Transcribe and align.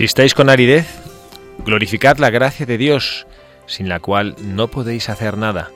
Si 0.00 0.04
estáis 0.04 0.32
con 0.32 0.48
aridez, 0.48 0.86
glorificad 1.58 2.16
la 2.16 2.30
gracia 2.30 2.64
de 2.64 2.78
Dios, 2.78 3.26
sin 3.66 3.90
la 3.90 4.00
cual 4.00 4.34
no 4.40 4.68
podéis 4.68 5.10
hacer 5.10 5.36
nada. 5.36 5.70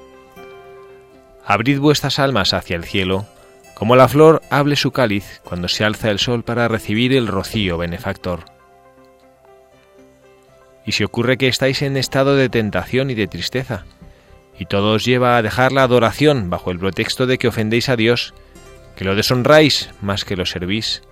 Abrid 1.44 1.78
vuestras 1.78 2.18
almas 2.18 2.54
hacia 2.54 2.76
el 2.76 2.84
cielo, 2.84 3.26
como 3.74 3.96
la 3.96 4.08
flor 4.08 4.40
hable 4.48 4.76
su 4.76 4.92
cáliz 4.92 5.42
cuando 5.44 5.68
se 5.68 5.84
alza 5.84 6.10
el 6.10 6.18
sol 6.18 6.42
para 6.42 6.68
recibir 6.68 7.12
el 7.12 7.26
rocío 7.26 7.76
benefactor. 7.76 8.46
Y 10.86 10.92
si 10.92 11.04
ocurre 11.04 11.36
que 11.36 11.48
estáis 11.48 11.82
en 11.82 11.98
estado 11.98 12.34
de 12.34 12.48
tentación 12.48 13.10
y 13.10 13.14
de 13.14 13.26
tristeza, 13.26 13.84
y 14.58 14.64
todo 14.64 14.94
os 14.94 15.04
lleva 15.04 15.36
a 15.36 15.42
dejar 15.42 15.70
la 15.70 15.82
adoración 15.82 16.48
bajo 16.48 16.70
el 16.70 16.78
pretexto 16.78 17.26
de 17.26 17.36
que 17.36 17.48
ofendéis 17.48 17.90
a 17.90 17.96
Dios, 17.96 18.32
que 18.96 19.04
lo 19.04 19.16
deshonráis 19.16 19.90
más 20.00 20.24
que 20.24 20.34
lo 20.34 20.46
servís, 20.46 21.02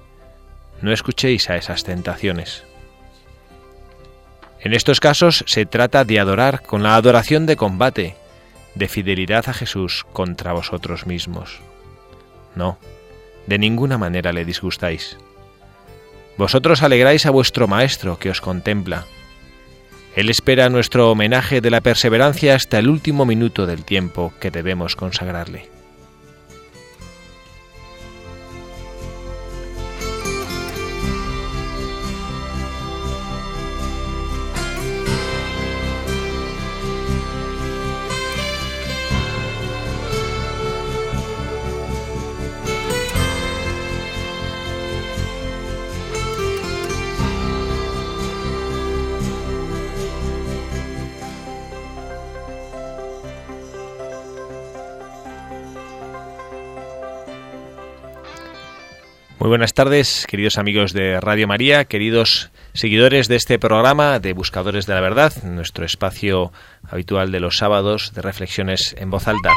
no 0.81 0.95
escuchéis 0.95 1.51
a 1.51 1.57
esas 1.57 1.85
tentaciones. 1.85 2.65
En 4.63 4.75
estos 4.75 5.01
casos 5.01 5.45
se 5.47 5.67
trata 5.67 6.05
de 6.05 6.21
adorar 6.21 6.63
con 6.63 6.85
la 6.85 6.95
adoración 6.95 7.47
de 7.47 7.57
combate, 7.57 8.15
de 8.77 8.87
fidelidad 8.87 9.49
a 9.49 9.53
Jesús 9.53 10.07
contra 10.13 10.53
vosotros 10.53 11.05
mismos. 11.05 11.61
No, 12.55 12.79
de 13.49 13.59
ninguna 13.59 13.99
manera 13.99 14.33
le 14.33 14.45
disgustáis. 14.45 15.19
Vosotros 16.39 16.83
alegráis 16.83 17.27
a 17.27 17.31
vuestro 17.31 17.67
Maestro 17.67 18.19
que 18.21 18.31
os 18.31 18.41
contempla. 18.41 19.05
Él 20.15 20.31
espera 20.31 20.69
nuestro 20.69 21.11
homenaje 21.11 21.61
de 21.61 21.71
la 21.71 21.81
perseverancia 21.81 22.55
hasta 22.55 22.79
el 22.79 22.89
último 22.89 23.27
minuto 23.27 23.67
del 23.67 23.85
tiempo 23.85 24.33
que 24.41 24.53
debemos 24.53 24.95
consagrarle. 24.95 25.72
Muy 59.43 59.49
buenas 59.49 59.75
tardes, 59.75 60.25
queridos 60.29 60.57
amigos 60.57 60.93
de 60.93 61.21
Radio 61.21 61.49
María, 61.49 61.85
queridos 61.87 62.53
seguidores 62.75 63.27
de 63.27 63.35
este 63.35 63.59
programa 63.59 64.21
de 64.21 64.35
Buscadores 64.35 64.87
de 64.87 64.95
la 64.95 65.01
Verdad, 65.01 65.33
nuestro 65.43 65.85
espacio 65.85 66.53
habitual 66.89 67.33
de 67.33 67.41
los 67.41 67.59
sábados 67.59 68.13
de 68.15 68.23
reflexiones 68.23 68.95
en 68.97 69.11
voz 69.11 69.27
alta. 69.27 69.51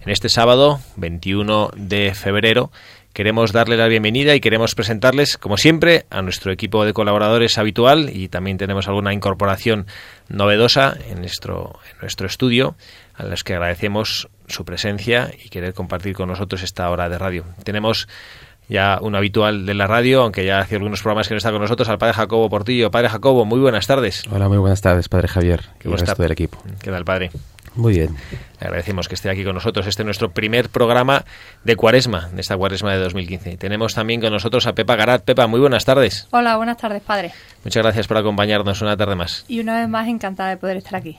En 0.00 0.08
este 0.08 0.30
sábado, 0.30 0.80
21 0.96 1.70
de 1.76 2.14
febrero, 2.14 2.72
queremos 3.12 3.52
darle 3.52 3.76
la 3.76 3.88
bienvenida 3.88 4.34
y 4.34 4.40
queremos 4.40 4.74
presentarles, 4.74 5.36
como 5.36 5.58
siempre, 5.58 6.06
a 6.08 6.22
nuestro 6.22 6.50
equipo 6.50 6.86
de 6.86 6.94
colaboradores 6.94 7.58
habitual 7.58 8.08
y 8.14 8.28
también 8.28 8.56
tenemos 8.56 8.88
alguna 8.88 9.12
incorporación 9.12 9.86
novedosa 10.30 10.96
en 11.10 11.18
nuestro, 11.20 11.78
en 11.92 11.98
nuestro 12.00 12.26
estudio, 12.26 12.74
a 13.12 13.24
los 13.24 13.44
que 13.44 13.52
agradecemos 13.52 14.30
su 14.48 14.64
presencia 14.64 15.30
y 15.44 15.50
querer 15.50 15.74
compartir 15.74 16.14
con 16.14 16.30
nosotros 16.30 16.62
esta 16.62 16.88
hora 16.88 17.10
de 17.10 17.18
radio. 17.18 17.44
Tenemos 17.64 18.08
ya 18.68 18.98
un 19.00 19.14
habitual 19.14 19.66
de 19.66 19.74
la 19.74 19.86
radio, 19.86 20.22
aunque 20.22 20.44
ya 20.44 20.60
hace 20.60 20.76
algunos 20.76 21.02
programas 21.02 21.28
que 21.28 21.34
no 21.34 21.38
está 21.38 21.52
con 21.52 21.60
nosotros, 21.60 21.88
al 21.88 21.98
padre 21.98 22.14
Jacobo 22.14 22.48
Portillo. 22.48 22.90
Padre 22.90 23.08
Jacobo, 23.08 23.44
muy 23.44 23.60
buenas 23.60 23.86
tardes. 23.86 24.24
Hola, 24.30 24.48
muy 24.48 24.58
buenas 24.58 24.80
tardes, 24.80 25.08
padre 25.08 25.28
Javier 25.28 25.64
Qué 25.78 25.88
y 25.88 25.92
el 25.92 25.98
resto 25.98 26.22
del 26.22 26.32
equipo. 26.32 26.62
¿Qué 26.82 26.90
tal, 26.90 27.04
padre? 27.04 27.30
Muy 27.76 27.92
bien. 27.92 28.16
Le 28.58 28.66
agradecemos 28.66 29.06
que 29.06 29.14
esté 29.14 29.28
aquí 29.28 29.44
con 29.44 29.54
nosotros. 29.54 29.86
Este 29.86 30.02
es 30.02 30.06
nuestro 30.06 30.30
primer 30.30 30.70
programa 30.70 31.24
de 31.62 31.76
cuaresma, 31.76 32.30
de 32.32 32.40
esta 32.40 32.56
cuaresma 32.56 32.92
de 32.92 32.98
2015. 33.00 33.58
Tenemos 33.58 33.94
también 33.94 34.20
con 34.20 34.32
nosotros 34.32 34.66
a 34.66 34.74
Pepa 34.74 34.96
Garat. 34.96 35.22
Pepa, 35.22 35.46
muy 35.46 35.60
buenas 35.60 35.84
tardes. 35.84 36.26
Hola, 36.30 36.56
buenas 36.56 36.78
tardes, 36.78 37.02
padre. 37.02 37.32
Muchas 37.64 37.82
gracias 37.82 38.06
por 38.08 38.16
acompañarnos 38.16 38.80
una 38.80 38.96
tarde 38.96 39.14
más. 39.14 39.44
Y 39.46 39.60
una 39.60 39.78
vez 39.78 39.88
más 39.88 40.08
encantada 40.08 40.48
de 40.50 40.56
poder 40.56 40.78
estar 40.78 40.96
aquí. 40.96 41.18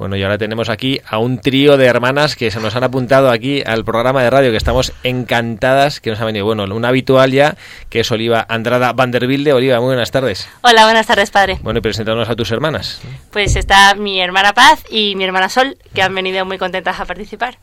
Bueno, 0.00 0.16
y 0.16 0.22
ahora 0.22 0.38
tenemos 0.38 0.70
aquí 0.70 0.98
a 1.06 1.18
un 1.18 1.42
trío 1.42 1.76
de 1.76 1.84
hermanas 1.84 2.34
que 2.34 2.50
se 2.50 2.58
nos 2.58 2.74
han 2.74 2.84
apuntado 2.84 3.30
aquí 3.30 3.62
al 3.66 3.84
programa 3.84 4.22
de 4.22 4.30
radio, 4.30 4.50
que 4.50 4.56
estamos 4.56 4.94
encantadas 5.04 6.00
que 6.00 6.08
nos 6.08 6.18
ha 6.22 6.24
venido. 6.24 6.46
Bueno, 6.46 6.64
una 6.74 6.88
habitual 6.88 7.32
ya, 7.32 7.54
que 7.90 8.00
es 8.00 8.10
Oliva 8.10 8.46
Andrada 8.48 8.94
Vanderbilde. 8.94 9.52
Oliva, 9.52 9.76
muy 9.76 9.88
buenas 9.88 10.10
tardes. 10.10 10.48
Hola, 10.62 10.84
buenas 10.84 11.06
tardes, 11.06 11.30
padre. 11.30 11.58
Bueno, 11.60 11.80
y 11.80 11.82
presentarnos 11.82 12.30
a 12.30 12.34
tus 12.34 12.50
hermanas. 12.50 13.02
Pues 13.30 13.56
está 13.56 13.94
mi 13.94 14.22
hermana 14.22 14.54
Paz 14.54 14.82
y 14.88 15.16
mi 15.16 15.24
hermana 15.24 15.50
Sol, 15.50 15.76
que 15.94 16.00
han 16.00 16.14
venido 16.14 16.46
muy 16.46 16.56
contentas 16.56 16.98
a 16.98 17.04
participar. 17.04 17.58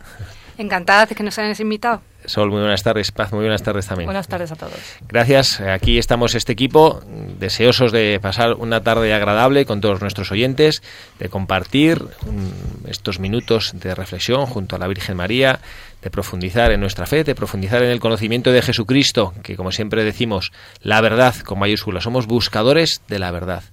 Encantadas 0.57 1.09
de 1.09 1.15
que 1.15 1.24
nos 1.24 1.38
hayan 1.38 1.56
invitado. 1.59 2.01
Sol, 2.25 2.50
muy 2.50 2.59
buenas 2.59 2.83
tardes. 2.83 3.12
Paz, 3.12 3.31
muy 3.31 3.42
buenas 3.42 3.63
tardes 3.63 3.88
también. 3.88 4.07
Buenas 4.07 4.27
tardes 4.27 4.51
a 4.51 4.56
todos. 4.56 4.74
Gracias. 5.07 5.62
Aquí 5.62 5.98
estamos 5.98 6.36
este 6.36 6.51
equipo, 6.51 7.01
deseosos 7.39 7.92
de 7.92 8.19
pasar 8.21 8.54
una 8.56 8.81
tarde 8.81 9.13
agradable 9.13 9.65
con 9.65 9.81
todos 9.81 10.01
nuestros 10.01 10.31
oyentes, 10.31 10.81
de 11.19 11.30
compartir 11.30 12.04
mm, 12.04 12.89
estos 12.89 13.19
minutos 13.19 13.74
de 13.75 13.95
reflexión 13.95 14.45
junto 14.45 14.75
a 14.75 14.80
la 14.80 14.88
Virgen 14.88 15.15
María, 15.15 15.59
de 16.01 16.09
profundizar 16.09 16.71
en 16.71 16.81
nuestra 16.81 17.06
fe, 17.06 17.24
de 17.24 17.36
profundizar 17.36 17.83
en 17.83 17.89
el 17.89 18.00
conocimiento 18.00 18.51
de 18.51 18.62
Jesucristo, 18.62 19.33
que 19.44 19.56
como 19.56 19.71
siempre 19.71 20.03
decimos, 20.03 20.51
la 20.81 21.00
verdad 21.01 21.36
con 21.38 21.60
mayúsculas, 21.60 22.03
somos 22.03 22.27
buscadores 22.27 23.01
de 23.07 23.19
la 23.19 23.31
verdad. 23.31 23.63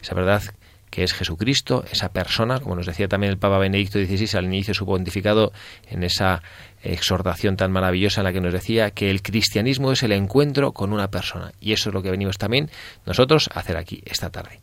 Esa 0.00 0.14
verdad 0.14 0.42
que 0.42 0.65
es 0.92 1.12
Jesucristo, 1.12 1.84
esa 1.90 2.10
persona, 2.10 2.60
como 2.60 2.76
nos 2.76 2.86
decía 2.86 3.08
también 3.08 3.32
el 3.32 3.38
Papa 3.38 3.58
Benedicto 3.58 3.98
XVI 3.98 4.38
al 4.38 4.44
inicio 4.46 4.72
de 4.72 4.78
su 4.78 4.86
pontificado, 4.86 5.52
en 5.90 6.02
esa 6.04 6.42
exhortación 6.82 7.56
tan 7.56 7.72
maravillosa 7.72 8.20
en 8.20 8.24
la 8.24 8.32
que 8.32 8.40
nos 8.40 8.52
decía 8.52 8.90
que 8.90 9.10
el 9.10 9.22
cristianismo 9.22 9.92
es 9.92 10.02
el 10.02 10.12
encuentro 10.12 10.72
con 10.72 10.92
una 10.92 11.08
persona. 11.08 11.52
Y 11.60 11.72
eso 11.72 11.90
es 11.90 11.94
lo 11.94 12.02
que 12.02 12.10
venimos 12.10 12.38
también 12.38 12.70
nosotros 13.04 13.50
a 13.52 13.60
hacer 13.60 13.76
aquí 13.76 14.02
esta 14.06 14.30
tarde. 14.30 14.60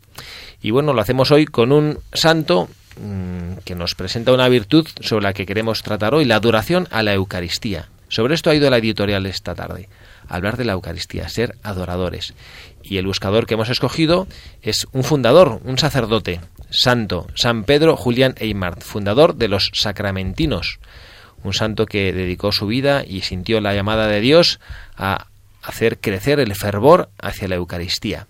Y 0.61 0.71
bueno, 0.71 0.93
lo 0.93 1.01
hacemos 1.01 1.31
hoy 1.31 1.45
con 1.45 1.71
un 1.71 1.99
santo 2.13 2.69
mmm, 2.99 3.57
que 3.65 3.75
nos 3.75 3.95
presenta 3.95 4.33
una 4.33 4.47
virtud 4.47 4.87
sobre 5.01 5.23
la 5.23 5.33
que 5.33 5.45
queremos 5.45 5.83
tratar 5.83 6.13
hoy, 6.13 6.25
la 6.25 6.37
adoración 6.37 6.87
a 6.91 7.03
la 7.03 7.13
Eucaristía. 7.13 7.89
Sobre 8.07 8.35
esto 8.35 8.49
ha 8.49 8.55
ido 8.55 8.69
la 8.69 8.77
editorial 8.77 9.25
esta 9.25 9.55
tarde, 9.55 9.89
hablar 10.27 10.55
de 10.55 10.65
la 10.65 10.73
Eucaristía, 10.73 11.27
ser 11.29 11.55
adoradores. 11.63 12.35
Y 12.83 12.97
el 12.97 13.07
buscador 13.07 13.45
que 13.45 13.53
hemos 13.53 13.69
escogido 13.69 14.27
es 14.61 14.85
un 14.91 15.03
fundador, 15.03 15.61
un 15.63 15.77
sacerdote, 15.77 16.41
santo, 16.69 17.27
San 17.33 17.63
Pedro 17.63 17.95
Julián 17.95 18.35
Eymart, 18.37 18.81
fundador 18.81 19.35
de 19.35 19.47
los 19.47 19.71
sacramentinos, 19.73 20.79
un 21.43 21.53
santo 21.53 21.85
que 21.85 22.11
dedicó 22.11 22.51
su 22.51 22.67
vida 22.67 23.03
y 23.07 23.21
sintió 23.21 23.61
la 23.61 23.73
llamada 23.73 24.07
de 24.07 24.21
Dios 24.21 24.59
a 24.97 25.27
hacer 25.61 25.99
crecer 25.99 26.39
el 26.39 26.53
fervor 26.55 27.09
hacia 27.21 27.47
la 27.47 27.55
Eucaristía. 27.55 28.27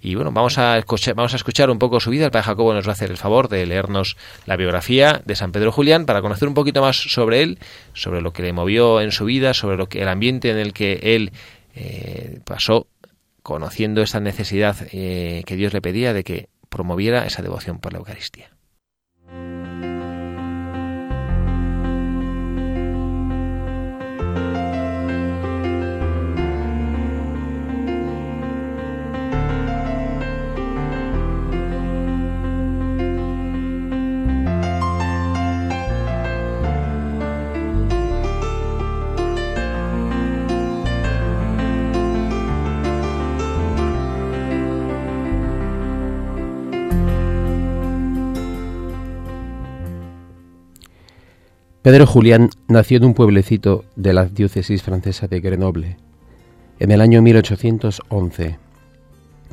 Y 0.00 0.16
bueno, 0.16 0.32
vamos 0.32 0.58
a, 0.58 0.76
escuchar, 0.76 1.14
vamos 1.14 1.32
a 1.32 1.36
escuchar 1.36 1.70
un 1.70 1.78
poco 1.78 1.98
su 1.98 2.10
vida. 2.10 2.26
El 2.26 2.30
padre 2.30 2.44
Jacobo 2.44 2.74
nos 2.74 2.86
va 2.86 2.90
a 2.90 2.92
hacer 2.92 3.10
el 3.10 3.16
favor 3.16 3.48
de 3.48 3.64
leernos 3.64 4.18
la 4.44 4.56
biografía 4.56 5.22
de 5.24 5.34
San 5.34 5.50
Pedro 5.50 5.72
Julián 5.72 6.04
para 6.04 6.20
conocer 6.20 6.46
un 6.46 6.52
poquito 6.52 6.82
más 6.82 6.96
sobre 6.96 7.42
él, 7.42 7.58
sobre 7.94 8.20
lo 8.20 8.34
que 8.34 8.42
le 8.42 8.52
movió 8.52 9.00
en 9.00 9.12
su 9.12 9.24
vida, 9.24 9.54
sobre 9.54 9.78
lo 9.78 9.88
que 9.88 10.02
el 10.02 10.08
ambiente 10.08 10.50
en 10.50 10.58
el 10.58 10.74
que 10.74 11.00
él 11.02 11.32
eh, 11.74 12.38
pasó, 12.44 12.86
conociendo 13.44 14.00
esta 14.00 14.20
necesidad 14.20 14.74
eh, 14.90 15.42
que 15.46 15.54
Dios 15.54 15.74
le 15.74 15.82
pedía 15.82 16.14
de 16.14 16.24
que 16.24 16.48
promoviera 16.70 17.26
esa 17.26 17.42
devoción 17.42 17.78
por 17.78 17.92
la 17.92 17.98
Eucaristía. 17.98 18.53
Pedro 51.84 52.06
Julián 52.06 52.48
nació 52.66 52.96
en 52.96 53.04
un 53.04 53.12
pueblecito 53.12 53.84
de 53.94 54.14
la 54.14 54.24
diócesis 54.24 54.82
francesa 54.82 55.26
de 55.26 55.40
Grenoble 55.40 55.98
en 56.78 56.90
el 56.92 57.02
año 57.02 57.20
1811. 57.20 58.56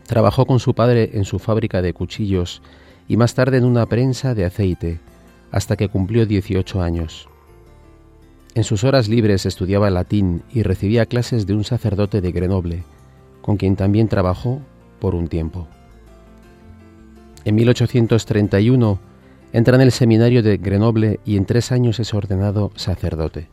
Trabajó 0.07 0.45
con 0.45 0.61
su 0.61 0.73
padre 0.73 1.09
en 1.11 1.25
su 1.25 1.39
fábrica 1.39 1.81
de 1.81 1.91
cuchillos 1.91 2.61
y 3.09 3.17
más 3.17 3.33
tarde 3.33 3.57
en 3.57 3.65
una 3.65 3.85
prensa 3.85 4.33
de 4.33 4.45
aceite, 4.45 5.01
hasta 5.51 5.75
que 5.75 5.89
cumplió 5.89 6.25
18 6.25 6.81
años. 6.81 7.27
En 8.55 8.63
sus 8.63 8.85
horas 8.85 9.09
libres 9.09 9.45
estudiaba 9.45 9.89
latín 9.89 10.41
y 10.53 10.63
recibía 10.63 11.07
clases 11.07 11.45
de 11.45 11.53
un 11.53 11.65
sacerdote 11.65 12.21
de 12.21 12.31
Grenoble, 12.31 12.85
con 13.41 13.57
quien 13.57 13.75
también 13.75 14.07
trabajó 14.07 14.61
por 15.01 15.15
un 15.15 15.27
tiempo. 15.27 15.67
En 17.43 17.55
1831 17.55 19.10
Entra 19.53 19.75
en 19.75 19.81
el 19.81 19.91
seminario 19.91 20.41
de 20.43 20.57
Grenoble 20.57 21.19
y 21.25 21.35
en 21.35 21.45
tres 21.45 21.71
años 21.73 21.99
es 21.99 22.13
ordenado 22.13 22.71
sacerdote. 22.75 23.49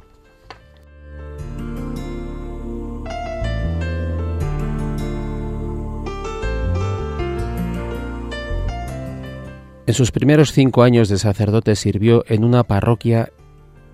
En 9.89 9.95
sus 9.95 10.13
primeros 10.13 10.53
cinco 10.53 10.83
años 10.83 11.09
de 11.09 11.19
sacerdote 11.19 11.75
sirvió 11.75 12.23
en 12.29 12.45
una 12.45 12.63
parroquia 12.63 13.33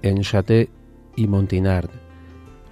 en 0.02 0.22
Château 0.22 0.66
y 1.16 1.28
Montinard. 1.28 1.88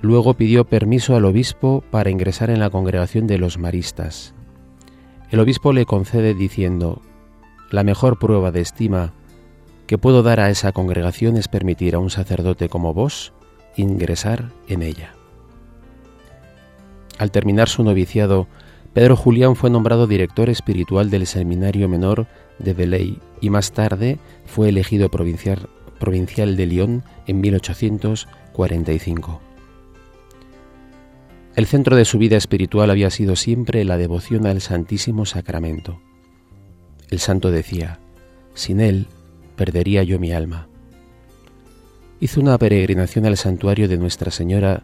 Luego 0.02 0.34
pidió 0.34 0.64
permiso 0.64 1.14
al 1.14 1.25
obispo 1.25 1.84
para 1.90 2.11
ingresar 2.11 2.50
en 2.50 2.58
la 2.58 2.69
congregación 2.69 3.29
de 3.29 3.38
los 3.38 3.58
maristas. 3.58 4.34
El 5.31 5.38
obispo 5.38 5.73
le 5.73 5.87
concede 5.87 6.34
diciendo, 6.34 7.00
la 7.70 7.84
mejor 7.84 8.19
prueba 8.19 8.50
de 8.50 8.61
estima 8.61 9.14
que 9.93 9.99
puedo 9.99 10.23
dar 10.23 10.41
a 10.41 10.49
esa 10.49 10.73
congregación 10.73 11.37
es 11.37 11.49
permitir 11.49 11.94
a 11.94 11.99
un 11.99 12.09
sacerdote 12.09 12.71
como 12.71 12.94
vos 12.94 13.35
ingresar 13.77 14.50
en 14.67 14.83
ella. 14.83 15.12
Al 17.19 17.31
terminar 17.31 17.69
su 17.69 17.85
noviciado, 17.85 18.49
Pedro 18.94 19.17
Julián 19.17 19.55
fue 19.55 19.69
nombrado 19.69 20.06
director 20.06 20.49
espiritual 20.49 21.11
del 21.11 21.27
Seminario 21.27 21.91
Menor 21.91 22.27
de 22.59 22.73
Velay 22.73 23.19
y 23.43 23.50
más 23.50 23.73
tarde 23.73 24.19
fue 24.47 24.71
elegido 24.71 25.11
provincial, 25.11 25.69
provincial 26.00 26.56
de 26.56 26.65
Lyon 26.65 27.05
en 27.27 27.43
1845. 27.43 29.43
El 31.55 31.67
centro 31.67 31.97
de 31.97 32.06
su 32.06 32.17
vida 32.17 32.39
espiritual 32.39 32.89
había 32.89 33.11
sido 33.11 33.37
siempre 33.37 33.85
la 33.85 33.99
devoción 33.99 34.47
al 34.47 34.62
Santísimo 34.62 35.27
Sacramento. 35.27 36.00
El 37.11 37.19
santo 37.19 37.50
decía, 37.50 38.00
sin 38.55 38.81
él 38.81 39.06
perdería 39.57 40.03
yo 40.03 40.19
mi 40.19 40.33
alma. 40.33 40.69
Hizo 42.21 42.41
una 42.41 42.57
peregrinación 42.59 43.27
al 43.27 43.37
santuario 43.37 43.89
de 43.89 43.99
Nuestra 43.99 44.31
Señora 44.31 44.83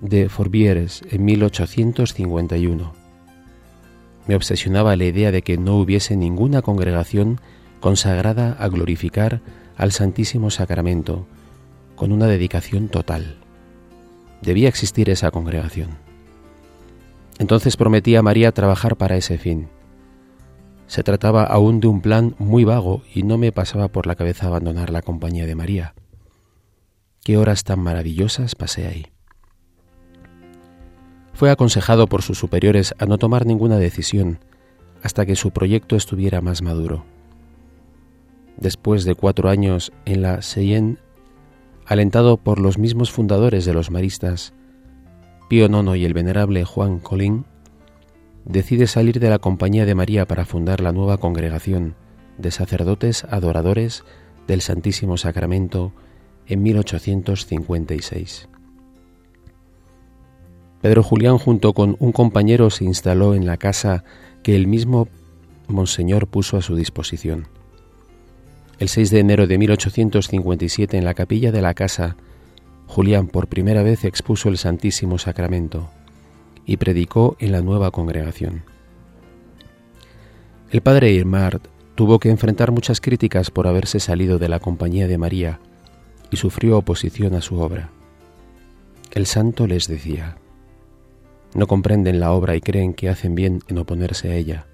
de 0.00 0.28
Forbieres 0.28 1.02
en 1.10 1.24
1851. 1.24 2.92
Me 4.26 4.34
obsesionaba 4.34 4.96
la 4.96 5.04
idea 5.04 5.32
de 5.32 5.42
que 5.42 5.58
no 5.58 5.76
hubiese 5.76 6.16
ninguna 6.16 6.62
congregación 6.62 7.40
consagrada 7.80 8.56
a 8.58 8.68
glorificar 8.68 9.40
al 9.76 9.92
Santísimo 9.92 10.50
Sacramento 10.50 11.26
con 11.96 12.12
una 12.12 12.26
dedicación 12.26 12.88
total. 12.88 13.36
Debía 14.40 14.68
existir 14.68 15.10
esa 15.10 15.30
congregación. 15.30 15.90
Entonces 17.38 17.76
prometí 17.76 18.16
a 18.16 18.22
María 18.22 18.52
trabajar 18.52 18.96
para 18.96 19.16
ese 19.16 19.38
fin 19.38 19.68
se 20.92 21.02
trataba 21.02 21.44
aún 21.44 21.80
de 21.80 21.86
un 21.86 22.02
plan 22.02 22.34
muy 22.38 22.64
vago 22.64 23.00
y 23.14 23.22
no 23.22 23.38
me 23.38 23.50
pasaba 23.50 23.88
por 23.88 24.06
la 24.06 24.14
cabeza 24.14 24.46
abandonar 24.46 24.90
la 24.90 25.00
compañía 25.00 25.46
de 25.46 25.54
María. 25.54 25.94
Qué 27.24 27.38
horas 27.38 27.64
tan 27.64 27.80
maravillosas 27.80 28.54
pasé 28.54 28.86
ahí. 28.86 29.06
Fue 31.32 31.50
aconsejado 31.50 32.08
por 32.08 32.20
sus 32.20 32.36
superiores 32.36 32.94
a 32.98 33.06
no 33.06 33.16
tomar 33.16 33.46
ninguna 33.46 33.78
decisión 33.78 34.40
hasta 35.02 35.24
que 35.24 35.34
su 35.34 35.50
proyecto 35.50 35.96
estuviera 35.96 36.42
más 36.42 36.60
maduro. 36.60 37.06
Después 38.58 39.06
de 39.06 39.14
cuatro 39.14 39.48
años 39.48 39.92
en 40.04 40.20
la 40.20 40.42
Seine, 40.42 40.98
alentado 41.86 42.36
por 42.36 42.60
los 42.60 42.76
mismos 42.76 43.10
fundadores 43.10 43.64
de 43.64 43.72
los 43.72 43.90
maristas, 43.90 44.52
Pío 45.48 45.64
IX 45.64 45.96
y 45.96 46.04
el 46.04 46.12
venerable 46.12 46.66
Juan 46.66 46.98
Colín, 46.98 47.46
decide 48.44 48.86
salir 48.86 49.20
de 49.20 49.30
la 49.30 49.38
compañía 49.38 49.86
de 49.86 49.94
María 49.94 50.26
para 50.26 50.44
fundar 50.44 50.80
la 50.80 50.92
nueva 50.92 51.18
congregación 51.18 51.94
de 52.38 52.50
sacerdotes 52.50 53.24
adoradores 53.24 54.04
del 54.46 54.60
Santísimo 54.60 55.16
Sacramento 55.16 55.92
en 56.46 56.62
1856. 56.62 58.48
Pedro 60.80 61.02
Julián 61.02 61.38
junto 61.38 61.72
con 61.74 61.96
un 62.00 62.10
compañero 62.10 62.70
se 62.70 62.84
instaló 62.84 63.34
en 63.34 63.46
la 63.46 63.56
casa 63.56 64.02
que 64.42 64.56
el 64.56 64.66
mismo 64.66 65.08
Monseñor 65.68 66.26
puso 66.26 66.56
a 66.56 66.62
su 66.62 66.74
disposición. 66.74 67.46
El 68.80 68.88
6 68.88 69.10
de 69.10 69.20
enero 69.20 69.46
de 69.46 69.58
1857 69.58 70.98
en 70.98 71.04
la 71.04 71.14
capilla 71.14 71.52
de 71.52 71.62
la 71.62 71.74
casa, 71.74 72.16
Julián 72.88 73.28
por 73.28 73.46
primera 73.46 73.84
vez 73.84 74.04
expuso 74.04 74.48
el 74.48 74.58
Santísimo 74.58 75.18
Sacramento 75.18 75.88
y 76.66 76.76
predicó 76.76 77.36
en 77.38 77.52
la 77.52 77.60
nueva 77.60 77.90
congregación. 77.90 78.64
El 80.70 80.80
padre 80.80 81.12
Irmard 81.12 81.60
tuvo 81.94 82.18
que 82.18 82.30
enfrentar 82.30 82.72
muchas 82.72 83.00
críticas 83.00 83.50
por 83.50 83.66
haberse 83.66 84.00
salido 84.00 84.38
de 84.38 84.48
la 84.48 84.58
compañía 84.58 85.06
de 85.06 85.18
María 85.18 85.60
y 86.30 86.36
sufrió 86.36 86.78
oposición 86.78 87.34
a 87.34 87.42
su 87.42 87.58
obra. 87.58 87.90
El 89.10 89.26
santo 89.26 89.66
les 89.66 89.88
decía, 89.88 90.38
no 91.54 91.66
comprenden 91.66 92.18
la 92.18 92.32
obra 92.32 92.56
y 92.56 92.60
creen 92.60 92.94
que 92.94 93.10
hacen 93.10 93.34
bien 93.34 93.60
en 93.68 93.76
oponerse 93.76 94.30
a 94.30 94.36
ella. 94.36 94.66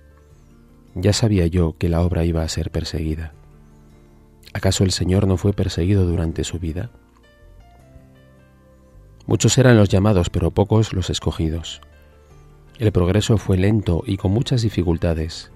Ya 0.94 1.12
sabía 1.12 1.46
yo 1.48 1.76
que 1.76 1.88
la 1.88 2.02
obra 2.02 2.24
iba 2.24 2.42
a 2.42 2.48
ser 2.48 2.70
perseguida. 2.70 3.32
¿Acaso 4.52 4.84
el 4.84 4.92
Señor 4.92 5.26
no 5.26 5.36
fue 5.36 5.52
perseguido 5.52 6.06
durante 6.06 6.44
su 6.44 6.58
vida? 6.58 6.90
Muchos 9.28 9.58
eran 9.58 9.76
los 9.76 9.90
llamados, 9.90 10.30
pero 10.30 10.52
pocos 10.52 10.94
los 10.94 11.10
escogidos. 11.10 11.82
El 12.78 12.92
progreso 12.92 13.36
fue 13.36 13.58
lento 13.58 14.02
y 14.06 14.16
con 14.16 14.32
muchas 14.32 14.62
dificultades. 14.62 15.52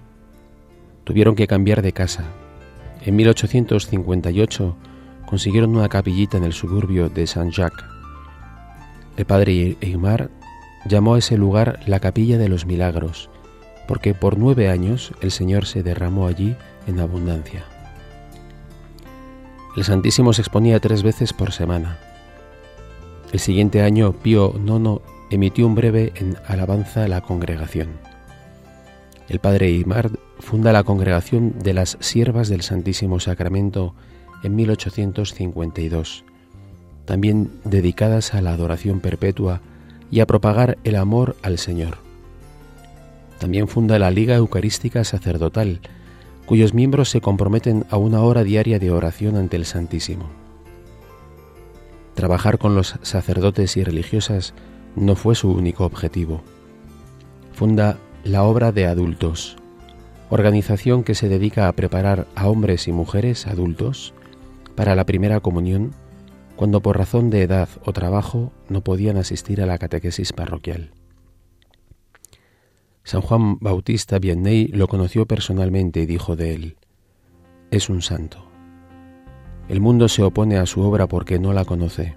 Tuvieron 1.05 1.33
que 1.33 1.47
cambiar 1.47 1.81
de 1.81 1.91
casa. 1.91 2.23
En 3.03 3.15
1858 3.15 4.75
consiguieron 5.25 5.75
una 5.75 5.89
capillita 5.89 6.37
en 6.37 6.43
el 6.43 6.53
suburbio 6.53 7.09
de 7.09 7.25
Saint-Jacques. 7.25 7.83
El 9.17 9.25
padre 9.25 9.75
Eymar 9.81 10.29
llamó 10.85 11.15
a 11.15 11.17
ese 11.17 11.35
lugar 11.35 11.79
la 11.87 11.99
Capilla 11.99 12.37
de 12.37 12.49
los 12.49 12.67
Milagros, 12.67 13.31
porque 13.87 14.13
por 14.13 14.37
nueve 14.37 14.69
años 14.69 15.13
el 15.21 15.31
Señor 15.31 15.65
se 15.65 15.81
derramó 15.81 16.27
allí 16.27 16.55
en 16.85 16.99
abundancia. 16.99 17.63
El 19.75 19.83
Santísimo 19.83 20.31
se 20.31 20.43
exponía 20.43 20.79
tres 20.79 21.01
veces 21.01 21.33
por 21.33 21.51
semana. 21.51 21.97
El 23.33 23.39
siguiente 23.39 23.81
año 23.81 24.13
Pío 24.13 24.53
IX 24.63 25.01
emitió 25.31 25.65
un 25.65 25.73
breve 25.73 26.13
en 26.17 26.37
alabanza 26.47 27.03
a 27.03 27.07
la 27.07 27.21
congregación. 27.21 27.89
El 29.27 29.39
padre 29.39 29.71
Imard 29.71 30.11
funda 30.37 30.71
la 30.71 30.83
congregación 30.83 31.57
de 31.57 31.73
las 31.73 31.97
Siervas 31.99 32.47
del 32.47 32.61
Santísimo 32.61 33.19
Sacramento 33.19 33.95
en 34.43 34.55
1852, 34.55 36.25
también 37.05 37.49
dedicadas 37.63 38.35
a 38.35 38.41
la 38.43 38.51
adoración 38.51 38.99
perpetua 38.99 39.61
y 40.11 40.19
a 40.19 40.27
propagar 40.27 40.77
el 40.83 40.95
amor 40.95 41.35
al 41.41 41.57
Señor. 41.57 41.97
También 43.39 43.67
funda 43.67 43.97
la 43.97 44.11
Liga 44.11 44.35
Eucarística 44.35 45.03
Sacerdotal, 45.03 45.81
cuyos 46.45 46.75
miembros 46.75 47.09
se 47.09 47.19
comprometen 47.19 47.85
a 47.89 47.97
una 47.97 48.21
hora 48.21 48.43
diaria 48.43 48.77
de 48.77 48.91
oración 48.91 49.37
ante 49.37 49.57
el 49.57 49.65
Santísimo. 49.65 50.42
Trabajar 52.13 52.57
con 52.57 52.75
los 52.75 52.95
sacerdotes 53.01 53.77
y 53.77 53.83
religiosas 53.83 54.53
no 54.95 55.15
fue 55.15 55.35
su 55.35 55.51
único 55.51 55.85
objetivo. 55.85 56.43
Funda 57.53 57.97
la 58.23 58.43
Obra 58.43 58.71
de 58.71 58.85
Adultos, 58.85 59.57
organización 60.29 61.03
que 61.03 61.15
se 61.15 61.29
dedica 61.29 61.67
a 61.67 61.73
preparar 61.73 62.27
a 62.35 62.47
hombres 62.47 62.87
y 62.87 62.91
mujeres 62.91 63.47
adultos 63.47 64.13
para 64.75 64.95
la 64.95 65.05
primera 65.05 65.39
comunión 65.39 65.91
cuando 66.55 66.81
por 66.81 66.97
razón 66.97 67.29
de 67.29 67.41
edad 67.41 67.67
o 67.83 67.93
trabajo 67.93 68.51
no 68.69 68.81
podían 68.81 69.17
asistir 69.17 69.61
a 69.61 69.65
la 69.65 69.77
catequesis 69.77 70.33
parroquial. 70.33 70.91
San 73.03 73.21
Juan 73.21 73.57
Bautista 73.59 74.19
Vianney 74.19 74.67
lo 74.67 74.87
conoció 74.87 75.25
personalmente 75.25 76.01
y 76.01 76.05
dijo 76.05 76.35
de 76.35 76.53
él, 76.53 76.77
es 77.71 77.89
un 77.89 78.01
santo. 78.01 78.52
El 79.69 79.79
mundo 79.79 80.09
se 80.09 80.23
opone 80.23 80.57
a 80.57 80.65
su 80.65 80.81
obra 80.81 81.07
porque 81.07 81.39
no 81.39 81.53
la 81.53 81.63
conoce, 81.63 82.15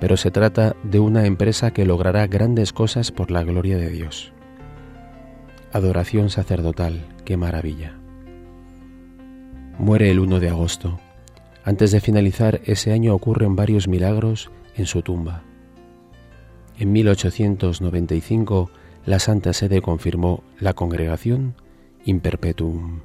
pero 0.00 0.16
se 0.16 0.30
trata 0.30 0.74
de 0.82 0.98
una 0.98 1.26
empresa 1.26 1.72
que 1.72 1.84
logrará 1.84 2.26
grandes 2.26 2.72
cosas 2.72 3.12
por 3.12 3.30
la 3.30 3.44
gloria 3.44 3.78
de 3.78 3.90
Dios. 3.90 4.32
Adoración 5.72 6.30
sacerdotal, 6.30 7.06
qué 7.24 7.36
maravilla. 7.36 7.94
Muere 9.78 10.10
el 10.10 10.20
1 10.20 10.40
de 10.40 10.48
agosto. 10.48 11.00
Antes 11.64 11.90
de 11.92 12.00
finalizar 12.00 12.60
ese 12.64 12.92
año 12.92 13.14
ocurren 13.14 13.56
varios 13.56 13.88
milagros 13.88 14.50
en 14.76 14.86
su 14.86 15.02
tumba. 15.02 15.42
En 16.78 16.92
1895 16.92 18.70
la 19.06 19.18
Santa 19.18 19.52
Sede 19.52 19.80
confirmó 19.80 20.42
la 20.58 20.74
congregación 20.74 21.54
in 22.04 22.20
perpetuum. 22.20 23.00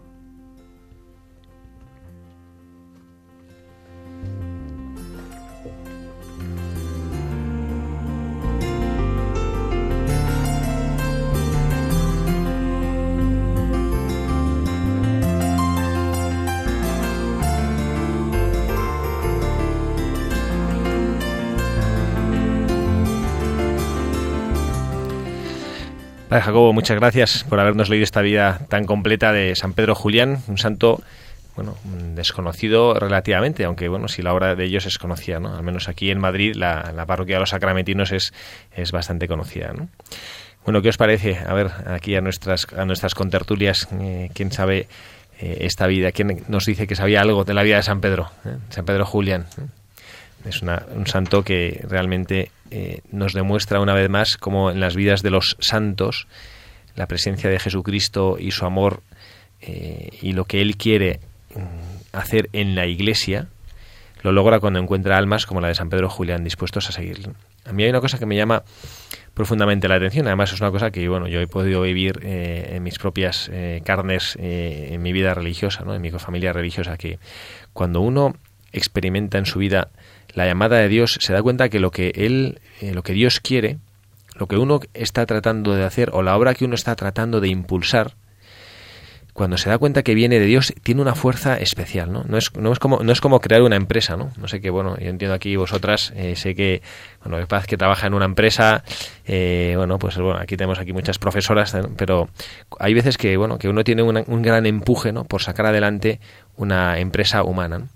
Padre 26.30 26.44
Jacobo, 26.44 26.74
muchas 26.74 26.96
gracias 26.96 27.44
por 27.50 27.60
habernos 27.60 27.90
leído 27.90 28.04
esta 28.04 28.22
vida 28.22 28.60
tan 28.70 28.86
completa 28.86 29.34
de 29.34 29.56
San 29.56 29.74
Pedro 29.74 29.96
Julián, 29.96 30.44
un 30.48 30.60
santo 30.60 31.02
bueno, 31.56 31.76
desconocido 32.14 32.94
relativamente, 32.94 33.66
aunque 33.66 33.88
bueno, 33.88 34.08
si 34.08 34.22
la 34.22 34.32
obra 34.32 34.54
de 34.54 34.64
ellos 34.64 34.86
es 34.86 35.00
conocida, 35.00 35.40
¿no? 35.40 35.56
Al 35.56 35.64
menos 35.64 35.90
aquí 35.90 36.12
en 36.12 36.20
Madrid 36.20 36.54
la, 36.56 37.04
parroquia 37.08 37.38
de 37.38 37.40
los 37.40 37.50
sacramentinos 37.50 38.12
es, 38.12 38.32
es 38.76 38.92
bastante 38.92 39.28
conocida, 39.28 39.74
¿no? 39.74 39.90
Bueno, 40.66 40.84
¿qué 40.84 40.90
os 40.90 40.98
parece? 40.98 41.40
A 41.40 41.54
ver, 41.56 41.72
aquí 41.88 42.16
a 42.16 42.22
nuestras, 42.22 42.68
a 42.78 42.86
nuestras 42.86 43.16
contertulias, 43.16 43.88
eh, 44.00 44.30
¿quién 44.36 44.52
sabe 44.52 44.88
eh, 45.40 45.58
esta 45.62 45.88
vida? 45.88 46.12
¿Quién 46.12 46.44
nos 46.48 46.68
dice 46.68 46.86
que 46.86 46.96
sabía 46.96 47.22
algo 47.22 47.44
de 47.44 47.56
la 47.56 47.64
vida 47.64 47.78
de 47.78 47.84
San 47.84 48.02
Pedro? 48.02 48.30
Eh? 48.46 48.56
San 48.70 48.86
Pedro 48.86 49.04
Julián. 49.04 49.48
Es 50.46 50.62
un 50.62 51.06
santo 51.06 51.44
que 51.44 51.84
realmente 51.88 52.52
eh, 52.72 53.02
nos 53.12 53.34
demuestra 53.34 53.82
una 53.82 53.94
vez 53.94 54.10
más 54.10 54.38
cómo 54.38 54.72
en 54.72 54.80
las 54.80 54.96
vidas 54.96 55.22
de 55.22 55.32
los 55.32 55.58
santos 55.60 56.28
la 56.96 57.08
presencia 57.08 57.50
de 57.50 57.60
Jesucristo 57.60 58.38
y 58.40 58.52
su 58.52 58.66
amor 58.66 59.02
eh, 59.62 60.10
y 60.22 60.34
lo 60.34 60.46
que 60.46 60.62
Él 60.62 60.78
quiere 60.78 61.20
mm, 61.56 62.16
hacer 62.16 62.50
en 62.54 62.76
la 62.76 62.86
Iglesia 62.86 63.48
lo 64.22 64.32
logra 64.32 64.60
cuando 64.60 64.80
encuentra 64.80 65.18
almas 65.18 65.46
como 65.46 65.62
la 65.62 65.70
de 65.70 65.76
San 65.76 65.90
Pedro 65.90 66.10
Julián 66.10 66.44
dispuestos 66.44 66.90
a 66.90 66.92
seguirle. 66.92 67.34
A 67.66 67.72
mí 67.72 67.84
hay 67.84 67.90
una 67.90 68.02
cosa 68.02 68.20
que 68.20 68.26
me 68.26 68.36
llama 68.36 68.64
profundamente 69.34 69.88
la 69.88 69.96
atención. 69.96 70.28
Además 70.28 70.52
es 70.52 70.60
una 70.60 70.72
cosa 70.72 70.92
que 70.92 71.08
bueno 71.08 71.28
yo 71.28 71.40
he 71.40 71.48
podido 71.48 71.82
vivir 71.82 72.20
eh, 72.24 72.72
en 72.74 72.84
mis 72.84 73.00
propias 73.00 73.50
carnes 73.84 74.38
en 74.40 75.02
mi 75.02 75.14
vida 75.14 75.34
religiosa, 75.34 75.84
¿no? 75.86 75.96
en 75.96 76.02
mi 76.02 76.12
familia 76.12 76.54
religiosa, 76.54 76.98
que 76.98 77.18
cuando 77.74 78.02
uno 78.02 78.36
experimenta 78.72 79.38
en 79.38 79.46
su 79.46 79.60
vida 79.60 79.90
la 80.34 80.46
llamada 80.46 80.78
de 80.78 80.88
Dios, 80.88 81.18
se 81.20 81.34
da 81.34 81.42
cuenta 81.42 81.70
que 81.70 81.80
lo 81.80 81.92
que 81.92 82.12
él, 82.16 82.60
eh, 82.82 82.94
lo 82.94 83.04
que 83.04 83.14
Dios 83.14 83.40
quiere, 83.40 83.78
lo 84.36 84.48
que 84.48 84.58
uno 84.58 84.80
está 84.94 85.26
tratando 85.26 85.76
de 85.76 85.84
hacer 85.84 86.12
o 86.14 86.22
la 86.22 86.38
obra 86.38 86.54
que 86.54 86.66
uno 86.66 86.76
está 86.76 86.96
tratando 86.96 87.42
de 87.42 87.50
impulsar, 87.50 88.16
cuando 89.40 89.58
se 89.58 89.70
da 89.70 89.78
cuenta 89.78 90.04
que 90.04 90.16
viene 90.16 90.38
de 90.38 90.46
Dios, 90.46 90.74
tiene 90.84 91.02
una 91.02 91.16
fuerza 91.16 91.58
especial, 91.58 92.12
¿no? 92.12 92.26
No 92.28 92.38
es, 92.38 92.54
no 92.58 92.74
es, 92.74 92.80
como, 92.80 93.00
no 93.00 93.12
es 93.14 93.22
como 93.22 93.40
crear 93.40 93.62
una 93.62 93.78
empresa, 93.78 94.18
¿no? 94.18 94.32
No 94.38 94.50
sé 94.50 94.60
qué, 94.60 94.70
bueno, 94.70 94.98
yo 94.98 95.08
entiendo 95.08 95.34
aquí 95.34 95.56
vosotras, 95.56 96.12
eh, 96.18 96.36
sé 96.36 96.56
que, 96.56 96.82
bueno, 97.24 97.48
paz 97.48 97.66
que 97.66 97.78
trabaja 97.78 98.08
en 98.08 98.16
una 98.16 98.26
empresa, 98.26 98.84
eh, 99.26 99.76
bueno, 99.78 99.98
pues 99.98 100.18
bueno, 100.18 100.38
aquí 100.38 100.58
tenemos 100.58 100.78
aquí 100.78 100.92
muchas 100.92 101.20
profesoras, 101.20 101.74
pero 101.96 102.28
hay 102.80 102.94
veces 102.94 103.18
que, 103.18 103.38
bueno, 103.38 103.58
que 103.60 103.70
uno 103.70 103.86
tiene 103.86 104.04
un 104.04 104.42
gran 104.42 104.66
empuje, 104.66 105.14
¿no? 105.14 105.24
Por 105.24 105.42
sacar 105.42 105.68
adelante 105.68 106.20
una 106.58 107.00
empresa 107.00 107.44
humana, 107.44 107.88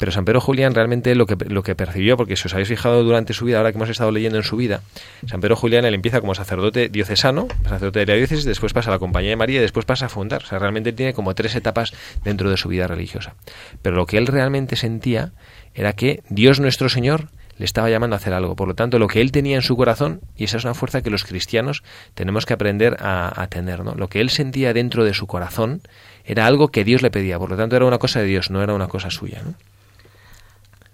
pero 0.00 0.12
San 0.12 0.24
Pedro 0.24 0.40
Julián 0.40 0.74
realmente 0.74 1.14
lo 1.14 1.26
que, 1.26 1.36
lo 1.44 1.62
que 1.62 1.74
percibió, 1.74 2.16
porque 2.16 2.34
si 2.34 2.48
os 2.48 2.54
habéis 2.54 2.68
fijado 2.68 3.04
durante 3.04 3.34
su 3.34 3.44
vida, 3.44 3.58
ahora 3.58 3.70
que 3.70 3.76
hemos 3.76 3.90
estado 3.90 4.10
leyendo 4.10 4.38
en 4.38 4.44
su 4.44 4.56
vida, 4.56 4.80
San 5.26 5.42
Pedro 5.42 5.56
Julián 5.56 5.84
él 5.84 5.92
empieza 5.92 6.22
como 6.22 6.34
sacerdote 6.34 6.88
diocesano, 6.88 7.48
sacerdote 7.64 7.98
de 7.98 8.06
la 8.06 8.14
diócesis, 8.14 8.46
después 8.46 8.72
pasa 8.72 8.88
a 8.88 8.94
la 8.94 8.98
Compañía 8.98 9.28
de 9.28 9.36
María 9.36 9.58
y 9.58 9.60
después 9.60 9.84
pasa 9.84 10.06
a 10.06 10.08
fundar. 10.08 10.42
O 10.42 10.46
sea, 10.46 10.58
realmente 10.58 10.94
tiene 10.94 11.12
como 11.12 11.34
tres 11.34 11.54
etapas 11.54 11.92
dentro 12.24 12.48
de 12.48 12.56
su 12.56 12.70
vida 12.70 12.86
religiosa. 12.86 13.34
Pero 13.82 13.94
lo 13.94 14.06
que 14.06 14.16
él 14.16 14.26
realmente 14.26 14.74
sentía 14.74 15.32
era 15.74 15.92
que 15.92 16.22
Dios 16.30 16.60
nuestro 16.60 16.88
Señor 16.88 17.28
le 17.58 17.66
estaba 17.66 17.90
llamando 17.90 18.16
a 18.16 18.20
hacer 18.20 18.32
algo. 18.32 18.56
Por 18.56 18.68
lo 18.68 18.74
tanto, 18.74 18.98
lo 18.98 19.06
que 19.06 19.20
él 19.20 19.32
tenía 19.32 19.56
en 19.56 19.62
su 19.62 19.76
corazón, 19.76 20.22
y 20.34 20.44
esa 20.44 20.56
es 20.56 20.64
una 20.64 20.72
fuerza 20.72 21.02
que 21.02 21.10
los 21.10 21.24
cristianos 21.24 21.82
tenemos 22.14 22.46
que 22.46 22.54
aprender 22.54 22.96
a, 23.00 23.38
a 23.38 23.48
tener, 23.48 23.84
¿no? 23.84 23.94
Lo 23.94 24.08
que 24.08 24.22
él 24.22 24.30
sentía 24.30 24.72
dentro 24.72 25.04
de 25.04 25.12
su 25.12 25.26
corazón 25.26 25.82
era 26.24 26.46
algo 26.46 26.68
que 26.68 26.84
Dios 26.84 27.02
le 27.02 27.10
pedía. 27.10 27.38
Por 27.38 27.50
lo 27.50 27.58
tanto, 27.58 27.76
era 27.76 27.84
una 27.84 27.98
cosa 27.98 28.20
de 28.20 28.24
Dios, 28.24 28.50
no 28.50 28.62
era 28.62 28.72
una 28.72 28.88
cosa 28.88 29.10
suya, 29.10 29.42
¿no? 29.44 29.52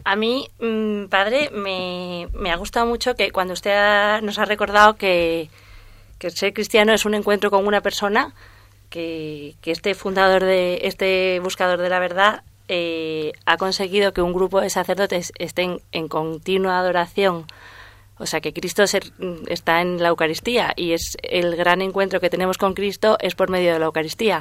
A 0.09 0.15
mí, 0.15 0.49
mm, 0.61 1.07
padre, 1.07 1.51
me, 1.51 2.29
me, 2.33 2.53
ha 2.53 2.57
gustado 2.57 2.87
mucho 2.87 3.17
que 3.17 3.33
cuando 3.33 3.55
usted 3.55 4.21
nos 4.23 4.39
ha 4.39 4.45
recordado 4.45 4.95
que, 4.95 5.51
que 6.21 6.31
ser 6.31 6.55
cristiano 6.55 6.93
es 6.93 7.05
un 7.07 7.15
encuentro 7.15 7.51
con 7.51 7.67
una 7.67 7.81
persona, 7.81 8.33
que, 8.89 9.57
que 9.63 9.73
este 9.73 9.97
fundador 9.97 10.45
de, 10.45 10.79
este 10.83 11.41
buscador 11.41 11.81
de 11.81 11.89
la 11.89 11.99
verdad 11.99 12.45
eh, 12.69 13.33
ha 13.47 13.57
conseguido 13.57 14.13
que 14.13 14.23
un 14.23 14.33
grupo 14.33 14.61
de 14.61 14.71
sacerdotes 14.71 15.33
estén 15.41 15.81
en 15.91 16.07
continua 16.07 16.79
adoración. 16.79 17.45
O 18.17 18.27
sea 18.27 18.41
que 18.41 18.53
Cristo 18.53 18.85
está 18.85 19.81
en 19.81 20.01
la 20.01 20.11
Eucaristía 20.11 20.73
y 20.77 20.93
es 20.93 21.17
el 21.25 21.57
gran 21.57 21.83
encuentro 21.83 22.21
que 22.21 22.31
tenemos 22.31 22.59
con 22.59 22.75
Cristo 22.75 23.17
es 23.21 23.35
por 23.35 23.51
medio 23.51 23.73
de 23.73 23.81
la 23.81 23.87
Eucaristía. 23.87 24.39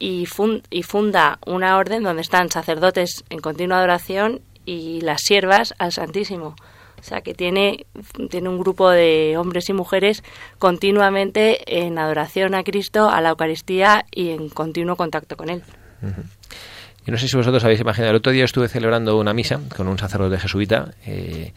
Y, 0.00 0.26
y 0.70 0.82
funda 0.82 1.38
una 1.46 1.76
orden 1.76 2.02
donde 2.02 2.22
están 2.22 2.50
sacerdotes 2.50 3.24
en 3.30 3.38
continua 3.38 3.78
adoración 3.78 4.42
y 4.66 5.00
las 5.00 5.22
siervas 5.22 5.74
al 5.78 5.92
Santísimo. 5.92 6.54
O 6.98 7.02
sea 7.02 7.20
que 7.20 7.34
tiene, 7.34 7.86
tiene 8.30 8.48
un 8.48 8.58
grupo 8.58 8.90
de 8.90 9.36
hombres 9.38 9.68
y 9.68 9.72
mujeres 9.72 10.22
continuamente 10.58 11.78
en 11.78 11.98
adoración 11.98 12.54
a 12.54 12.64
Cristo, 12.64 13.08
a 13.08 13.20
la 13.20 13.30
Eucaristía 13.30 14.04
y 14.10 14.30
en 14.30 14.48
continuo 14.48 14.96
contacto 14.96 15.36
con 15.36 15.48
Él. 15.48 15.62
Yo 16.02 17.12
no 17.12 17.18
sé 17.18 17.28
si 17.28 17.36
vosotros 17.36 17.62
habéis 17.64 17.80
imaginado, 17.80 18.10
el 18.10 18.16
otro 18.16 18.32
día 18.32 18.44
estuve 18.44 18.68
celebrando 18.68 19.18
una 19.18 19.32
misa 19.32 19.60
con 19.76 19.88
un 19.88 19.98
sacerdote 19.98 20.38
jesuita 20.38 20.92
eh, 21.06 21.52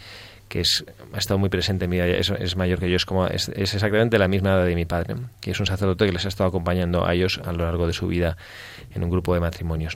que 0.47 0.61
es, 0.61 0.83
ha 1.13 1.17
estado 1.17 1.37
muy 1.37 1.49
presente 1.49 1.85
en 1.85 1.91
mi 1.91 1.97
vida, 1.97 2.07
es, 2.07 2.55
mayor 2.55 2.79
que 2.79 2.89
yo, 2.89 2.95
es, 2.95 3.05
como, 3.05 3.27
es, 3.27 3.49
exactamente 3.49 4.17
la 4.17 4.27
misma 4.27 4.49
edad 4.51 4.65
de 4.65 4.75
mi 4.75 4.85
padre, 4.85 5.15
que 5.39 5.51
es 5.51 5.59
un 5.59 5.65
sacerdote 5.65 6.05
que 6.05 6.11
les 6.11 6.25
ha 6.25 6.27
estado 6.27 6.49
acompañando 6.49 7.05
a 7.05 7.13
ellos 7.13 7.39
a 7.45 7.53
lo 7.53 7.63
largo 7.63 7.87
de 7.87 7.93
su 7.93 8.07
vida 8.07 8.35
en 8.93 9.03
un 9.03 9.09
grupo 9.09 9.33
de 9.33 9.39
matrimonios. 9.39 9.95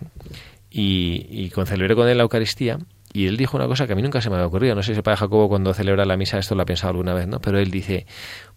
Y, 0.70 1.28
y 1.30 1.52
celebré 1.66 1.96
con 1.96 2.08
él 2.08 2.18
la 2.18 2.24
Eucaristía 2.24 2.80
y 3.14 3.28
él 3.28 3.38
dijo 3.38 3.56
una 3.56 3.68
cosa 3.68 3.86
que 3.86 3.94
a 3.94 3.96
mí 3.96 4.02
nunca 4.02 4.22
se 4.22 4.30
me 4.30 4.36
había 4.36 4.48
ocurrido. 4.48 4.74
No 4.74 4.82
sé 4.82 4.94
si 4.94 4.98
el 4.98 5.04
padre 5.04 5.18
Jacobo 5.18 5.48
cuando 5.48 5.74
celebra 5.74 6.04
la 6.04 6.18
misa 6.18 6.40
esto 6.40 6.56
lo 6.56 6.64
ha 6.64 6.66
pensado 6.66 6.90
alguna 6.90 7.14
vez, 7.14 7.28
¿no? 7.28 7.40
Pero 7.40 7.60
él 7.60 7.70
dice, 7.70 8.08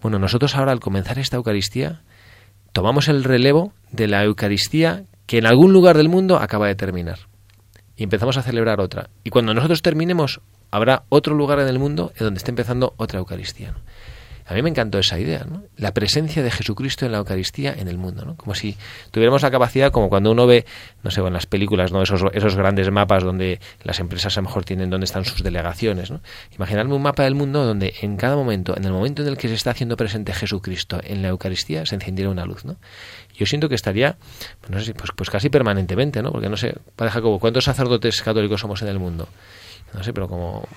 bueno, 0.00 0.18
nosotros 0.18 0.56
ahora 0.56 0.72
al 0.72 0.80
comenzar 0.80 1.18
esta 1.18 1.36
Eucaristía 1.36 2.02
tomamos 2.72 3.08
el 3.08 3.22
relevo 3.22 3.74
de 3.92 4.08
la 4.08 4.24
Eucaristía 4.24 5.04
que 5.26 5.38
en 5.38 5.46
algún 5.46 5.74
lugar 5.74 5.98
del 5.98 6.08
mundo 6.08 6.38
acaba 6.38 6.68
de 6.68 6.74
terminar. 6.74 7.18
Y 7.96 8.04
empezamos 8.04 8.38
a 8.38 8.42
celebrar 8.42 8.80
otra. 8.80 9.10
Y 9.24 9.30
cuando 9.30 9.52
nosotros 9.52 9.82
terminemos, 9.82 10.40
habrá 10.70 11.04
otro 11.10 11.34
lugar 11.34 11.58
en 11.60 11.68
el 11.68 11.78
mundo 11.78 12.12
en 12.16 12.24
donde 12.24 12.38
esté 12.38 12.50
empezando 12.50 12.94
otra 12.96 13.18
Eucaristía. 13.18 13.74
A 14.48 14.54
mí 14.54 14.62
me 14.62 14.70
encantó 14.70 14.98
esa 15.00 15.18
idea, 15.18 15.44
¿no? 15.44 15.64
La 15.76 15.92
presencia 15.92 16.40
de 16.40 16.52
Jesucristo 16.52 17.04
en 17.04 17.12
la 17.12 17.18
Eucaristía 17.18 17.74
en 17.76 17.88
el 17.88 17.98
mundo, 17.98 18.24
¿no? 18.24 18.36
Como 18.36 18.54
si 18.54 18.76
tuviéramos 19.10 19.42
la 19.42 19.50
capacidad, 19.50 19.90
como 19.90 20.08
cuando 20.08 20.30
uno 20.30 20.46
ve, 20.46 20.64
no 21.02 21.10
sé, 21.10 21.20
en 21.20 21.32
las 21.32 21.46
películas, 21.46 21.90
¿no? 21.90 22.00
Esos, 22.00 22.22
esos 22.32 22.54
grandes 22.54 22.88
mapas 22.92 23.24
donde 23.24 23.58
las 23.82 23.98
empresas 23.98 24.36
a 24.36 24.40
lo 24.40 24.46
mejor 24.46 24.64
tienen 24.64 24.88
dónde 24.88 25.04
están 25.06 25.24
sus 25.24 25.42
delegaciones, 25.42 26.12
¿no? 26.12 26.20
Imaginarme 26.54 26.94
un 26.94 27.02
mapa 27.02 27.24
del 27.24 27.34
mundo 27.34 27.64
donde 27.64 27.94
en 28.02 28.16
cada 28.16 28.36
momento, 28.36 28.76
en 28.76 28.84
el 28.84 28.92
momento 28.92 29.22
en 29.22 29.28
el 29.28 29.36
que 29.36 29.48
se 29.48 29.54
está 29.54 29.70
haciendo 29.70 29.96
presente 29.96 30.32
Jesucristo 30.32 31.00
en 31.02 31.22
la 31.22 31.28
Eucaristía, 31.28 31.84
se 31.84 31.96
encendiera 31.96 32.30
una 32.30 32.44
luz, 32.44 32.64
¿no? 32.64 32.76
Yo 33.34 33.46
siento 33.46 33.68
que 33.68 33.74
estaría, 33.74 34.16
pues 34.60 34.70
no 34.70 34.80
sé, 34.80 34.94
pues, 34.94 35.10
pues 35.16 35.28
casi 35.28 35.50
permanentemente, 35.50 36.22
¿no? 36.22 36.30
Porque 36.30 36.48
no 36.48 36.56
sé, 36.56 36.76
Padre 36.94 37.10
Jacobo, 37.10 37.40
¿cuántos 37.40 37.64
sacerdotes 37.64 38.22
católicos 38.22 38.60
somos 38.60 38.80
en 38.82 38.88
el 38.88 39.00
mundo? 39.00 39.28
No 39.92 40.04
sé, 40.04 40.12
pero 40.12 40.28
como 40.28 40.68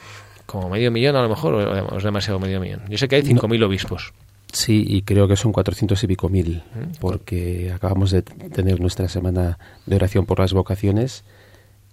como 0.50 0.68
medio 0.68 0.90
millón 0.90 1.16
a 1.16 1.22
lo 1.22 1.30
mejor, 1.30 1.54
o 1.54 1.98
es 1.98 2.04
demasiado 2.04 2.40
medio 2.40 2.60
millón. 2.60 2.82
Yo 2.90 2.98
sé 2.98 3.08
que 3.08 3.18
hay 3.18 3.22
5.000 3.22 3.64
obispos. 3.64 4.14
Sí, 4.52 4.84
y 4.88 5.04
creo 5.04 5.28
que 5.28 5.36
son 5.36 5.52
400 5.52 6.04
y 6.04 6.08
pico 6.08 6.28
mil, 6.28 6.64
¿Mm? 6.74 6.98
porque 7.00 7.72
acabamos 7.72 8.10
de 8.10 8.24
tener 8.24 8.80
nuestra 8.82 9.08
semana 9.08 9.60
de 9.86 9.96
oración 9.96 10.26
por 10.26 10.40
las 10.40 10.54
vocaciones 10.54 11.24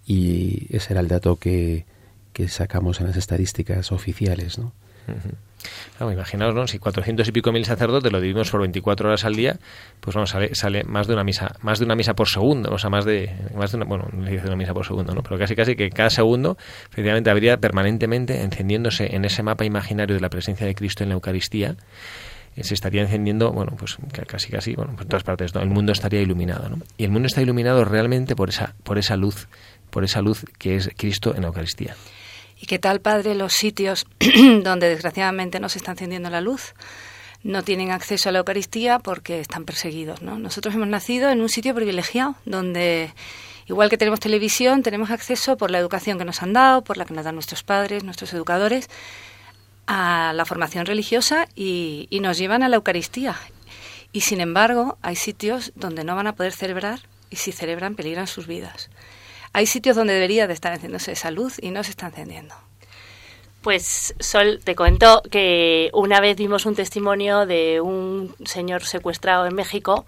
y 0.07 0.65
ese 0.75 0.93
era 0.93 1.01
el 1.01 1.07
dato 1.07 1.35
que, 1.35 1.85
que 2.33 2.47
sacamos 2.47 2.99
en 2.99 3.07
las 3.07 3.15
estadísticas 3.15 3.91
oficiales, 3.91 4.57
¿no? 4.57 4.73
Imaginaos, 5.99 6.53
¿no? 6.53 6.67
Si 6.67 6.79
400 6.79 7.27
y 7.27 7.31
pico 7.31 7.51
mil 7.51 7.65
sacerdotes 7.65 8.11
lo 8.11 8.19
dividimos 8.19 8.51
por 8.51 8.61
24 8.61 9.09
horas 9.09 9.25
al 9.25 9.35
día, 9.35 9.57
pues 9.99 10.15
vamos, 10.15 10.29
sale, 10.29 10.53
sale 10.55 10.83
más 10.83 11.07
de 11.07 11.13
una 11.13 11.23
misa, 11.23 11.55
más 11.61 11.79
de 11.79 11.85
una 11.85 11.95
misa 11.95 12.13
por 12.13 12.27
segundo, 12.27 12.71
o 12.71 12.77
sea, 12.77 12.89
más 12.89 13.05
de, 13.05 13.33
más 13.55 13.71
de 13.71 13.77
una, 13.77 13.85
bueno, 13.85 14.07
una 14.13 14.55
misa 14.55 14.73
por 14.73 14.85
segundo, 14.85 15.13
¿no? 15.13 15.23
Pero 15.23 15.37
casi 15.37 15.55
casi 15.55 15.75
que 15.75 15.89
cada 15.89 16.09
segundo, 16.09 16.57
efectivamente, 16.91 17.29
habría 17.29 17.57
permanentemente 17.57 18.41
encendiéndose 18.41 19.15
en 19.15 19.25
ese 19.25 19.43
mapa 19.43 19.65
imaginario 19.65 20.15
de 20.15 20.21
la 20.21 20.29
presencia 20.29 20.67
de 20.67 20.75
Cristo 20.75 21.03
en 21.03 21.09
la 21.09 21.15
Eucaristía, 21.15 21.75
eh, 22.55 22.63
se 22.63 22.73
estaría 22.73 23.01
encendiendo, 23.01 23.51
bueno, 23.51 23.75
pues 23.77 23.97
casi 24.27 24.49
casi, 24.51 24.75
bueno, 24.75 24.93
pues 24.93 25.03
en 25.03 25.09
todas 25.09 25.23
partes, 25.23 25.53
¿no? 25.53 25.61
El 25.61 25.69
mundo 25.69 25.91
estaría 25.91 26.21
iluminado, 26.21 26.69
¿no? 26.69 26.79
Y 26.97 27.03
el 27.03 27.11
mundo 27.11 27.27
está 27.27 27.41
iluminado 27.41 27.85
realmente 27.85 28.35
por 28.35 28.49
esa, 28.49 28.75
por 28.83 28.97
esa 28.97 29.15
luz, 29.15 29.47
por 29.89 30.03
esa 30.03 30.21
luz 30.21 30.45
que 30.57 30.75
es 30.75 30.89
Cristo 30.97 31.33
en 31.35 31.41
la 31.41 31.47
Eucaristía. 31.47 31.95
¿Y 32.59 32.65
qué 32.65 32.79
tal, 32.79 33.01
Padre, 33.01 33.35
los 33.35 33.53
sitios 33.53 34.07
donde 34.63 34.89
desgraciadamente 34.89 35.59
no 35.59 35.69
se 35.69 35.77
está 35.77 35.91
encendiendo 35.91 36.29
la 36.29 36.41
luz? 36.41 36.73
No 37.43 37.63
tienen 37.63 37.91
acceso 37.91 38.29
a 38.29 38.31
la 38.31 38.39
Eucaristía 38.39 38.99
porque 38.99 39.39
están 39.39 39.63
perseguidos, 39.63 40.21
¿no? 40.23 40.39
Nosotros 40.39 40.73
hemos 40.73 40.87
nacido 40.87 41.29
en 41.29 41.41
un 41.41 41.49
sitio 41.49 41.75
privilegiado 41.75 42.35
donde 42.45 43.13
igual 43.67 43.89
que 43.89 43.97
tenemos 43.97 44.19
televisión, 44.19 44.81
tenemos 44.81 45.11
acceso 45.11 45.55
por 45.55 45.69
la 45.69 45.77
educación 45.77 46.17
que 46.17 46.25
nos 46.25 46.41
han 46.41 46.53
dado, 46.53 46.83
por 46.83 46.97
la 46.97 47.05
que 47.05 47.13
nos 47.13 47.25
dan 47.25 47.35
nuestros 47.35 47.63
padres, 47.63 48.03
nuestros 48.03 48.33
educadores, 48.33 48.89
a 49.85 50.33
la 50.33 50.45
formación 50.45 50.85
religiosa 50.85 51.47
y, 51.55 52.07
y, 52.09 52.19
nos 52.21 52.37
llevan 52.37 52.63
a 52.63 52.69
la 52.69 52.77
Eucaristía. 52.77 53.37
Y 54.11 54.21
sin 54.21 54.41
embargo, 54.41 54.97
hay 55.01 55.15
sitios 55.15 55.73
donde 55.75 56.03
no 56.03 56.15
van 56.15 56.27
a 56.27 56.35
poder 56.35 56.53
celebrar 56.53 57.01
y 57.29 57.35
si 57.35 57.51
celebran 57.51 57.95
peligran 57.95 58.27
sus 58.27 58.47
vidas 58.47 58.89
hay 59.57 59.65
sitios 59.65 59.95
donde 59.95 60.13
debería 60.13 60.45
de 60.45 60.53
estar 60.53 60.71
encendiéndose 60.71 61.13
esa 61.13 61.31
luz 61.31 61.57
y 61.59 61.71
no 61.71 61.83
se 61.83 61.89
está 61.89 62.05
encendiendo. 62.05 62.53
Pues 63.63 64.13
Sol, 64.19 64.59
te 64.63 64.75
cuento 64.75 65.23
que 65.31 65.89
una 65.93 66.19
vez 66.19 66.37
vimos 66.37 66.67
un 66.67 66.75
testimonio 66.75 67.47
de 67.47 67.81
un 67.81 68.35
señor 68.45 68.83
secuestrado 68.85 69.47
en 69.47 69.55
México 69.55 70.05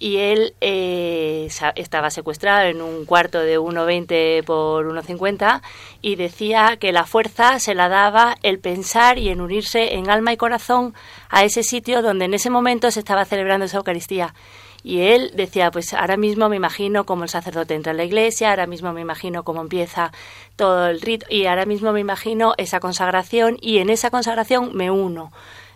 y 0.00 0.16
él 0.16 0.54
eh, 0.60 1.48
estaba 1.76 2.10
secuestrado 2.10 2.66
en 2.66 2.82
un 2.82 3.04
cuarto 3.04 3.38
de 3.38 3.60
1,20 3.60 4.42
por 4.42 4.84
1,50 4.84 5.62
y 6.02 6.16
decía 6.16 6.76
que 6.76 6.90
la 6.90 7.04
fuerza 7.04 7.60
se 7.60 7.76
la 7.76 7.88
daba 7.88 8.34
el 8.42 8.58
pensar 8.58 9.18
y 9.18 9.28
en 9.28 9.40
unirse 9.40 9.94
en 9.94 10.10
alma 10.10 10.32
y 10.32 10.36
corazón 10.36 10.94
a 11.28 11.44
ese 11.44 11.62
sitio 11.62 12.02
donde 12.02 12.24
en 12.24 12.34
ese 12.34 12.50
momento 12.50 12.90
se 12.90 12.98
estaba 12.98 13.24
celebrando 13.24 13.66
esa 13.66 13.76
Eucaristía. 13.76 14.34
Y 14.82 15.00
él 15.00 15.32
decía, 15.34 15.70
pues 15.70 15.92
ahora 15.92 16.16
mismo 16.16 16.48
me 16.48 16.56
imagino 16.56 17.04
cómo 17.04 17.24
el 17.24 17.28
sacerdote 17.28 17.74
entra 17.74 17.90
en 17.90 17.98
la 17.98 18.04
iglesia, 18.04 18.50
ahora 18.50 18.66
mismo 18.66 18.92
me 18.92 19.02
imagino 19.02 19.42
cómo 19.44 19.60
empieza 19.60 20.12
todo 20.56 20.88
el 20.88 21.00
rito 21.00 21.26
y 21.28 21.46
ahora 21.46 21.66
mismo 21.66 21.92
me 21.92 22.00
imagino 22.00 22.54
esa 22.56 22.80
consagración 22.80 23.58
y 23.60 23.78
en 23.78 23.90
esa 23.90 24.10
consagración 24.10 24.74
me 24.74 24.90
uno. 24.90 25.32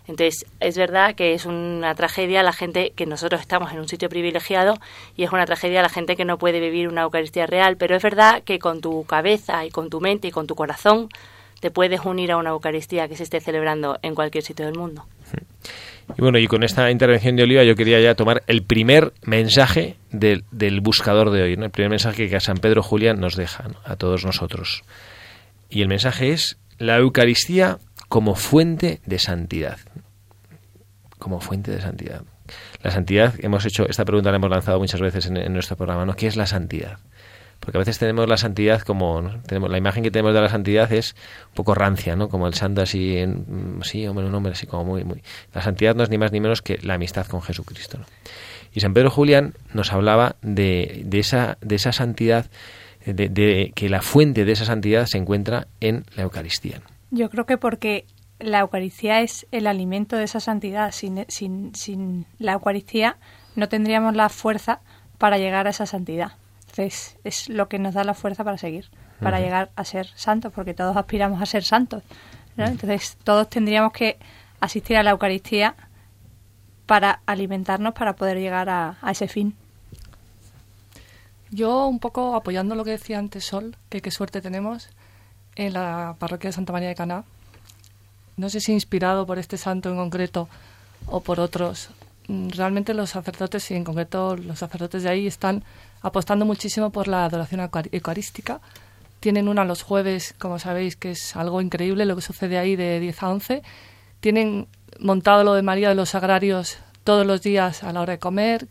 Entonces, 0.06 0.44
es 0.60 0.76
verdad 0.76 1.14
que 1.14 1.32
es 1.32 1.46
una 1.46 1.94
tragedia 1.94 2.42
la 2.42 2.52
gente 2.52 2.92
que 2.94 3.06
nosotros 3.06 3.40
estamos 3.40 3.72
en 3.72 3.78
un 3.78 3.88
sitio 3.88 4.10
privilegiado 4.10 4.78
y 5.16 5.24
es 5.24 5.32
una 5.32 5.46
tragedia 5.46 5.80
la 5.80 5.88
gente 5.88 6.14
que 6.14 6.26
no 6.26 6.36
puede 6.36 6.60
vivir 6.60 6.88
una 6.88 7.02
Eucaristía 7.02 7.46
real, 7.46 7.76
pero 7.78 7.96
es 7.96 8.02
verdad 8.02 8.42
que 8.42 8.58
con 8.58 8.80
tu 8.82 9.04
cabeza 9.04 9.64
y 9.64 9.70
con 9.70 9.88
tu 9.88 10.00
mente 10.00 10.28
y 10.28 10.30
con 10.30 10.46
tu 10.46 10.54
corazón 10.54 11.08
te 11.60 11.70
puedes 11.70 12.04
unir 12.04 12.32
a 12.32 12.36
una 12.36 12.50
Eucaristía 12.50 13.08
que 13.08 13.16
se 13.16 13.22
esté 13.22 13.40
celebrando 13.40 13.98
en 14.02 14.14
cualquier 14.14 14.44
sitio 14.44 14.66
del 14.66 14.76
mundo. 14.76 15.06
Y 16.16 16.20
bueno, 16.20 16.38
y 16.38 16.46
con 16.46 16.62
esta 16.62 16.90
intervención 16.90 17.36
de 17.36 17.42
Oliva 17.42 17.64
yo 17.64 17.74
quería 17.76 18.00
ya 18.00 18.14
tomar 18.14 18.42
el 18.46 18.62
primer 18.62 19.12
mensaje 19.22 19.96
del, 20.10 20.44
buscador 20.80 21.30
de 21.30 21.42
hoy, 21.42 21.56
¿no? 21.56 21.64
el 21.64 21.70
primer 21.70 21.90
mensaje 21.90 22.28
que 22.28 22.40
San 22.40 22.58
Pedro 22.58 22.82
Julián 22.82 23.20
nos 23.20 23.36
deja 23.36 23.64
a 23.84 23.96
todos 23.96 24.24
nosotros. 24.24 24.82
Y 25.70 25.82
el 25.82 25.88
mensaje 25.88 26.32
es 26.32 26.58
la 26.78 26.98
Eucaristía 26.98 27.78
como 28.08 28.34
fuente 28.34 29.00
de 29.06 29.18
santidad. 29.18 29.78
Como 31.18 31.40
fuente 31.40 31.70
de 31.70 31.80
santidad. 31.80 32.22
La 32.82 32.90
santidad, 32.90 33.34
hemos 33.38 33.64
hecho, 33.64 33.88
esta 33.88 34.04
pregunta 34.04 34.30
la 34.30 34.36
hemos 34.36 34.50
lanzado 34.50 34.78
muchas 34.78 35.00
veces 35.00 35.26
en 35.26 35.52
nuestro 35.52 35.76
programa, 35.76 36.04
¿no? 36.04 36.14
¿Qué 36.14 36.26
es 36.26 36.36
la 36.36 36.46
santidad? 36.46 36.98
Porque 37.64 37.78
a 37.78 37.80
veces 37.80 37.98
tenemos 37.98 38.28
la 38.28 38.36
santidad 38.36 38.82
como 38.82 39.30
tenemos 39.46 39.70
la 39.70 39.78
imagen 39.78 40.02
que 40.02 40.10
tenemos 40.10 40.34
de 40.34 40.40
la 40.40 40.48
santidad 40.48 40.92
es 40.92 41.14
un 41.48 41.54
poco 41.54 41.74
rancia 41.74 42.16
no 42.16 42.28
como 42.28 42.46
el 42.46 42.54
santo 42.54 42.82
así 42.82 43.16
en, 43.16 43.80
sí 43.82 44.06
hombre 44.06 44.26
un 44.26 44.34
hombre 44.34 44.52
así 44.52 44.66
como 44.66 44.84
muy 44.84 45.04
muy 45.04 45.22
la 45.52 45.62
santidad 45.62 45.94
no 45.94 46.02
es 46.02 46.10
ni 46.10 46.18
más 46.18 46.32
ni 46.32 46.40
menos 46.40 46.62
que 46.62 46.78
la 46.82 46.94
amistad 46.94 47.26
con 47.26 47.42
Jesucristo 47.42 47.98
y 48.72 48.80
San 48.80 48.94
Pedro 48.94 49.10
Julián 49.10 49.54
nos 49.72 49.92
hablaba 49.92 50.36
de, 50.42 51.02
de 51.04 51.18
esa 51.18 51.58
de 51.60 51.76
esa 51.76 51.92
santidad 51.92 52.46
de, 53.06 53.28
de, 53.28 53.72
que 53.74 53.88
la 53.88 54.00
fuente 54.00 54.44
de 54.44 54.52
esa 54.52 54.64
santidad 54.64 55.06
se 55.06 55.18
encuentra 55.18 55.66
en 55.80 56.04
la 56.16 56.22
Eucaristía 56.22 56.80
yo 57.10 57.30
creo 57.30 57.46
que 57.46 57.58
porque 57.58 58.06
la 58.40 58.60
Eucaristía 58.60 59.20
es 59.20 59.46
el 59.52 59.66
alimento 59.66 60.16
de 60.16 60.24
esa 60.24 60.40
santidad. 60.40 60.90
Sin, 60.92 61.24
sin, 61.28 61.74
sin 61.74 62.26
la 62.38 62.54
Eucaristía 62.54 63.16
no 63.54 63.68
tendríamos 63.68 64.16
la 64.16 64.28
fuerza 64.28 64.80
para 65.18 65.38
llegar 65.38 65.66
a 65.66 65.70
esa 65.70 65.86
santidad 65.86 66.32
entonces 66.76 67.16
es 67.22 67.48
lo 67.48 67.68
que 67.68 67.78
nos 67.78 67.94
da 67.94 68.02
la 68.02 68.14
fuerza 68.14 68.42
para 68.42 68.58
seguir, 68.58 68.90
para 69.20 69.38
llegar 69.38 69.70
a 69.76 69.84
ser 69.84 70.08
santos, 70.16 70.52
porque 70.52 70.74
todos 70.74 70.96
aspiramos 70.96 71.40
a 71.40 71.46
ser 71.46 71.62
santos. 71.62 72.02
Entonces 72.56 73.16
todos 73.22 73.48
tendríamos 73.48 73.92
que 73.92 74.18
asistir 74.58 74.96
a 74.96 75.04
la 75.04 75.10
Eucaristía 75.10 75.76
para 76.86 77.20
alimentarnos, 77.26 77.94
para 77.94 78.16
poder 78.16 78.38
llegar 78.38 78.68
a, 78.68 78.96
ese 79.08 79.28
fin. 79.28 79.54
Yo 81.52 81.86
un 81.86 82.00
poco 82.00 82.34
apoyando 82.34 82.74
lo 82.74 82.84
que 82.84 82.90
decía 82.90 83.20
antes 83.20 83.44
Sol, 83.44 83.76
que 83.88 84.02
qué 84.02 84.10
suerte 84.10 84.42
tenemos 84.42 84.88
en 85.54 85.74
la 85.74 86.16
parroquia 86.18 86.48
de 86.48 86.54
Santa 86.54 86.72
María 86.72 86.88
de 86.88 86.96
Caná. 86.96 87.22
No 88.36 88.50
sé 88.50 88.58
si 88.58 88.72
inspirado 88.72 89.26
por 89.26 89.38
este 89.38 89.58
santo 89.58 89.90
en 89.90 89.96
concreto 89.96 90.48
o 91.06 91.20
por 91.20 91.38
otros. 91.38 91.90
Mm, 92.26 92.48
realmente 92.48 92.94
los 92.94 93.10
sacerdotes 93.10 93.70
y 93.70 93.74
en 93.74 93.84
concreto 93.84 94.36
los 94.36 94.58
sacerdotes 94.58 95.04
de 95.04 95.10
ahí 95.10 95.28
están 95.28 95.62
apostando 96.04 96.44
muchísimo 96.44 96.90
por 96.90 97.08
la 97.08 97.24
adoración 97.24 97.68
eucarística. 97.90 98.60
Tienen 99.20 99.48
una 99.48 99.64
los 99.64 99.82
jueves, 99.82 100.34
como 100.38 100.58
sabéis, 100.58 100.96
que 100.96 101.12
es 101.12 101.34
algo 101.34 101.62
increíble 101.62 102.04
lo 102.04 102.14
que 102.14 102.20
sucede 102.20 102.58
ahí 102.58 102.76
de 102.76 103.00
10 103.00 103.22
a 103.22 103.30
11. 103.30 103.62
Tienen 104.20 104.68
montado 105.00 105.44
lo 105.44 105.54
de 105.54 105.62
María 105.62 105.88
de 105.88 105.94
los 105.94 106.10
Sagrarios 106.10 106.76
todos 107.04 107.26
los 107.26 107.40
días 107.40 107.82
a 107.82 107.92
la 107.94 108.02
hora 108.02 108.12
de 108.12 108.18
comer. 108.18 108.68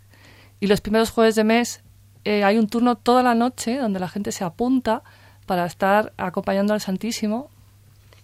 Y 0.59 0.67
los 0.67 0.79
primeros 0.79 1.09
jueves 1.09 1.33
de 1.33 1.43
mes 1.43 1.81
eh, 2.23 2.43
hay 2.43 2.59
un 2.59 2.69
turno 2.69 2.97
toda 2.97 3.23
la 3.23 3.33
noche 3.33 3.79
donde 3.79 3.99
la 3.99 4.09
gente 4.09 4.31
se 4.31 4.43
apunta 4.43 5.01
para 5.47 5.65
estar 5.65 6.13
acompañando 6.17 6.75
al 6.75 6.81
Santísimo. 6.81 7.49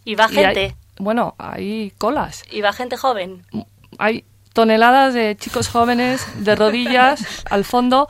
¿Y 0.05 0.13
va 0.13 0.27
gente? 0.27 0.75
bueno, 0.99 1.33
hay 1.39 1.93
colas. 1.97 2.43
¿Y 2.51 2.61
va 2.61 2.73
gente 2.73 2.95
joven? 2.95 3.43
Hay 3.97 4.23
toneladas 4.53 5.15
de 5.15 5.35
chicos 5.35 5.67
jóvenes 5.67 6.27
de 6.45 6.55
rodillas 6.55 7.43
al 7.49 7.65
fondo 7.65 8.07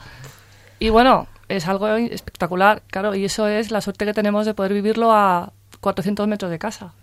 y 0.80 0.88
bueno, 0.88 1.28
es 1.48 1.68
algo 1.68 1.88
espectacular, 1.94 2.82
claro, 2.88 3.14
y 3.14 3.24
eso 3.24 3.46
es 3.46 3.70
la 3.70 3.80
suerte 3.80 4.06
que 4.06 4.14
tenemos 4.14 4.46
de 4.46 4.54
poder 4.54 4.72
vivirlo 4.72 5.12
a 5.12 5.52
400 5.80 6.26
metros 6.26 6.50
de 6.50 6.58
casa. 6.58 6.94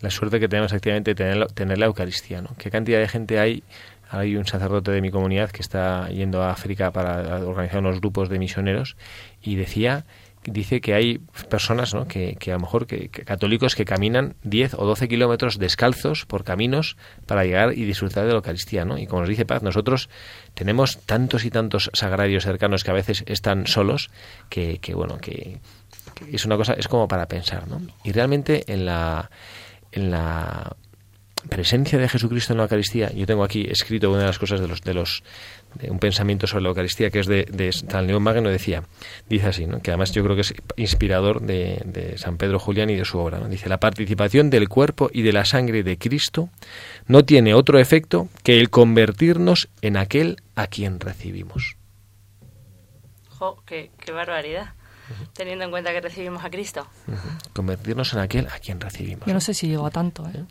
La 0.00 0.10
suerte 0.10 0.38
que 0.38 0.48
tenemos 0.48 0.70
efectivamente 0.70 1.12
de 1.12 1.14
tener, 1.14 1.46
tener 1.52 1.78
la 1.78 1.86
Eucaristía, 1.86 2.42
¿no? 2.42 2.50
¿Qué 2.58 2.70
cantidad 2.70 3.00
de 3.00 3.08
gente 3.08 3.38
hay? 3.38 3.64
Hay 4.10 4.36
un 4.36 4.44
sacerdote 4.44 4.90
de 4.90 5.00
mi 5.00 5.10
comunidad 5.10 5.50
que 5.50 5.62
está 5.62 6.08
yendo 6.08 6.42
a 6.42 6.50
África 6.50 6.90
para 6.90 7.44
organizar 7.46 7.78
unos 7.78 8.00
grupos 8.00 8.28
de 8.28 8.38
misioneros 8.38 8.96
y 9.40 9.54
decía 9.54 10.04
dice 10.44 10.80
que 10.80 10.94
hay 10.94 11.18
personas 11.48 11.94
¿no? 11.94 12.08
que, 12.08 12.36
que 12.36 12.50
a 12.50 12.54
lo 12.54 12.60
mejor 12.60 12.86
que, 12.86 13.08
católicos 13.08 13.74
que 13.74 13.84
caminan 13.84 14.36
10 14.44 14.74
o 14.74 14.86
12 14.86 15.08
kilómetros 15.08 15.58
descalzos 15.58 16.24
por 16.26 16.44
caminos 16.44 16.96
para 17.26 17.44
llegar 17.44 17.76
y 17.76 17.84
disfrutar 17.84 18.24
de 18.24 18.30
la 18.30 18.36
Eucaristía. 18.36 18.84
¿no? 18.84 18.98
Y 18.98 19.06
como 19.06 19.20
nos 19.22 19.28
dice 19.28 19.44
Paz, 19.44 19.62
nosotros 19.62 20.08
tenemos 20.54 20.98
tantos 20.98 21.44
y 21.44 21.50
tantos 21.50 21.90
sagrarios 21.92 22.44
cercanos 22.44 22.84
que 22.84 22.90
a 22.90 22.94
veces 22.94 23.24
están 23.26 23.66
solos 23.66 24.10
que, 24.48 24.78
que 24.78 24.94
bueno, 24.94 25.18
que, 25.18 25.60
es 26.30 26.44
una 26.44 26.56
cosa, 26.56 26.74
es 26.74 26.88
como 26.88 27.08
para 27.08 27.26
pensar. 27.26 27.68
¿no? 27.68 27.80
Y 28.04 28.12
realmente 28.12 28.64
en 28.72 28.86
la, 28.86 29.30
en 29.92 30.10
la 30.10 30.76
presencia 31.48 31.98
de 31.98 32.08
Jesucristo 32.08 32.52
en 32.52 32.58
la 32.58 32.64
Eucaristía, 32.64 33.10
yo 33.12 33.26
tengo 33.26 33.44
aquí 33.44 33.66
escrito 33.68 34.10
una 34.10 34.20
de 34.20 34.26
las 34.26 34.38
cosas 34.38 34.60
de 34.60 34.68
los 34.68 34.82
de 34.82 34.94
los 34.94 35.22
de 35.74 35.90
un 35.90 35.98
pensamiento 35.98 36.46
sobre 36.46 36.64
la 36.64 36.70
Eucaristía 36.70 37.10
que 37.10 37.20
es 37.20 37.26
de, 37.26 37.70
San 37.72 38.06
León 38.06 38.22
Magno 38.22 38.50
decía, 38.50 38.82
dice 39.28 39.46
así, 39.46 39.66
¿no? 39.66 39.80
que 39.80 39.90
además 39.90 40.12
yo 40.12 40.22
creo 40.24 40.34
que 40.34 40.42
es 40.42 40.54
inspirador 40.76 41.42
de, 41.42 42.14
San 42.16 42.36
Pedro 42.36 42.58
Julián 42.58 42.90
y 42.90 42.96
de 42.96 43.04
su 43.04 43.18
obra. 43.18 43.38
Dice, 43.48 43.68
la 43.68 43.78
participación 43.78 44.50
del 44.50 44.68
cuerpo 44.68 45.10
y 45.12 45.22
de 45.22 45.32
la 45.32 45.44
sangre 45.44 45.82
de 45.82 45.96
Cristo 45.96 46.50
no 47.06 47.24
tiene 47.24 47.54
otro 47.54 47.78
efecto 47.78 48.28
que 48.42 48.58
el 48.58 48.70
convertirnos 48.70 49.68
en 49.80 49.96
aquel 49.96 50.42
a 50.56 50.66
quien 50.66 50.98
recibimos. 51.00 51.76
Qué 53.66 54.12
barbaridad 54.12 54.74
teniendo 55.32 55.64
en 55.64 55.70
cuenta 55.70 55.92
que 55.92 56.00
recibimos 56.00 56.44
a 56.44 56.50
Cristo. 56.50 56.86
Convertirnos 57.52 58.12
en 58.12 58.18
aquel 58.20 58.46
a 58.48 58.58
quien 58.58 58.80
recibimos. 58.80 59.26
Yo 59.26 59.34
no 59.34 59.40
sé 59.40 59.54
si 59.54 59.68
llego 59.68 59.86
a 59.86 59.90
tanto, 59.90 60.26
¿eh? 60.28 60.44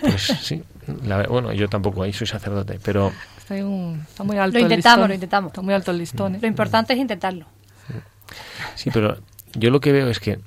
Pues 0.00 0.22
sí, 0.42 0.62
la, 1.04 1.24
bueno, 1.24 1.52
yo 1.52 1.68
tampoco, 1.68 2.02
ahí 2.02 2.12
soy 2.12 2.26
sacerdote, 2.26 2.78
pero... 2.82 3.12
Está, 3.36 3.54
un, 3.54 4.04
está 4.08 4.24
muy 4.24 4.38
alto 4.38 4.58
lo 4.58 4.64
intentamos, 4.64 4.74
el 4.74 5.00
listón. 5.00 5.08
lo 5.08 5.14
intentamos. 5.14 5.48
Está 5.50 5.62
muy 5.62 5.74
alto 5.74 5.90
el 5.90 5.98
listón. 5.98 6.34
¿eh? 6.34 6.38
Lo 6.40 6.48
importante 6.48 6.92
es 6.92 6.98
intentarlo. 6.98 7.46
Sí, 8.74 8.90
pero 8.92 9.18
yo 9.54 9.70
lo 9.70 9.80
que 9.80 9.92
veo 9.92 10.08
es 10.08 10.20
que 10.20 10.38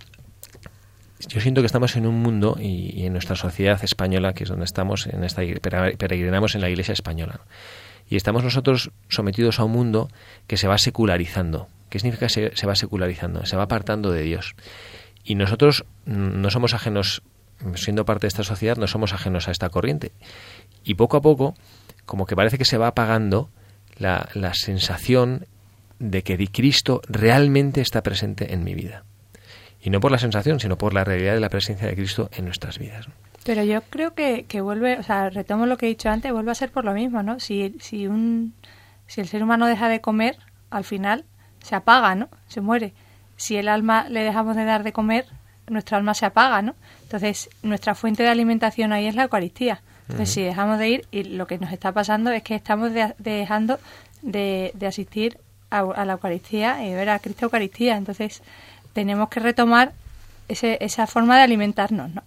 yo 1.28 1.40
siento 1.42 1.62
que 1.62 1.66
estamos 1.66 1.96
en 1.96 2.06
un 2.06 2.22
mundo 2.22 2.58
y, 2.60 3.00
y 3.00 3.06
en 3.06 3.14
nuestra 3.14 3.36
sociedad 3.36 3.84
española, 3.84 4.34
que 4.34 4.44
es 4.44 4.50
donde 4.50 4.66
estamos, 4.66 5.08
en 5.08 5.24
esta 5.24 5.42
peregrinamos 5.98 6.56
en 6.56 6.62
la 6.62 6.70
Iglesia 6.70 6.94
española. 6.94 7.42
Y 8.10 8.18
estamos 8.18 8.44
nosotros 8.44 8.92
sometidos 9.08 9.60
a 9.60 9.64
un 9.64 9.72
mundo 9.72 10.10
que 10.48 10.58
se 10.58 10.68
va 10.68 10.78
secularizando. 10.78 11.68
¿Qué 11.92 12.00
significa 12.00 12.30
se, 12.30 12.56
se 12.56 12.66
va 12.66 12.74
secularizando? 12.74 13.46
Se 13.46 13.58
va 13.58 13.64
apartando 13.64 14.12
de 14.12 14.24
Dios. 14.24 14.56
Y 15.26 15.36
nosotros 15.36 15.86
no 16.06 16.50
somos 16.50 16.74
ajenos, 16.74 17.22
siendo 17.76 18.06
parte 18.06 18.24
de 18.24 18.30
esta 18.30 18.46
sociedad, 18.46 18.78
no 18.78 18.88
somos 18.88 19.12
ajenos 19.12 19.50
a 19.50 19.52
esta 19.52 19.70
corriente. 19.70 20.14
Y 20.86 20.96
poco 20.96 21.18
a 21.18 21.22
poco, 21.22 21.54
como 22.06 22.26
que 22.26 22.38
parece 22.38 22.58
que 22.58 22.64
se 22.64 22.78
va 22.78 22.88
apagando 22.88 23.50
la, 23.98 24.30
la 24.34 24.54
sensación 24.54 25.48
de 26.00 26.24
que 26.24 26.38
Cristo 26.48 27.02
realmente 27.10 27.82
está 27.82 28.02
presente 28.02 28.54
en 28.54 28.64
mi 28.64 28.74
vida. 28.74 29.04
Y 29.84 29.90
no 29.90 30.00
por 30.00 30.14
la 30.14 30.18
sensación, 30.18 30.62
sino 30.62 30.78
por 30.78 30.94
la 30.94 31.04
realidad 31.04 31.34
de 31.34 31.42
la 31.42 31.50
presencia 31.50 31.88
de 31.88 31.96
Cristo 31.96 32.30
en 32.32 32.46
nuestras 32.46 32.80
vidas. 32.80 33.10
Pero 33.44 33.66
yo 33.66 33.82
creo 33.82 34.14
que, 34.14 34.46
que 34.48 34.62
vuelve, 34.62 34.98
o 34.98 35.04
sea, 35.04 35.30
retomo 35.30 35.66
lo 35.66 35.76
que 35.76 35.88
he 35.88 35.90
dicho 35.90 36.10
antes, 36.10 36.32
vuelve 36.32 36.52
a 36.52 36.56
ser 36.56 36.72
por 36.72 36.86
lo 36.86 36.94
mismo, 36.94 37.22
¿no? 37.22 37.42
Si, 37.42 37.76
si, 37.82 38.08
un, 38.08 38.54
si 39.08 39.20
el 39.20 39.28
ser 39.28 39.44
humano 39.44 39.68
deja 39.68 39.90
de 39.90 40.00
comer, 40.00 40.38
al 40.70 40.86
final 40.86 41.26
se 41.64 41.76
apaga, 41.76 42.16
¿no? 42.16 42.30
Se 42.48 42.62
muere. 42.62 42.94
Si 43.38 43.58
el 43.58 43.68
alma 43.68 44.06
le 44.10 44.22
dejamos 44.24 44.56
de 44.56 44.66
dar 44.66 44.84
de 44.84 44.92
comer, 44.94 45.26
nuestra 45.68 45.98
alma 45.98 46.14
se 46.14 46.26
apaga, 46.26 46.62
¿no? 46.62 46.76
Entonces, 47.04 47.50
nuestra 47.64 47.96
fuente 47.96 48.24
de 48.24 48.30
alimentación 48.30 48.94
ahí 48.94 49.08
es 49.08 49.16
la 49.16 49.24
Eucaristía. 49.24 49.82
Entonces, 50.10 50.34
si 50.34 50.42
dejamos 50.42 50.78
de 50.80 50.90
ir, 50.90 51.06
y 51.12 51.24
lo 51.24 51.48
que 51.48 51.58
nos 51.58 51.72
está 51.72 51.92
pasando 51.92 52.32
es 52.32 52.44
que 52.44 52.56
estamos 52.56 52.92
de- 52.94 53.16
dejando 53.18 53.80
de, 54.22 54.72
de 54.74 54.88
asistir 54.88 55.38
a, 55.70 55.80
a 55.80 56.06
la 56.06 56.14
Eucaristía 56.14 56.86
y 56.86 56.94
ver 56.94 57.10
a 57.10 57.20
Cristo 57.20 57.46
Eucaristía. 57.46 57.96
Entonces, 57.96 58.42
tenemos 58.94 59.30
que 59.30 59.40
retomar 59.40 59.94
ese, 60.50 60.78
esa 60.82 61.08
forma 61.08 61.38
de 61.38 61.44
alimentarnos, 61.44 62.10
¿no? 62.10 62.24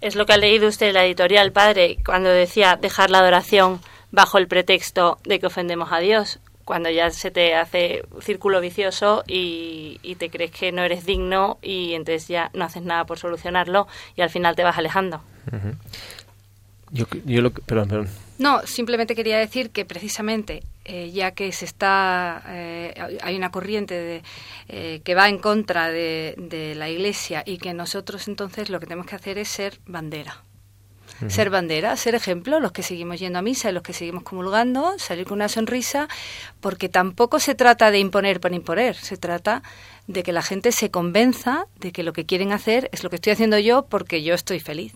Es 0.00 0.14
lo 0.14 0.24
que 0.24 0.32
ha 0.32 0.36
leído 0.38 0.68
usted 0.68 0.88
en 0.88 0.94
la 0.94 1.04
editorial, 1.04 1.52
padre, 1.52 1.98
cuando 2.06 2.28
decía 2.30 2.78
dejar 2.80 3.10
la 3.10 3.18
adoración 3.18 3.80
bajo 4.12 4.38
el 4.38 4.46
pretexto 4.48 5.18
de 5.24 5.38
que 5.40 5.46
ofendemos 5.46 5.92
a 5.92 5.98
Dios, 5.98 6.38
cuando 6.70 6.88
ya 6.88 7.10
se 7.10 7.32
te 7.32 7.56
hace 7.56 8.04
círculo 8.20 8.60
vicioso 8.60 9.24
y, 9.26 9.98
y 10.04 10.14
te 10.14 10.30
crees 10.30 10.52
que 10.52 10.70
no 10.70 10.84
eres 10.84 11.04
digno 11.04 11.58
y 11.62 11.94
entonces 11.94 12.28
ya 12.28 12.48
no 12.54 12.64
haces 12.64 12.84
nada 12.84 13.06
por 13.06 13.18
solucionarlo 13.18 13.88
y 14.14 14.20
al 14.22 14.30
final 14.30 14.54
te 14.54 14.62
vas 14.62 14.78
alejando. 14.78 15.20
Yo, 16.92 17.06
yo 17.24 17.42
lo, 17.42 17.52
que- 17.52 17.60
perdón, 17.62 17.88
perdón. 17.88 18.08
No, 18.38 18.64
simplemente 18.68 19.16
quería 19.16 19.36
decir 19.38 19.70
que 19.70 19.84
precisamente, 19.84 20.62
eh, 20.84 21.10
ya 21.10 21.32
que 21.32 21.50
se 21.50 21.64
está, 21.64 22.40
eh, 22.46 22.94
hay 23.20 23.34
una 23.36 23.50
corriente 23.50 23.94
de, 23.94 24.22
eh, 24.68 25.00
que 25.04 25.16
va 25.16 25.28
en 25.28 25.38
contra 25.38 25.88
de, 25.90 26.36
de 26.38 26.76
la 26.76 26.88
Iglesia 26.88 27.42
y 27.44 27.58
que 27.58 27.74
nosotros 27.74 28.28
entonces 28.28 28.70
lo 28.70 28.78
que 28.78 28.86
tenemos 28.86 29.06
que 29.06 29.16
hacer 29.16 29.38
es 29.38 29.48
ser 29.48 29.80
bandera. 29.86 30.44
Ser 31.28 31.50
bandera, 31.50 31.96
ser 31.96 32.14
ejemplo, 32.14 32.60
los 32.60 32.72
que 32.72 32.82
seguimos 32.82 33.20
yendo 33.20 33.38
a 33.38 33.42
misa 33.42 33.68
y 33.70 33.72
los 33.72 33.82
que 33.82 33.92
seguimos 33.92 34.22
comulgando, 34.22 34.94
salir 34.98 35.26
con 35.26 35.36
una 35.36 35.48
sonrisa, 35.48 36.08
porque 36.60 36.88
tampoco 36.88 37.38
se 37.40 37.54
trata 37.54 37.90
de 37.90 37.98
imponer 37.98 38.40
por 38.40 38.52
imponer, 38.54 38.94
se 38.96 39.16
trata 39.16 39.62
de 40.06 40.22
que 40.22 40.32
la 40.32 40.42
gente 40.42 40.72
se 40.72 40.90
convenza 40.90 41.66
de 41.78 41.92
que 41.92 42.02
lo 42.02 42.12
que 42.12 42.24
quieren 42.26 42.52
hacer 42.52 42.88
es 42.92 43.04
lo 43.04 43.10
que 43.10 43.16
estoy 43.16 43.32
haciendo 43.32 43.58
yo 43.58 43.86
porque 43.86 44.22
yo 44.22 44.34
estoy 44.34 44.60
feliz. 44.60 44.94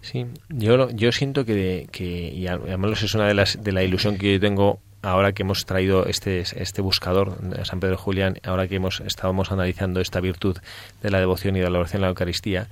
Sí, 0.00 0.26
yo, 0.50 0.76
lo- 0.76 0.90
yo 0.90 1.10
siento 1.12 1.44
que, 1.44 1.54
de- 1.54 1.88
que 1.90 2.04
y 2.32 2.46
además 2.46 3.02
es 3.02 3.14
una 3.14 3.26
de 3.26 3.34
las 3.34 3.62
de 3.62 3.72
la 3.72 3.82
ilusión 3.82 4.18
que 4.18 4.34
yo 4.34 4.40
tengo 4.40 4.78
ahora 5.02 5.32
que 5.32 5.42
hemos 5.42 5.66
traído 5.66 6.06
este 6.06 6.40
este 6.40 6.80
buscador 6.82 7.38
de 7.40 7.64
San 7.64 7.80
Pedro 7.80 7.96
Julián, 7.96 8.38
ahora 8.44 8.68
que 8.68 8.76
hemos 8.76 9.00
estábamos 9.00 9.50
analizando 9.52 10.00
esta 10.00 10.20
virtud 10.20 10.56
de 11.02 11.10
la 11.10 11.18
devoción 11.18 11.56
y 11.56 11.60
de 11.60 11.70
la 11.70 11.78
oración 11.80 12.02
a 12.02 12.06
la 12.06 12.08
Eucaristía, 12.10 12.68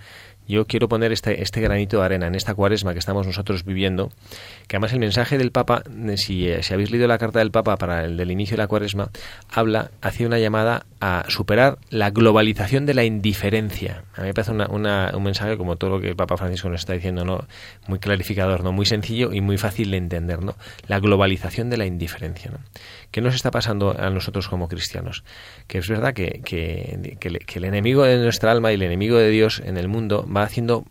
yo 0.46 0.66
quiero 0.66 0.88
poner 0.88 1.12
este, 1.12 1.42
este 1.42 1.60
granito 1.60 1.98
de 1.98 2.04
arena 2.04 2.26
en 2.26 2.34
esta 2.34 2.54
cuaresma 2.54 2.92
que 2.92 2.98
estamos 2.98 3.26
nosotros 3.26 3.64
viviendo, 3.64 4.10
que 4.68 4.76
además 4.76 4.92
el 4.92 5.00
mensaje 5.00 5.38
del 5.38 5.50
Papa, 5.50 5.82
eh, 5.86 6.16
si, 6.16 6.48
eh, 6.48 6.62
si 6.62 6.74
habéis 6.74 6.90
leído 6.90 7.08
la 7.08 7.18
carta 7.18 7.38
del 7.38 7.50
Papa 7.50 7.76
para 7.76 8.04
el 8.04 8.16
del 8.16 8.30
inicio 8.30 8.56
de 8.56 8.62
la 8.62 8.66
cuaresma, 8.66 9.10
habla, 9.50 9.90
hace 10.00 10.26
una 10.26 10.38
llamada 10.38 10.86
a 11.00 11.24
superar 11.28 11.78
la 11.90 12.10
globalización 12.10 12.86
de 12.86 12.94
la 12.94 13.04
indiferencia. 13.04 14.04
A 14.14 14.22
mí 14.22 14.28
me 14.28 14.34
parece 14.34 14.52
un 14.52 15.22
mensaje 15.22 15.56
como 15.56 15.76
todo 15.76 15.90
lo 15.90 16.00
que 16.00 16.08
el 16.08 16.16
Papa 16.16 16.36
Francisco 16.36 16.68
nos 16.68 16.80
está 16.80 16.94
diciendo, 16.94 17.24
¿no? 17.24 17.44
muy 17.86 17.98
clarificador, 17.98 18.64
¿no? 18.64 18.72
muy 18.72 18.86
sencillo 18.86 19.32
y 19.32 19.40
muy 19.40 19.58
fácil 19.58 19.90
de 19.90 19.98
entender. 19.98 20.42
¿no? 20.42 20.54
La 20.88 21.00
globalización 21.00 21.68
de 21.68 21.76
la 21.76 21.86
indiferencia. 21.86 22.50
¿no? 22.50 22.58
¿Qué 23.14 23.20
nos 23.20 23.36
está 23.36 23.52
pasando 23.52 23.94
a 23.96 24.10
nosotros 24.10 24.48
como 24.48 24.66
cristianos? 24.66 25.22
Que 25.68 25.78
es 25.78 25.88
verdad 25.88 26.14
que, 26.14 26.40
que, 26.44 26.98
el 27.54 27.64
enemigo 27.64 28.02
de 28.02 28.18
nuestra 28.18 28.50
alma 28.50 28.72
y 28.72 28.74
el 28.74 28.82
enemigo 28.82 29.16
de 29.18 29.30
Dios 29.30 29.62
en 29.64 29.76
el 29.76 29.86
mundo 29.86 30.26
va 30.26 30.42
haciendo 30.42 30.84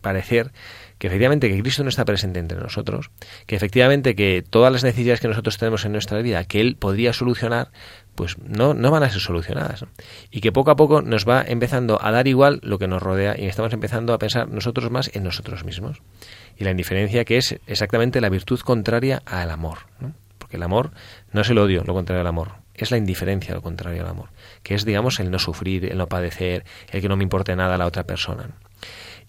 parecer 0.00 0.52
que 0.98 1.08
efectivamente 1.08 1.48
que 1.48 1.60
Cristo 1.60 1.82
no 1.82 1.88
está 1.88 2.04
presente 2.04 2.38
entre 2.38 2.60
nosotros, 2.60 3.10
que 3.46 3.56
efectivamente 3.56 4.14
que 4.14 4.44
todas 4.48 4.72
las 4.72 4.84
necesidades 4.84 5.20
que 5.20 5.26
nosotros 5.26 5.58
tenemos 5.58 5.84
en 5.84 5.90
nuestra 5.90 6.22
vida, 6.22 6.44
que 6.44 6.60
Él 6.60 6.76
podría 6.76 7.12
solucionar, 7.12 7.72
pues 8.14 8.38
no, 8.38 8.74
no 8.74 8.92
van 8.92 9.02
a 9.02 9.10
ser 9.10 9.20
solucionadas. 9.20 9.84
Y 10.30 10.42
que 10.42 10.52
poco 10.52 10.70
a 10.70 10.76
poco 10.76 11.02
nos 11.02 11.28
va 11.28 11.42
empezando 11.44 11.98
a 12.00 12.12
dar 12.12 12.28
igual 12.28 12.60
lo 12.62 12.78
que 12.78 12.86
nos 12.86 13.02
rodea 13.02 13.34
y 13.36 13.46
estamos 13.46 13.72
empezando 13.72 14.12
a 14.12 14.18
pensar 14.18 14.48
nosotros 14.48 14.92
más 14.92 15.10
en 15.12 15.24
nosotros 15.24 15.64
mismos. 15.64 16.02
Y 16.56 16.62
la 16.62 16.70
indiferencia 16.70 17.24
que 17.24 17.36
es 17.36 17.58
exactamente 17.66 18.20
la 18.20 18.28
virtud 18.28 18.60
contraria 18.60 19.22
al 19.26 19.50
amor. 19.50 19.78
¿no? 19.98 20.14
Porque 20.44 20.58
el 20.58 20.62
amor 20.62 20.90
no 21.32 21.40
es 21.40 21.48
el 21.48 21.56
odio, 21.56 21.84
lo 21.86 21.94
contrario 21.94 22.20
al 22.20 22.26
amor. 22.26 22.52
Es 22.74 22.90
la 22.90 22.98
indiferencia, 22.98 23.54
lo 23.54 23.62
contrario 23.62 24.02
al 24.02 24.08
amor. 24.08 24.28
Que 24.62 24.74
es, 24.74 24.84
digamos, 24.84 25.18
el 25.18 25.30
no 25.30 25.38
sufrir, 25.38 25.86
el 25.86 25.96
no 25.96 26.06
padecer, 26.06 26.66
el 26.90 27.00
que 27.00 27.08
no 27.08 27.16
me 27.16 27.22
importe 27.22 27.56
nada 27.56 27.76
a 27.76 27.78
la 27.78 27.86
otra 27.86 28.04
persona. 28.04 28.50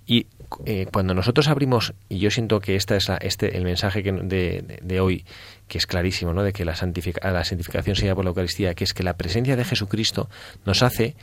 Y 0.05 0.27
eh, 0.65 0.87
cuando 0.91 1.13
nosotros 1.13 1.47
abrimos, 1.47 1.93
y 2.09 2.19
yo 2.19 2.29
siento 2.31 2.59
que 2.59 2.75
esta 2.75 2.97
es 2.97 3.07
la, 3.07 3.15
este 3.15 3.55
el 3.55 3.63
mensaje 3.63 4.03
que, 4.03 4.11
de, 4.11 4.99
hoy, 4.99 5.23
que 5.69 5.77
es 5.77 5.87
clarísimo, 5.87 6.33
¿no? 6.33 6.43
de 6.43 6.51
que 6.51 6.65
la, 6.65 6.73
la 6.73 7.45
santificación 7.45 7.95
se 7.95 8.01
lleva 8.01 8.15
por 8.15 8.25
la 8.25 8.31
Eucaristía, 8.31 8.73
que 8.73 8.83
es 8.83 8.93
que 8.93 9.03
la 9.03 9.15
presencia 9.15 9.55
de 9.55 9.63
Jesucristo 9.63 10.29
nos 10.65 10.83
hace 10.83 11.15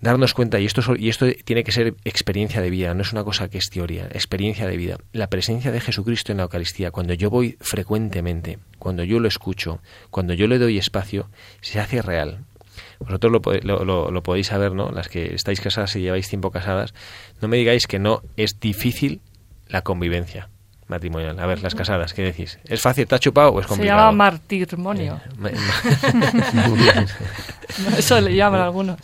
darnos 0.00 0.32
cuenta, 0.34 0.58
y 0.60 0.66
esto, 0.66 0.80
es- 0.80 1.00
y 1.00 1.08
esto 1.08 1.26
tiene 1.44 1.64
que 1.64 1.72
ser 1.72 1.94
experiencia 2.04 2.60
de 2.60 2.70
vida, 2.70 2.94
no 2.94 3.02
es 3.02 3.12
una 3.12 3.24
cosa 3.24 3.48
que 3.48 3.58
es 3.58 3.68
teoría, 3.70 4.04
experiencia 4.12 4.66
de 4.66 4.76
vida. 4.76 4.96
La 5.12 5.28
presencia 5.28 5.72
de 5.72 5.80
Jesucristo 5.80 6.30
en 6.32 6.38
la 6.38 6.44
Eucaristía, 6.44 6.90
cuando 6.90 7.14
yo 7.14 7.30
voy 7.30 7.56
frecuentemente, 7.60 8.58
cuando 8.78 9.02
yo 9.04 9.18
lo 9.20 9.28
escucho, 9.28 9.80
cuando 10.10 10.34
yo 10.34 10.46
le 10.46 10.58
doy 10.58 10.78
espacio, 10.78 11.28
se 11.60 11.80
hace 11.80 12.00
real. 12.02 12.44
Vosotros 13.00 13.32
lo, 13.32 13.40
lo, 13.62 13.84
lo- 13.84 14.10
lo 14.10 14.22
podéis 14.22 14.48
saber, 14.48 14.72
¿no? 14.72 14.90
Las 14.90 15.08
que 15.08 15.34
estáis 15.34 15.60
casadas 15.60 15.94
y 15.96 16.00
lleváis 16.00 16.28
tiempo 16.28 16.50
casadas, 16.50 16.94
no 17.40 17.48
me 17.48 17.56
digáis 17.56 17.86
que 17.86 17.98
no 17.98 18.22
es 18.36 18.60
difícil 18.60 19.20
la 19.68 19.82
convivencia 19.82 20.48
matrimonial. 20.86 21.38
A 21.38 21.46
ver, 21.46 21.60
las 21.62 21.74
casadas, 21.74 22.14
¿qué 22.14 22.22
decís? 22.22 22.58
¿Es 22.64 22.80
fácil? 22.80 23.06
¿Te 23.06 23.14
ha 23.14 23.18
chupado 23.18 23.50
o 23.50 23.60
es 23.60 23.66
Se 23.66 23.68
complicado? 23.68 23.98
llama 24.00 24.12
martirmonio. 24.12 25.20
Eh, 25.26 25.30
ma- 25.36 25.50
ma- 27.90 27.96
Eso 27.98 28.20
le 28.20 28.34
llaman 28.34 28.60
algunos. 28.62 28.98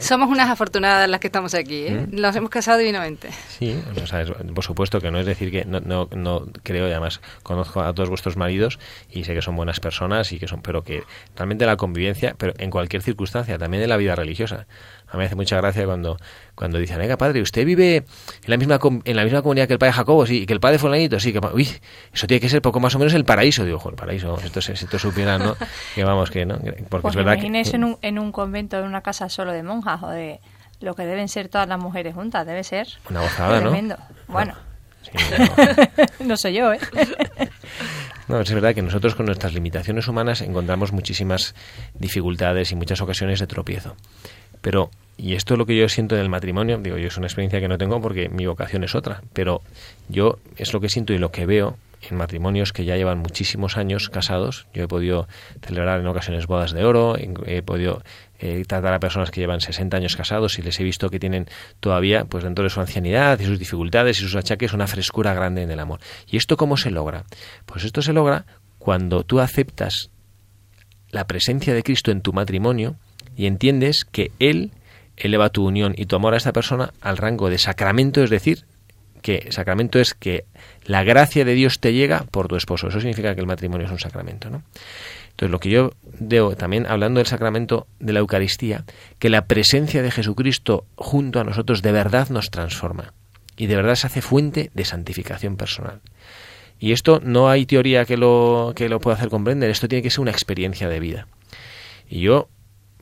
Somos 0.00 0.28
unas 0.28 0.48
afortunadas 0.50 1.08
las 1.08 1.20
que 1.20 1.26
estamos 1.28 1.54
aquí, 1.54 1.86
¿eh? 1.86 2.06
¿Mm? 2.10 2.20
Nos 2.20 2.34
hemos 2.36 2.50
casado 2.50 2.78
divinamente. 2.78 3.30
Sí, 3.48 3.76
o 4.02 4.06
sea, 4.06 4.22
es- 4.22 4.30
por 4.54 4.64
supuesto 4.64 5.00
que 5.00 5.10
no 5.10 5.18
es 5.18 5.26
decir 5.26 5.50
que 5.50 5.64
no, 5.64 5.80
no, 5.80 6.08
no 6.14 6.46
creo 6.62 6.88
y 6.88 6.90
además 6.92 7.20
conozco 7.42 7.80
a 7.82 7.92
todos 7.92 8.08
vuestros 8.08 8.36
maridos 8.36 8.78
y 9.10 9.24
sé 9.24 9.34
que 9.34 9.42
son 9.42 9.56
buenas 9.56 9.80
personas 9.80 10.32
y 10.32 10.38
que 10.38 10.48
son, 10.48 10.62
pero 10.62 10.82
que 10.82 11.02
realmente 11.36 11.66
la 11.66 11.76
convivencia, 11.76 12.34
pero 12.38 12.52
en 12.58 12.70
cualquier 12.70 13.02
circunstancia, 13.02 13.58
también 13.58 13.82
en 13.82 13.88
la 13.88 13.96
vida 13.96 14.14
religiosa. 14.16 14.66
A 15.12 15.16
mí 15.16 15.20
me 15.20 15.26
hace 15.26 15.36
mucha 15.36 15.56
gracia 15.58 15.84
cuando, 15.84 16.16
cuando 16.54 16.78
dicen, 16.78 16.98
venga 16.98 17.18
padre, 17.18 17.42
usted 17.42 17.66
vive 17.66 17.96
en 17.96 18.04
la 18.46 18.56
misma 18.56 18.80
en 19.04 19.16
la 19.16 19.24
misma 19.24 19.42
comunidad 19.42 19.66
que 19.66 19.74
el 19.74 19.78
padre 19.78 19.92
Jacobo, 19.92 20.26
sí, 20.26 20.42
y 20.42 20.46
que 20.46 20.54
el 20.54 20.60
padre 20.60 20.78
fulanito, 20.78 21.20
sí, 21.20 21.32
que 21.32 21.40
uy, 21.52 21.68
eso 22.12 22.26
tiene 22.26 22.40
que 22.40 22.48
ser 22.48 22.62
poco 22.62 22.80
más 22.80 22.94
o 22.94 22.98
menos 22.98 23.12
el 23.12 23.24
paraíso, 23.24 23.64
digo, 23.64 23.80
el 23.90 23.94
paraíso, 23.94 24.38
esto 24.42 24.62
si 24.62 24.72
esto 24.72 24.98
supieran, 24.98 25.42
¿no? 25.42 25.56
Que 25.94 26.02
vamos, 26.02 26.30
que 26.30 26.46
no, 26.46 26.56
porque 26.56 27.02
Pues 27.02 27.12
es 27.12 27.16
verdad 27.16 27.38
que 27.38 27.46
en 27.46 27.84
un, 27.84 27.98
en 28.00 28.18
un 28.18 28.32
convento, 28.32 28.78
en 28.78 28.86
una 28.86 29.02
casa 29.02 29.28
solo 29.28 29.52
de 29.52 29.62
monjas 29.62 30.02
o 30.02 30.08
de, 30.08 30.40
lo 30.80 30.94
que 30.94 31.04
deben 31.04 31.28
ser 31.28 31.48
todas 31.48 31.68
las 31.68 31.78
mujeres 31.78 32.14
juntas, 32.14 32.46
debe 32.46 32.64
ser. 32.64 32.88
Una 33.08 33.20
gozada, 33.20 33.60
tremendo. 33.60 33.96
Bueno, 34.28 34.54
no 36.20 36.36
soy 36.36 36.54
yo, 36.54 36.72
¿eh? 36.72 36.80
No, 38.28 38.40
es 38.40 38.54
verdad 38.54 38.74
que 38.74 38.82
nosotros 38.82 39.14
con 39.14 39.26
nuestras 39.26 39.52
limitaciones 39.52 40.06
humanas 40.06 40.40
encontramos 40.40 40.92
muchísimas 40.92 41.54
dificultades 41.92 42.70
y 42.70 42.76
muchas 42.76 43.00
ocasiones 43.00 43.40
de 43.40 43.46
tropiezo. 43.46 43.96
Pero, 44.60 44.90
y 45.16 45.34
esto 45.34 45.54
es 45.54 45.58
lo 45.58 45.66
que 45.66 45.76
yo 45.76 45.88
siento 45.88 46.16
en 46.16 46.22
el 46.22 46.28
matrimonio, 46.28 46.78
digo, 46.78 46.96
yo 46.96 47.08
es 47.08 47.16
una 47.16 47.26
experiencia 47.26 47.60
que 47.60 47.68
no 47.68 47.78
tengo 47.78 48.00
porque 48.00 48.28
mi 48.28 48.46
vocación 48.46 48.84
es 48.84 48.94
otra, 48.94 49.22
pero 49.32 49.62
yo 50.08 50.38
es 50.56 50.72
lo 50.72 50.80
que 50.80 50.88
siento 50.88 51.12
y 51.12 51.18
lo 51.18 51.30
que 51.30 51.46
veo 51.46 51.76
en 52.10 52.16
matrimonios 52.16 52.72
que 52.72 52.84
ya 52.84 52.96
llevan 52.96 53.18
muchísimos 53.18 53.76
años 53.76 54.08
casados. 54.08 54.66
Yo 54.74 54.82
he 54.82 54.88
podido 54.88 55.28
celebrar 55.64 56.00
en 56.00 56.06
ocasiones 56.06 56.46
bodas 56.46 56.72
de 56.72 56.84
oro, 56.84 57.16
he 57.46 57.62
podido 57.62 58.02
eh, 58.40 58.64
tratar 58.66 58.92
a 58.94 58.98
personas 58.98 59.30
que 59.30 59.40
llevan 59.40 59.60
60 59.60 59.96
años 59.96 60.16
casados 60.16 60.58
y 60.58 60.62
les 60.62 60.78
he 60.80 60.84
visto 60.84 61.10
que 61.10 61.20
tienen 61.20 61.46
todavía, 61.78 62.24
pues 62.24 62.42
dentro 62.42 62.64
de 62.64 62.70
su 62.70 62.80
ancianidad 62.80 63.38
y 63.38 63.44
sus 63.44 63.58
dificultades 63.58 64.18
y 64.18 64.22
sus 64.22 64.34
achaques, 64.34 64.72
una 64.72 64.86
frescura 64.86 65.34
grande 65.34 65.62
en 65.62 65.70
el 65.70 65.78
amor. 65.78 66.00
¿Y 66.28 66.36
esto 66.36 66.56
cómo 66.56 66.76
se 66.76 66.90
logra? 66.90 67.24
Pues 67.66 67.84
esto 67.84 68.02
se 68.02 68.12
logra 68.12 68.46
cuando 68.78 69.22
tú 69.22 69.38
aceptas 69.38 70.10
la 71.10 71.26
presencia 71.26 71.74
de 71.74 71.82
Cristo 71.82 72.10
en 72.10 72.22
tu 72.22 72.32
matrimonio 72.32 72.96
y 73.36 73.46
entiendes 73.46 74.04
que 74.04 74.32
Él 74.40 74.72
eleva 75.26 75.50
tu 75.50 75.66
unión 75.66 75.94
y 75.96 76.06
tu 76.06 76.16
amor 76.16 76.34
a 76.34 76.36
esta 76.36 76.52
persona 76.52 76.92
al 77.00 77.16
rango 77.16 77.50
de 77.50 77.58
sacramento, 77.58 78.22
es 78.22 78.30
decir, 78.30 78.64
que 79.22 79.46
sacramento 79.50 79.98
es 79.98 80.14
que 80.14 80.44
la 80.84 81.04
gracia 81.04 81.44
de 81.44 81.54
Dios 81.54 81.78
te 81.78 81.92
llega 81.92 82.24
por 82.30 82.48
tu 82.48 82.56
esposo. 82.56 82.88
Eso 82.88 83.00
significa 83.00 83.34
que 83.34 83.40
el 83.40 83.46
matrimonio 83.46 83.86
es 83.86 83.92
un 83.92 83.98
sacramento, 83.98 84.50
¿no? 84.50 84.62
Entonces, 85.30 85.50
lo 85.50 85.60
que 85.60 85.70
yo 85.70 85.92
veo 86.20 86.54
también 86.56 86.86
hablando 86.86 87.18
del 87.18 87.26
sacramento 87.26 87.86
de 88.00 88.12
la 88.12 88.18
Eucaristía, 88.18 88.84
que 89.18 89.30
la 89.30 89.46
presencia 89.46 90.02
de 90.02 90.10
Jesucristo 90.10 90.84
junto 90.96 91.40
a 91.40 91.44
nosotros 91.44 91.80
de 91.80 91.92
verdad 91.92 92.28
nos 92.28 92.50
transforma 92.50 93.14
y 93.56 93.66
de 93.66 93.76
verdad 93.76 93.94
se 93.94 94.08
hace 94.08 94.20
fuente 94.20 94.70
de 94.74 94.84
santificación 94.84 95.56
personal. 95.56 96.00
Y 96.78 96.92
esto 96.92 97.20
no 97.22 97.48
hay 97.48 97.64
teoría 97.64 98.04
que 98.04 98.16
lo, 98.16 98.72
que 98.74 98.88
lo 98.88 99.00
pueda 99.00 99.16
hacer 99.16 99.30
comprender, 99.30 99.70
esto 99.70 99.88
tiene 99.88 100.02
que 100.02 100.10
ser 100.10 100.20
una 100.20 100.32
experiencia 100.32 100.88
de 100.88 101.00
vida. 101.00 101.28
Y 102.08 102.20
yo 102.20 102.48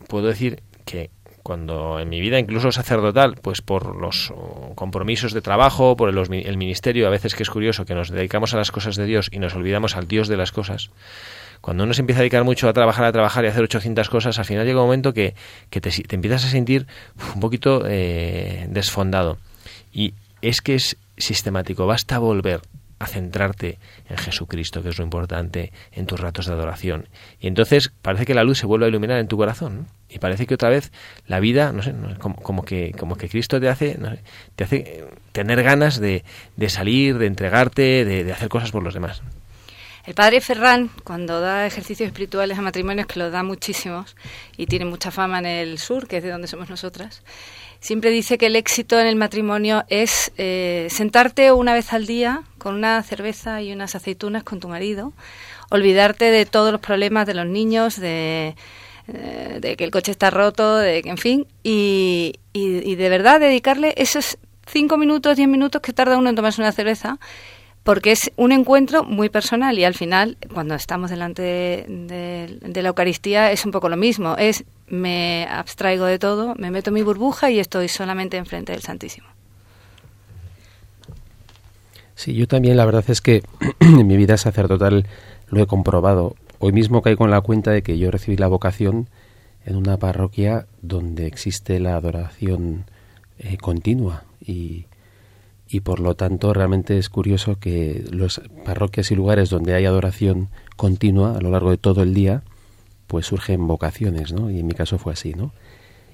puedo 0.07 0.29
decir 0.29 0.63
que 0.85 1.11
cuando 1.43 1.99
en 2.01 2.09
mi 2.09 2.21
vida 2.21 2.39
incluso 2.39 2.73
sacerdotal, 2.73 3.37
pues 3.41 3.63
por 3.63 3.97
los 3.97 4.33
compromisos 4.75 5.33
de 5.33 5.41
trabajo, 5.41 5.97
por 5.97 6.09
el, 6.09 6.57
ministerio, 6.57 7.07
a 7.07 7.11
veces 7.11 7.35
que 7.35 7.43
es 7.43 7.51
curioso 7.51 7.85
que 7.85 7.95
nos 7.95 8.11
dedicamos 8.11 8.55
a 8.55 8.57
las 8.57 8.71
cosas 8.71 8.97
de 8.97 9.07
Dios 9.07 9.29
y 9.33 9.39
nos 9.39 9.55
olvidamos 9.55 9.97
al 9.97 10.07
Dios 10.07 10.29
de 10.29 10.37
las 10.37 10.53
cosas, 10.53 10.91
cuando 11.61 11.85
uno 11.85 11.95
se 11.95 12.01
empieza 12.01 12.21
a 12.21 12.23
dedicar 12.23 12.45
mucho 12.45 12.69
a 12.69 12.73
trabajar, 12.73 13.05
a 13.05 13.13
trabajar 13.13 13.45
y 13.45 13.49
a 13.49 13.51
hacer 13.51 13.65
800 13.65 14.09
cosas, 14.09 14.39
al 14.39 14.45
final 14.45 14.67
llega 14.67 14.81
un 14.81 14.87
momento 14.87 15.13
que, 15.13 15.35
te, 15.69 15.81
te, 15.81 16.15
empiezas 16.15 16.45
a 16.45 16.49
sentir 16.49 16.87
un 17.35 17.41
poquito 17.41 17.83
eh, 17.87 18.67
desfondado. 18.71 19.39
Y 19.93 20.15
es 20.43 20.61
que 20.61 20.75
es 20.75 20.97
sistemático, 21.19 21.87
basta 21.87 22.19
volver 22.19 22.61
a 23.01 23.07
centrarte 23.07 23.79
en 24.09 24.19
Jesucristo, 24.19 24.83
que 24.83 24.91
es 24.91 24.99
lo 24.99 25.05
importante, 25.05 25.73
en 25.91 26.07
tus 26.07 26.21
ratos 26.21 26.47
de 26.47 26.53
adoración. 26.53 27.09
Y 27.41 27.49
entonces 27.49 27.91
parece 28.03 28.27
que 28.27 28.35
la 28.35 28.45
luz 28.45 28.59
se 28.59 28.67
vuelve 28.67 28.85
a 28.85 28.89
iluminar 28.89 29.19
en 29.19 29.27
tu 29.27 29.39
corazón. 29.39 29.87
Y 30.11 30.19
parece 30.19 30.47
que 30.47 30.55
otra 30.55 30.69
vez 30.69 30.93
la 31.27 31.41
vida, 31.41 31.73
no 31.73 31.83
sé, 31.83 31.95
como, 32.19 32.63
que, 32.63 32.93
como 32.93 33.17
que 33.17 33.29
Cristo 33.31 33.59
te 33.59 33.71
hace, 33.71 33.99
te 34.55 34.65
hace 34.65 35.05
tener 35.33 35.63
ganas 35.63 35.99
de, 35.99 36.25
salir, 36.69 37.17
de 37.17 37.27
entregarte, 37.27 38.05
de, 38.05 38.23
de 38.23 38.33
hacer 38.33 38.51
cosas 38.51 38.71
por 38.71 38.83
los 38.83 38.93
demás. 38.93 39.23
El 40.05 40.15
padre 40.15 40.41
Ferran, 40.43 40.91
cuando 41.03 41.41
da 41.41 41.67
ejercicios 41.67 42.07
espirituales 42.07 42.59
a 42.59 42.63
matrimonios, 42.63 43.07
que 43.07 43.19
lo 43.19 43.31
da 43.31 43.43
muchísimos 43.43 44.15
y 44.57 44.67
tiene 44.67 44.85
mucha 44.85 45.11
fama 45.11 45.39
en 45.39 45.47
el 45.47 45.79
sur, 45.79 46.07
que 46.07 46.19
es 46.19 46.23
de 46.23 46.31
donde 46.31 46.49
somos 46.49 46.69
nosotras, 46.69 47.23
siempre 47.81 48.11
dice 48.11 48.39
que 48.39 48.47
el 48.47 48.57
éxito 48.57 48.99
en 49.01 49.07
el 49.07 49.17
matrimonio 49.17 49.85
es 49.89 50.33
eh, 50.37 50.87
sentarte 50.91 51.53
una 51.53 51.75
vez 51.75 51.93
al 51.93 52.07
día 52.07 52.43
con 52.59 52.75
una 52.75 53.03
cerveza 53.03 53.63
y 53.63 53.73
unas 53.73 53.95
aceitunas 53.95 54.45
con 54.45 54.61
tu 54.61 54.69
marido, 54.69 55.13
olvidarte 55.71 56.31
de 56.31 56.47
todos 56.47 56.73
los 56.73 56.81
problemas 56.81 57.27
de 57.27 57.35
los 57.35 57.47
niños, 57.47 57.99
de, 57.99 58.55
eh, 59.09 59.59
de 59.61 59.77
que 59.77 59.85
el 59.85 59.91
coche 59.91 60.13
está 60.13 60.31
roto, 60.31 60.77
de 60.77 61.03
que, 61.03 61.09
en 61.09 61.19
fin, 61.19 61.47
y, 61.63 62.35
y, 62.53 62.95
de 62.95 63.09
verdad 63.09 63.41
dedicarle 63.41 63.95
esos 63.97 64.39
cinco 64.67 64.99
minutos, 64.99 65.37
diez 65.37 65.49
minutos 65.49 65.81
que 65.81 65.93
tarda 65.93 66.19
uno 66.19 66.31
en 66.31 66.37
tomarse 66.37 66.61
una 66.61 66.73
cerveza 66.73 67.19
porque 67.83 68.13
es 68.13 68.31
un 68.37 68.53
encuentro 68.53 69.05
muy 69.05 69.29
personal 69.31 69.79
y 69.79 69.85
al 69.85 69.95
final, 69.95 70.37
cuando 70.53 70.75
estamos 70.75 71.11
delante 71.11 71.43
de, 71.89 72.83
la 72.83 72.89
Eucaristía, 72.89 73.53
es 73.53 73.65
un 73.65 73.73
poco 73.73 73.89
lo 73.89 73.97
mismo. 73.97 74.37
Es 74.37 74.65
me 74.87 75.47
abstraigo 75.51 76.05
de 76.05 76.19
todo, 76.19 76.55
me 76.57 76.71
meto 76.71 76.91
mi 76.91 77.03
burbuja 77.03 77.51
y 77.51 77.59
estoy 77.59 77.89
solamente 77.89 78.37
enfrente 78.37 78.73
del 78.73 78.83
Santísimo. 78.83 79.29
Sí, 82.15 82.35
yo 82.35 82.47
también 82.47 82.77
la 82.77 82.85
verdad 82.85 83.05
es 83.09 83.23
que 83.23 83.43
en 83.81 84.07
mi 84.07 84.17
vida 84.17 84.37
sacerdotal 84.37 85.07
lo 85.49 85.63
he 85.63 85.67
comprobado. 85.67 86.37
Hoy 86.59 86.73
mismo 86.73 87.01
caigo 87.01 87.25
en 87.25 87.31
la 87.31 87.41
cuenta 87.41 87.71
de 87.71 87.83
que 87.83 87.97
yo 87.97 88.11
recibí 88.11 88.37
la 88.37 88.49
vocación 88.49 89.09
en 89.65 89.77
una 89.77 89.97
parroquia 89.97 90.67
donde 90.83 91.27
existe 91.27 91.81
la 91.81 91.97
adoración 91.97 92.85
eh, 93.39 93.57
continua 93.57 94.25
y, 94.45 94.85
y 95.71 95.81
por 95.81 96.01
lo 96.01 96.17
tanto 96.17 96.53
realmente 96.53 96.99
es 96.99 97.09
curioso 97.09 97.61
que 97.61 98.05
las 98.11 98.41
parroquias 98.65 99.11
y 99.13 99.15
lugares 99.15 99.51
donde 99.51 99.75
hay 99.75 99.85
adoración 99.87 100.49
continua 100.77 101.37
a 101.37 101.41
lo 101.41 101.51
largo 101.51 101.71
de 101.71 101.79
todo 101.79 102.03
el 102.03 102.13
día, 102.13 102.43
pues 103.07 103.27
surgen 103.27 103.67
vocaciones, 103.69 104.33
¿no? 104.33 104.51
Y 104.51 104.59
en 104.59 104.67
mi 104.67 104.75
caso 104.75 104.99
fue 104.99 105.13
así, 105.13 105.33
¿no? 105.35 105.53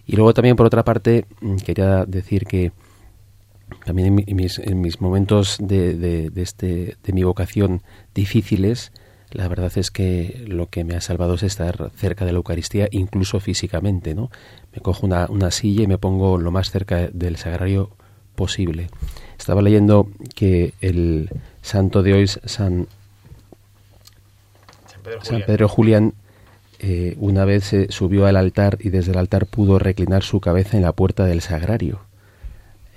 Y 0.07 0.17
luego 0.17 0.35
también 0.35 0.57
por 0.57 0.67
otra 0.67 0.85
parte 0.85 1.25
mm, 1.41 1.57
quería 1.57 2.05
decir 2.05 2.45
que 2.45 2.73
también 3.85 4.25
en 4.27 4.37
mis, 4.37 4.59
en 4.59 4.81
mis 4.81 5.01
momentos 5.01 5.57
de, 5.59 5.95
de, 5.95 6.31
de, 6.31 6.43
este, 6.43 6.97
de 7.03 7.13
mi 7.15 7.25
vocación 7.25 7.83
difíciles, 8.15 8.93
la 9.31 9.49
verdad 9.49 9.73
es 9.77 9.91
que 9.91 10.45
lo 10.47 10.69
que 10.69 10.85
me 10.85 10.95
ha 10.95 11.01
salvado 11.01 11.35
es 11.35 11.43
estar 11.43 11.91
cerca 11.97 12.27
de 12.27 12.33
la 12.33 12.37
Eucaristía, 12.37 12.89
incluso 12.91 13.41
físicamente, 13.41 14.15
¿no? 14.15 14.31
Me 14.75 14.83
cojo 14.83 15.07
una, 15.07 15.27
una 15.31 15.51
silla 15.51 15.83
y 15.83 15.87
me 15.87 15.99
pongo 15.99 16.39
lo 16.39 16.51
más 16.51 16.71
cerca 16.71 17.09
del 17.09 17.37
sagrario 17.37 17.91
posible. 18.37 18.89
Estaba 19.39 19.63
leyendo 19.63 20.09
que 20.35 20.75
el 20.81 21.31
santo 21.63 22.03
de 22.03 22.15
hoy, 22.15 22.27
San, 22.29 22.87
San 25.23 25.43
Pedro 25.47 25.69
Julián, 25.69 26.15
eh, 26.79 27.17
una 27.19 27.45
vez 27.45 27.65
se 27.65 27.91
subió 27.91 28.27
al 28.27 28.37
altar 28.37 28.79
y 28.81 28.91
desde 28.91 29.13
el 29.13 29.19
altar 29.19 29.47
pudo 29.47 29.79
reclinar 29.79 30.23
su 30.23 30.41
cabeza 30.41 30.77
en 30.77 30.83
la 30.83 30.93
puerta 30.93 31.25
del 31.25 31.41
sagrario, 31.41 32.01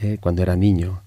eh, 0.02 0.18
cuando 0.20 0.44
era 0.44 0.56
niño. 0.56 1.02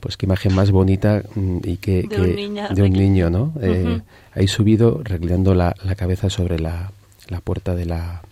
Pues 0.00 0.16
qué 0.16 0.26
imagen 0.26 0.54
más 0.54 0.70
bonita 0.70 1.22
mm, 1.34 1.58
y 1.64 1.76
que, 1.76 2.02
de, 2.02 2.20
un, 2.20 2.34
niño, 2.34 2.68
de 2.70 2.82
un 2.82 2.92
niño, 2.92 3.30
¿no? 3.30 3.52
Eh, 3.60 4.00
ahí 4.34 4.48
subido, 4.48 5.00
reclinando 5.04 5.54
la, 5.54 5.74
la 5.84 5.94
cabeza 5.94 6.28
sobre 6.28 6.58
la, 6.58 6.90
la, 7.28 7.40
puerta 7.40 7.74
de 7.74 7.86
la 7.86 8.22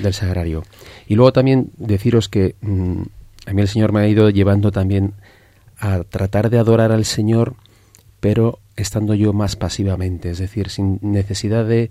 del 0.00 0.12
sagrario. 0.12 0.64
Y 1.06 1.14
luego 1.14 1.32
también 1.32 1.70
deciros 1.76 2.28
que 2.28 2.56
mm, 2.62 3.02
a 3.46 3.52
mí 3.52 3.62
el 3.62 3.68
Señor 3.68 3.92
me 3.92 4.00
ha 4.00 4.08
ido 4.08 4.30
llevando 4.30 4.70
también 4.70 5.14
a 5.78 6.04
tratar 6.04 6.50
de 6.50 6.58
adorar 6.58 6.92
al 6.92 7.04
Señor, 7.04 7.54
pero 8.20 8.58
estando 8.76 9.14
yo 9.14 9.32
más 9.32 9.56
pasivamente, 9.56 10.30
es 10.30 10.38
decir, 10.38 10.70
sin 10.70 10.98
necesidad 11.02 11.66
de 11.66 11.90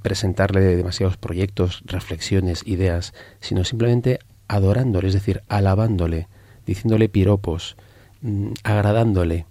presentarle 0.00 0.60
demasiados 0.60 1.16
proyectos, 1.16 1.82
reflexiones, 1.84 2.62
ideas, 2.66 3.12
sino 3.40 3.64
simplemente 3.64 4.20
adorándole, 4.48 5.08
es 5.08 5.14
decir, 5.14 5.42
alabándole, 5.48 6.28
diciéndole 6.66 7.08
piropos, 7.08 7.76
mm, 8.22 8.52
agradándole, 8.62 9.46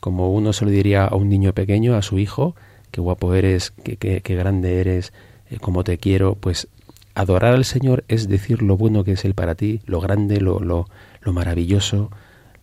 como 0.00 0.32
uno 0.32 0.52
se 0.52 0.64
lo 0.64 0.70
diría 0.70 1.04
a 1.04 1.16
un 1.16 1.28
niño 1.28 1.52
pequeño, 1.52 1.96
a 1.96 2.02
su 2.02 2.18
hijo, 2.18 2.54
qué 2.90 3.00
guapo 3.00 3.34
eres, 3.34 3.70
qué, 3.70 3.96
qué, 3.96 4.34
grande 4.36 4.80
eres, 4.80 5.12
eh, 5.50 5.58
como 5.60 5.84
te 5.84 5.98
quiero, 5.98 6.34
pues 6.34 6.68
adorar 7.14 7.54
al 7.54 7.64
Señor 7.64 8.04
es 8.08 8.28
decir 8.28 8.62
lo 8.62 8.76
bueno 8.76 9.04
que 9.04 9.12
es 9.12 9.24
Él 9.24 9.34
para 9.34 9.54
ti, 9.54 9.80
lo 9.86 10.00
grande, 10.00 10.40
lo, 10.40 10.60
lo, 10.60 10.88
lo 11.20 11.32
maravilloso, 11.32 12.10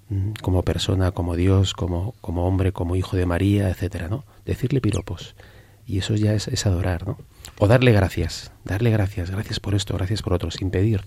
mm, 0.10 0.32
como 0.42 0.64
persona, 0.64 1.12
como 1.12 1.36
Dios, 1.36 1.74
como, 1.74 2.16
como 2.22 2.48
hombre, 2.48 2.72
como 2.72 2.96
hijo 2.96 3.18
de 3.18 3.26
María, 3.26 3.70
etcétera, 3.70 4.08
¿no? 4.08 4.24
Decirle 4.46 4.82
piropos. 4.82 5.36
Y 5.86 6.00
eso 6.00 6.16
ya 6.16 6.34
es, 6.34 6.48
es, 6.48 6.66
adorar, 6.66 7.08
¿no? 7.08 7.18
O 7.58 7.68
darle 7.68 7.92
gracias, 7.92 8.52
darle 8.64 8.92
gracias, 8.92 9.32
gracias 9.32 9.60
por 9.60 9.76
esto, 9.76 9.96
gracias 9.96 10.22
por 10.22 10.34
otro, 10.34 10.52
sin 10.52 10.70
pedir. 10.70 11.02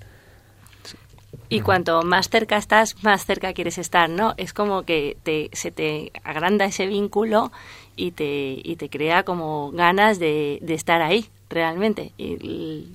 Y 1.48 1.60
cuanto 1.60 2.02
más 2.02 2.28
cerca 2.28 2.56
estás, 2.56 3.02
más 3.02 3.24
cerca 3.24 3.52
quieres 3.52 3.78
estar, 3.78 4.08
¿no? 4.08 4.34
Es 4.36 4.52
como 4.52 4.82
que 4.82 5.16
te, 5.22 5.50
se 5.52 5.70
te 5.70 6.12
agranda 6.24 6.64
ese 6.64 6.86
vínculo 6.86 7.52
y 7.94 8.12
te, 8.12 8.58
y 8.62 8.76
te 8.76 8.88
crea 8.88 9.22
como 9.22 9.70
ganas 9.70 10.18
de, 10.18 10.58
de 10.62 10.74
estar 10.74 11.02
ahí, 11.02 11.26
realmente. 11.48 12.12
Y 12.16 12.88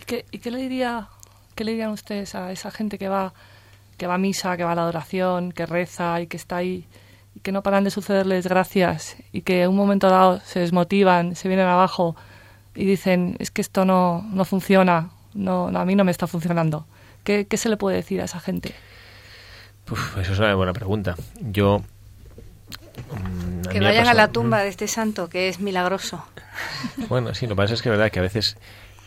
¿Y, 0.00 0.04
qué, 0.04 0.24
¿Y 0.30 0.38
qué 0.38 0.50
le 0.50 0.58
diría, 0.58 1.08
qué 1.54 1.64
le 1.64 1.72
dirían 1.72 1.90
ustedes 1.90 2.34
a 2.34 2.52
esa 2.52 2.70
gente 2.70 2.98
que 2.98 3.08
va, 3.08 3.32
que 3.96 4.06
va 4.06 4.14
a 4.14 4.18
misa, 4.18 4.56
que 4.56 4.64
va 4.64 4.72
a 4.72 4.74
la 4.74 4.82
adoración, 4.82 5.52
que 5.52 5.66
reza 5.66 6.20
y 6.20 6.26
que 6.26 6.36
está 6.36 6.56
ahí 6.56 6.86
y 7.34 7.40
que 7.40 7.52
no 7.52 7.62
paran 7.62 7.84
de 7.84 7.90
sucederles 7.90 8.46
gracias 8.46 9.16
y 9.32 9.42
que 9.42 9.62
en 9.62 9.70
un 9.70 9.76
momento 9.76 10.08
dado 10.08 10.40
se 10.40 10.60
desmotivan, 10.60 11.36
se 11.36 11.48
vienen 11.48 11.66
abajo 11.66 12.16
y 12.74 12.84
dicen 12.84 13.36
es 13.38 13.50
que 13.50 13.60
esto 13.60 13.84
no, 13.84 14.26
no 14.32 14.44
funciona 14.44 15.10
no, 15.34 15.68
a 15.68 15.84
mí 15.84 15.94
no 15.94 16.04
me 16.04 16.10
está 16.10 16.26
funcionando. 16.26 16.86
¿Qué, 17.24 17.46
se 17.56 17.68
le 17.68 17.76
puede 17.76 17.96
decir 17.96 18.20
a 18.20 18.24
esa 18.24 18.40
gente? 18.40 18.74
eso 20.20 20.32
es 20.32 20.38
una 20.38 20.54
buena 20.54 20.72
pregunta. 20.72 21.16
Yo 21.40 21.82
mm, 23.12 23.68
que 23.68 23.80
vayan 23.80 24.08
a 24.08 24.14
la 24.14 24.28
tumba 24.28 24.62
de 24.62 24.68
este 24.68 24.88
santo, 24.88 25.28
que 25.28 25.48
es 25.48 25.60
milagroso. 25.60 26.24
Bueno, 27.08 27.34
sí, 27.34 27.46
lo 27.46 27.54
que 27.54 27.56
pasa 27.56 27.74
es 27.74 27.82
que 27.82 27.88
es 27.88 27.90
verdad 27.90 28.10
que 28.10 28.18
a 28.18 28.22
veces, 28.22 28.56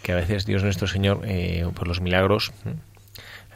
que 0.03 0.11
a 0.11 0.15
veces 0.15 0.45
Dios 0.45 0.63
nuestro 0.63 0.87
Señor, 0.87 1.21
eh, 1.23 1.65
por 1.73 1.87
los 1.87 2.01
milagros, 2.01 2.51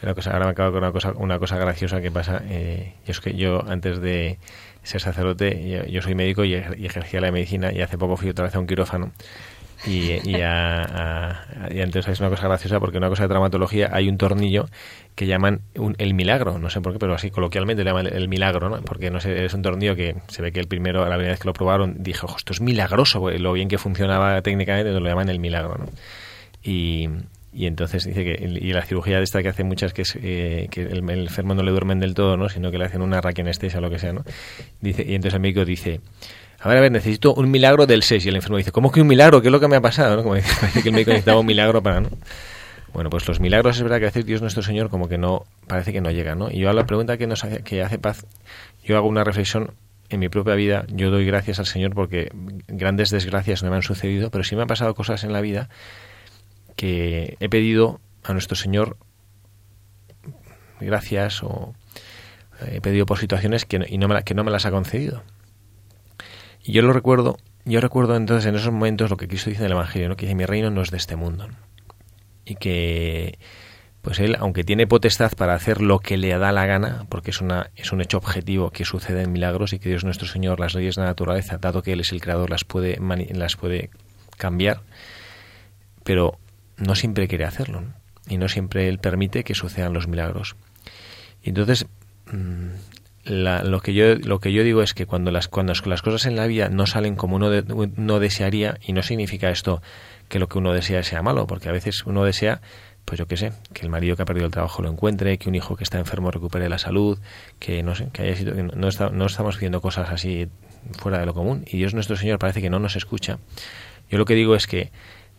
ahora 0.02 0.46
me 0.46 0.52
acabo 0.52 0.72
con 0.72 0.84
una 0.84 0.92
cosa, 0.92 1.12
una 1.16 1.40
cosa 1.40 1.58
graciosa 1.58 2.02
que 2.02 2.12
pasa. 2.12 2.42
Eh, 2.50 2.94
es 3.06 3.20
que 3.20 3.36
yo, 3.36 3.64
antes 3.68 4.00
de 4.00 4.40
ser 4.84 5.02
sacerdote, 5.02 5.86
yo, 5.90 6.02
soy 6.02 6.16
médico 6.16 6.46
y, 6.46 6.54
ejercía 6.54 7.20
la 7.20 7.32
medicina 7.32 7.72
y 7.74 7.82
hace 7.82 7.98
poco 7.98 8.16
fui 8.16 8.30
otra 8.30 8.46
vez 8.46 8.56
a 8.56 8.60
un 8.60 8.68
quirófano. 8.68 9.12
Y, 9.86 10.28
y, 10.28 10.42
a, 10.42 11.46
entonces 11.70 12.14
es 12.14 12.20
una 12.20 12.30
cosa 12.30 12.48
graciosa 12.48 12.80
porque 12.80 12.98
una 12.98 13.10
cosa 13.10 13.24
de 13.24 13.30
traumatología 13.30 13.90
hay 13.94 14.10
un 14.10 14.18
tornillo 14.18 14.66
que 15.14 15.28
llaman 15.28 15.62
el 16.00 16.16
milagro, 16.16 16.58
no 16.58 16.72
sé 16.72 16.82
por 16.82 16.94
qué, 16.94 17.00
pero 17.00 17.14
así 17.14 17.30
coloquialmente 17.30 17.84
le 17.84 17.92
llaman 17.92 18.08
el, 18.08 18.28
milagro, 18.28 18.70
¿no? 18.70 18.82
Porque 18.82 19.12
no 19.12 19.20
sé, 19.20 19.46
es 19.46 19.54
un 19.54 19.62
tornillo 19.62 19.96
que 19.96 20.16
se 20.30 20.42
ve 20.42 20.52
que 20.52 20.60
el 20.60 20.68
primero, 20.68 21.02
la 21.02 21.16
primera 21.16 21.32
vez 21.32 21.40
que 21.40 21.48
lo 21.48 21.54
probaron, 21.54 21.96
dije, 22.00 22.22
ojo, 22.24 22.38
esto 22.38 22.54
es 22.54 22.62
milagroso, 22.62 23.30
lo 23.30 23.54
bien 23.54 23.68
que 23.68 23.78
funcionaba 23.78 24.42
técnicamente, 24.42 24.92
lo 24.92 25.08
llaman 25.08 25.30
el 25.30 25.40
milagro, 25.40 25.78
¿no? 25.78 25.86
Y, 26.68 27.08
entonces 27.66 28.04
dice 28.04 28.24
que 28.24 28.44
y 28.44 28.72
la 28.74 28.84
cirugía 28.84 29.18
de 29.18 29.24
esta 29.24 29.42
que 29.42 29.50
hace 29.50 29.64
muchas 29.64 29.94
que 29.94 30.04
es 30.04 30.16
eh, 30.22 30.68
que 30.70 30.82
el, 30.82 31.10
enfermo 31.10 31.56
no 31.56 31.64
le 31.64 31.72
duermen 31.72 32.00
del 32.00 32.14
todo 32.14 32.38
no 32.38 32.50
sino 32.50 32.70
que 32.70 32.78
le 32.78 32.86
hacen 32.86 33.02
una 33.02 33.20
raquianestesia 33.20 33.80
o 33.80 33.82
lo 33.82 33.90
que 33.90 33.98
sea 33.98 34.14
no 34.14 34.24
dice 34.80 35.04
y 35.08 35.16
entonces 35.16 35.34
el 35.34 35.40
médico 35.40 35.66
dice 35.66 36.02
a 36.60 36.70
ver, 36.70 36.78
a 36.80 36.82
ver, 36.82 36.92
necesito 36.92 37.36
un 37.36 37.52
milagro 37.52 37.86
del 37.86 38.02
6. 38.02 38.26
Y 38.26 38.30
el 38.30 38.36
enfermo 38.36 38.58
dice, 38.58 38.72
¿cómo 38.72 38.92
que 38.92 39.00
un 39.00 39.08
milagro? 39.08 39.42
¿Qué 39.42 39.50
es 39.50 39.52
lo 39.52 39.60
que 39.60 39.68
me 39.68 39.76
ha 39.76 39.82
pasado? 39.82 40.16
¿no? 40.16 40.24
Como 40.24 40.36
dice, 40.38 40.52
parece 40.60 40.82
que 40.82 40.90
el 40.90 40.96
médico 40.96 41.12
necesitaba 41.12 41.40
un 41.40 41.46
milagro 41.46 41.84
para, 41.84 42.02
¿no? 42.02 42.10
Bueno, 42.94 43.12
pues 43.12 43.28
los 43.28 43.40
milagros 43.40 43.78
es 43.78 43.84
verdad 43.84 44.00
que 44.00 44.08
hace 44.08 44.24
Dios 44.24 44.42
nuestro 44.42 44.64
Señor 44.64 44.90
como 44.90 45.08
que 45.08 45.20
no, 45.20 45.46
parece 45.68 45.94
que 45.94 46.02
no 46.02 46.10
llega, 46.10 46.34
¿no? 46.34 46.50
Y 46.50 46.58
yo 46.58 46.70
a 46.72 46.74
la 46.74 46.88
pregunta 46.88 47.16
que 47.18 47.28
nos 47.28 47.44
hace, 47.44 47.62
que 47.62 47.84
hace 47.84 48.00
paz, 48.00 48.26
yo 48.84 48.98
hago 48.98 49.08
una 49.08 49.24
reflexión 49.24 49.72
en 50.10 50.20
mi 50.20 50.30
propia 50.30 50.56
vida. 50.56 50.86
Yo 50.88 51.12
doy 51.12 51.26
gracias 51.26 51.60
al 51.60 51.68
Señor 51.68 51.94
porque 51.94 52.32
grandes 52.68 53.12
desgracias 53.12 53.62
no 53.62 53.70
me 53.70 53.76
han 53.76 53.84
sucedido, 53.84 54.32
pero 54.32 54.44
sí 54.44 54.56
me 54.56 54.64
han 54.64 54.68
pasado 54.68 54.96
cosas 54.96 55.24
en 55.24 55.34
la 55.34 55.42
vida 55.42 55.70
que 56.78 57.36
he 57.42 57.50
pedido 57.50 58.00
a 58.24 58.32
nuestro 58.32 58.56
Señor 58.56 58.96
gracias 60.80 61.44
o 61.44 61.74
he 62.66 62.80
pedido 62.80 63.06
por 63.06 63.18
situaciones 63.18 63.66
que, 63.66 63.86
y 63.90 63.98
no 63.98 64.08
me, 64.08 64.24
que 64.24 64.34
no 64.34 64.46
me 64.46 64.52
las 64.52 64.66
ha 64.66 64.72
concedido. 64.72 65.24
Y 66.64 66.72
yo 66.72 66.82
lo 66.82 66.94
recuerdo, 66.94 67.38
yo 67.66 67.82
recuerdo 67.82 68.16
entonces 68.16 68.46
en 68.46 68.56
esos 68.56 68.72
momentos 68.72 69.10
lo 69.10 69.18
que 69.18 69.28
Cristo 69.28 69.50
dice 69.50 69.62
en 69.64 69.68
el 69.68 69.72
Evangelio, 69.74 70.08
¿no? 70.08 70.16
que 70.16 70.26
dice, 70.26 70.36
mi 70.36 70.46
reino 70.46 70.70
no 70.70 70.82
es 70.82 70.92
de 70.92 70.98
este 70.98 71.16
mundo. 71.16 71.48
Y 72.46 72.56
que 72.56 73.38
pues 74.02 74.20
él, 74.20 74.38
aunque 74.40 74.64
tiene 74.64 74.88
potestad 74.88 75.34
para 75.34 75.54
hacer 75.54 75.82
lo 75.82 76.00
que 76.00 76.16
le 76.16 76.30
da 76.38 76.52
la 76.54 76.66
gana, 76.66 77.06
porque 77.10 77.32
es, 77.32 77.42
una, 77.42 77.72
es 77.76 77.92
un 77.92 78.00
hecho 78.00 78.18
objetivo 78.18 78.70
que 78.70 78.86
sucede 78.86 79.24
en 79.24 79.34
milagros 79.34 79.74
y 79.74 79.80
que 79.80 79.90
Dios 79.90 80.06
nuestro 80.06 80.28
Señor, 80.28 80.60
las 80.62 80.76
leyes 80.76 80.96
de 80.96 81.02
la 81.02 81.08
naturaleza, 81.08 81.58
dado 81.58 81.82
que 81.82 81.92
Él 81.92 82.00
es 82.00 82.14
el 82.14 82.22
creador, 82.22 82.50
las 82.50 82.64
puede, 82.64 82.98
las 83.34 83.58
puede 83.58 83.90
cambiar, 84.38 84.82
pero 86.06 86.40
no 86.78 86.96
siempre 86.96 87.28
quiere 87.28 87.46
hacerlo 87.46 87.84
y 88.28 88.38
no 88.38 88.50
siempre 88.50 88.88
él 88.88 89.00
permite 89.00 89.44
que 89.44 89.56
sucedan 89.56 89.94
los 89.94 90.08
milagros. 90.08 90.56
Y 91.44 91.50
entonces 91.50 91.88
mm, 92.32 92.70
lo 93.26 93.80
que 93.82 93.94
yo 93.94 94.16
lo 94.16 94.40
que 94.40 94.54
yo 94.54 94.64
digo 94.64 94.82
es 94.82 94.94
que 94.94 95.06
cuando 95.06 95.32
las 95.32 95.48
cuando 95.48 95.74
las 95.86 96.02
cosas 96.02 96.26
en 96.26 96.36
la 96.36 96.48
vida 96.48 96.70
no 96.70 96.86
salen 96.86 97.16
como 97.16 97.36
uno 97.36 97.50
no 97.96 98.20
desearía 98.20 98.78
y 98.86 98.94
no 98.94 99.04
significa 99.04 99.50
esto 99.50 99.82
que 100.30 100.40
lo 100.40 100.48
que 100.48 100.58
uno 100.58 100.74
desea 100.74 101.04
sea 101.04 101.22
malo, 101.22 101.48
porque 101.48 101.70
a 101.70 101.72
veces 101.72 102.06
uno 102.06 102.24
desea 102.24 102.62
pues 103.06 103.20
yo 103.20 103.26
qué 103.26 103.38
sé, 103.38 103.54
que 103.72 103.84
el 103.84 103.90
marido 103.90 104.18
que 104.18 104.24
ha 104.24 104.26
perdido 104.26 104.48
el 104.48 104.52
trabajo 104.52 104.82
lo 104.82 104.92
encuentre, 104.92 105.38
que 105.38 105.48
un 105.48 105.56
hijo 105.56 105.78
que 105.78 105.86
está 105.86 105.98
enfermo 105.98 106.30
recupere 106.30 106.68
la 106.68 106.78
salud, 106.78 107.18
que 107.58 107.82
no 107.82 107.96
sé, 107.96 108.10
que 108.12 108.24
haya 108.24 108.36
sido, 108.36 108.54
no, 108.54 108.90
no 109.12 109.26
estamos 109.26 109.58
viendo 109.58 109.80
cosas 109.80 110.10
así 110.10 110.50
fuera 111.00 111.20
de 111.20 111.26
lo 111.26 111.34
común 111.34 111.64
y 111.68 111.78
Dios 111.78 111.94
nuestro 111.94 112.18
Señor 112.18 112.38
parece 112.38 112.62
que 112.62 112.70
no 112.70 112.80
nos 112.80 112.98
escucha. 112.98 113.40
Yo 114.10 114.18
lo 114.18 114.26
que 114.26 114.34
digo 114.36 114.56
es 114.56 114.68
que 114.68 114.92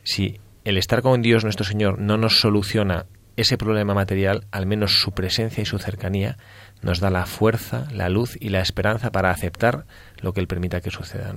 si 0.02 0.40
el 0.68 0.76
estar 0.76 1.00
con 1.00 1.22
Dios 1.22 1.44
nuestro 1.44 1.64
Señor 1.64 1.98
no 1.98 2.18
nos 2.18 2.40
soluciona 2.40 3.06
ese 3.36 3.56
problema 3.56 3.94
material, 3.94 4.44
al 4.50 4.66
menos 4.66 5.00
su 5.00 5.12
presencia 5.12 5.62
y 5.62 5.64
su 5.64 5.78
cercanía 5.78 6.36
nos 6.82 7.00
da 7.00 7.08
la 7.08 7.24
fuerza, 7.24 7.88
la 7.90 8.10
luz 8.10 8.36
y 8.38 8.50
la 8.50 8.60
esperanza 8.60 9.10
para 9.10 9.30
aceptar 9.30 9.86
lo 10.20 10.34
que 10.34 10.40
Él 10.40 10.46
permita 10.46 10.82
que 10.82 10.90
suceda. 10.90 11.34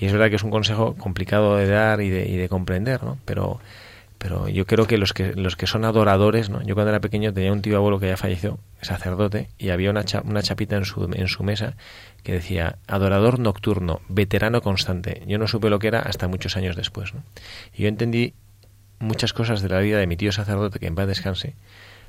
Y 0.00 0.06
es 0.06 0.12
verdad 0.12 0.30
que 0.30 0.36
es 0.36 0.42
un 0.42 0.50
consejo 0.50 0.96
complicado 0.96 1.56
de 1.56 1.68
dar 1.68 2.00
y 2.00 2.10
de, 2.10 2.28
y 2.28 2.36
de 2.36 2.48
comprender, 2.48 3.04
¿no? 3.04 3.18
pero, 3.24 3.60
pero 4.24 4.48
yo 4.48 4.64
creo 4.64 4.86
que 4.86 4.96
los 4.96 5.12
que 5.12 5.34
los 5.34 5.54
que 5.54 5.66
son 5.66 5.84
adoradores, 5.84 6.48
¿no? 6.48 6.62
yo 6.62 6.74
cuando 6.74 6.88
era 6.88 7.00
pequeño 7.00 7.34
tenía 7.34 7.52
un 7.52 7.60
tío 7.60 7.76
abuelo 7.76 8.00
que 8.00 8.08
ya 8.08 8.16
falleció, 8.16 8.58
sacerdote, 8.80 9.50
y 9.58 9.68
había 9.68 9.90
una, 9.90 10.02
una 10.24 10.42
chapita 10.42 10.76
en 10.76 10.86
su, 10.86 11.04
en 11.12 11.28
su 11.28 11.44
mesa 11.44 11.76
que 12.22 12.32
decía 12.32 12.78
adorador 12.86 13.38
nocturno, 13.38 14.00
veterano 14.08 14.62
constante. 14.62 15.22
Yo 15.26 15.36
no 15.36 15.46
supe 15.46 15.68
lo 15.68 15.78
que 15.78 15.88
era 15.88 16.00
hasta 16.00 16.26
muchos 16.26 16.56
años 16.56 16.74
después. 16.74 17.12
Y 17.74 17.82
yo 17.82 17.88
entendí 17.88 18.32
muchas 18.98 19.34
cosas 19.34 19.60
de 19.60 19.68
la 19.68 19.80
vida 19.80 19.98
de 19.98 20.06
mi 20.06 20.16
tío 20.16 20.32
sacerdote, 20.32 20.78
que 20.78 20.86
en 20.86 20.94
paz 20.94 21.06
descanse, 21.06 21.54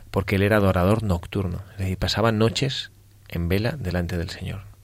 porque 0.10 0.38
él 0.38 0.44
era 0.44 0.56
adorador 0.56 1.04
nocturno. 1.04 1.64
Es 1.74 1.80
decir, 1.80 1.98
pasaba 1.98 2.32
noches 2.32 2.92
en 3.28 3.50
vela 3.50 3.74
delante 3.74 4.18
del 4.18 4.30
Señor. 4.30 4.75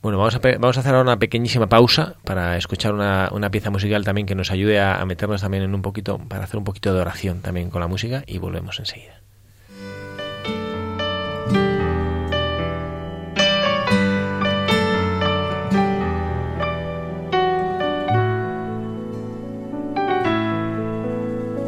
Bueno, 0.00 0.18
vamos 0.18 0.36
a, 0.36 0.38
vamos 0.38 0.76
a 0.76 0.80
hacer 0.80 0.94
ahora 0.94 1.02
una 1.02 1.18
pequeñísima 1.18 1.68
pausa 1.68 2.14
para 2.22 2.56
escuchar 2.56 2.94
una, 2.94 3.30
una 3.32 3.50
pieza 3.50 3.70
musical 3.70 4.04
también 4.04 4.28
que 4.28 4.36
nos 4.36 4.52
ayude 4.52 4.78
a, 4.78 5.00
a 5.00 5.04
meternos 5.04 5.40
también 5.40 5.64
en 5.64 5.74
un 5.74 5.82
poquito, 5.82 6.18
para 6.18 6.44
hacer 6.44 6.56
un 6.56 6.64
poquito 6.64 6.94
de 6.94 7.00
oración 7.00 7.40
también 7.40 7.68
con 7.68 7.80
la 7.80 7.88
música 7.88 8.22
y 8.26 8.38
volvemos 8.38 8.78
enseguida. 8.78 9.20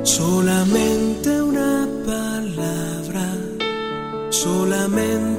Solamente 0.05 1.43
una 1.43 1.88
palabra, 2.07 3.27
solamente 4.31 5.30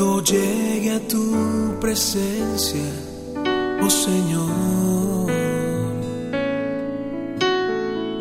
Cuando 0.00 0.24
llegue 0.24 0.92
a 0.92 1.00
tu 1.00 1.78
presencia, 1.78 2.90
oh 3.82 3.90
Señor, 3.90 5.30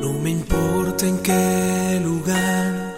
no 0.02 0.12
me 0.22 0.32
importa 0.32 1.08
en 1.08 1.20
qué 1.20 2.02
lugar 2.04 2.96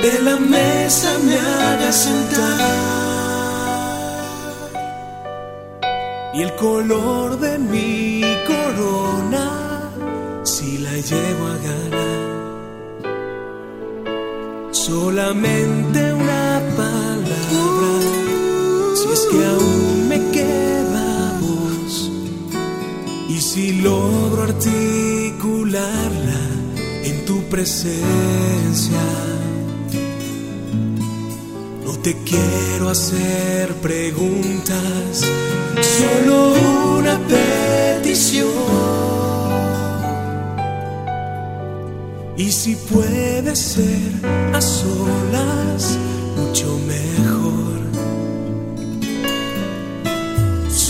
de 0.00 0.22
la 0.22 0.36
mesa 0.38 1.18
me 1.22 1.36
haga 1.38 1.92
sentar 1.92 2.60
y 6.32 6.40
el 6.40 6.54
color 6.56 7.38
de 7.40 7.58
mi 7.58 8.22
corona 8.46 9.90
si 10.44 10.78
la 10.78 10.92
llevo 10.92 11.46
a 11.46 11.56
ganar. 11.68 12.20
Solamente 14.70 16.14
una 16.14 16.49
que 19.30 19.46
aún 19.46 20.08
me 20.08 20.18
queda 20.30 21.38
voz, 21.40 22.10
y 23.28 23.40
si 23.40 23.80
logro 23.80 24.42
articularla 24.42 26.40
en 27.04 27.24
tu 27.24 27.42
presencia 27.44 29.00
te 32.02 32.16
quiero 32.24 32.88
hacer 32.88 33.74
preguntas, 33.82 35.22
solo 35.98 36.54
una 36.98 37.18
petición. 37.28 38.48
Y 42.38 42.50
si 42.50 42.74
puede 42.76 43.54
ser 43.54 44.12
a 44.54 44.60
solas, 44.62 45.98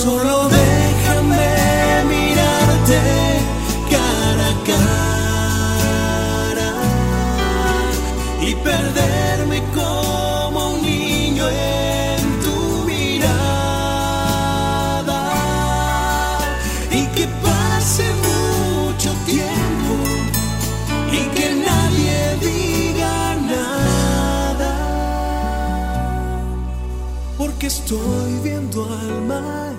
Solo 0.02 0.48
déjame 0.48 1.48
mirarte 2.08 3.00
cara 3.90 4.48
a 4.48 4.50
cara 4.70 6.70
y 8.40 8.54
perderme 8.54 9.58
con 9.74 10.50
en 10.86 12.22
tu 12.44 12.58
mirada. 12.86 13.20
Y 16.90 17.02
que 17.14 17.26
pase 17.44 18.06
mucho 18.28 19.10
tiempo 19.26 19.94
y 21.12 21.20
que 21.34 21.48
nadie 21.68 22.18
diga 22.40 23.18
nada 23.54 24.72
porque 27.36 27.66
estoy 27.66 28.32
viendo 28.42 28.78
al 28.84 29.20
maestro 29.28 29.69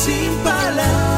sin 0.00 0.32
palabras 0.42 1.09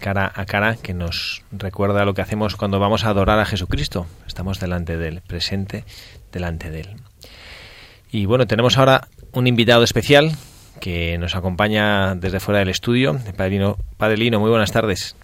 Cara 0.00 0.30
a 0.34 0.44
cara 0.46 0.76
que 0.76 0.94
nos 0.94 1.42
recuerda 1.52 2.04
lo 2.04 2.14
que 2.14 2.22
hacemos 2.22 2.56
cuando 2.56 2.78
vamos 2.80 3.04
a 3.04 3.10
adorar 3.10 3.38
a 3.38 3.44
Jesucristo. 3.44 4.06
Estamos 4.26 4.60
delante 4.60 4.96
de 4.96 5.08
él, 5.08 5.22
presente 5.26 5.84
delante 6.32 6.70
de 6.70 6.80
él. 6.80 6.96
Y 8.10 8.26
bueno, 8.26 8.46
tenemos 8.46 8.78
ahora 8.78 9.08
un 9.32 9.46
invitado 9.46 9.82
especial 9.84 10.32
que 10.80 11.18
nos 11.18 11.34
acompaña 11.36 12.14
desde 12.14 12.40
fuera 12.40 12.58
del 12.60 12.68
estudio, 12.68 13.18
Padre 13.36 13.50
Lino. 13.50 13.76
Padre 13.96 14.16
Lino, 14.18 14.40
muy 14.40 14.50
buenas 14.50 14.72
tardes. 14.72 15.16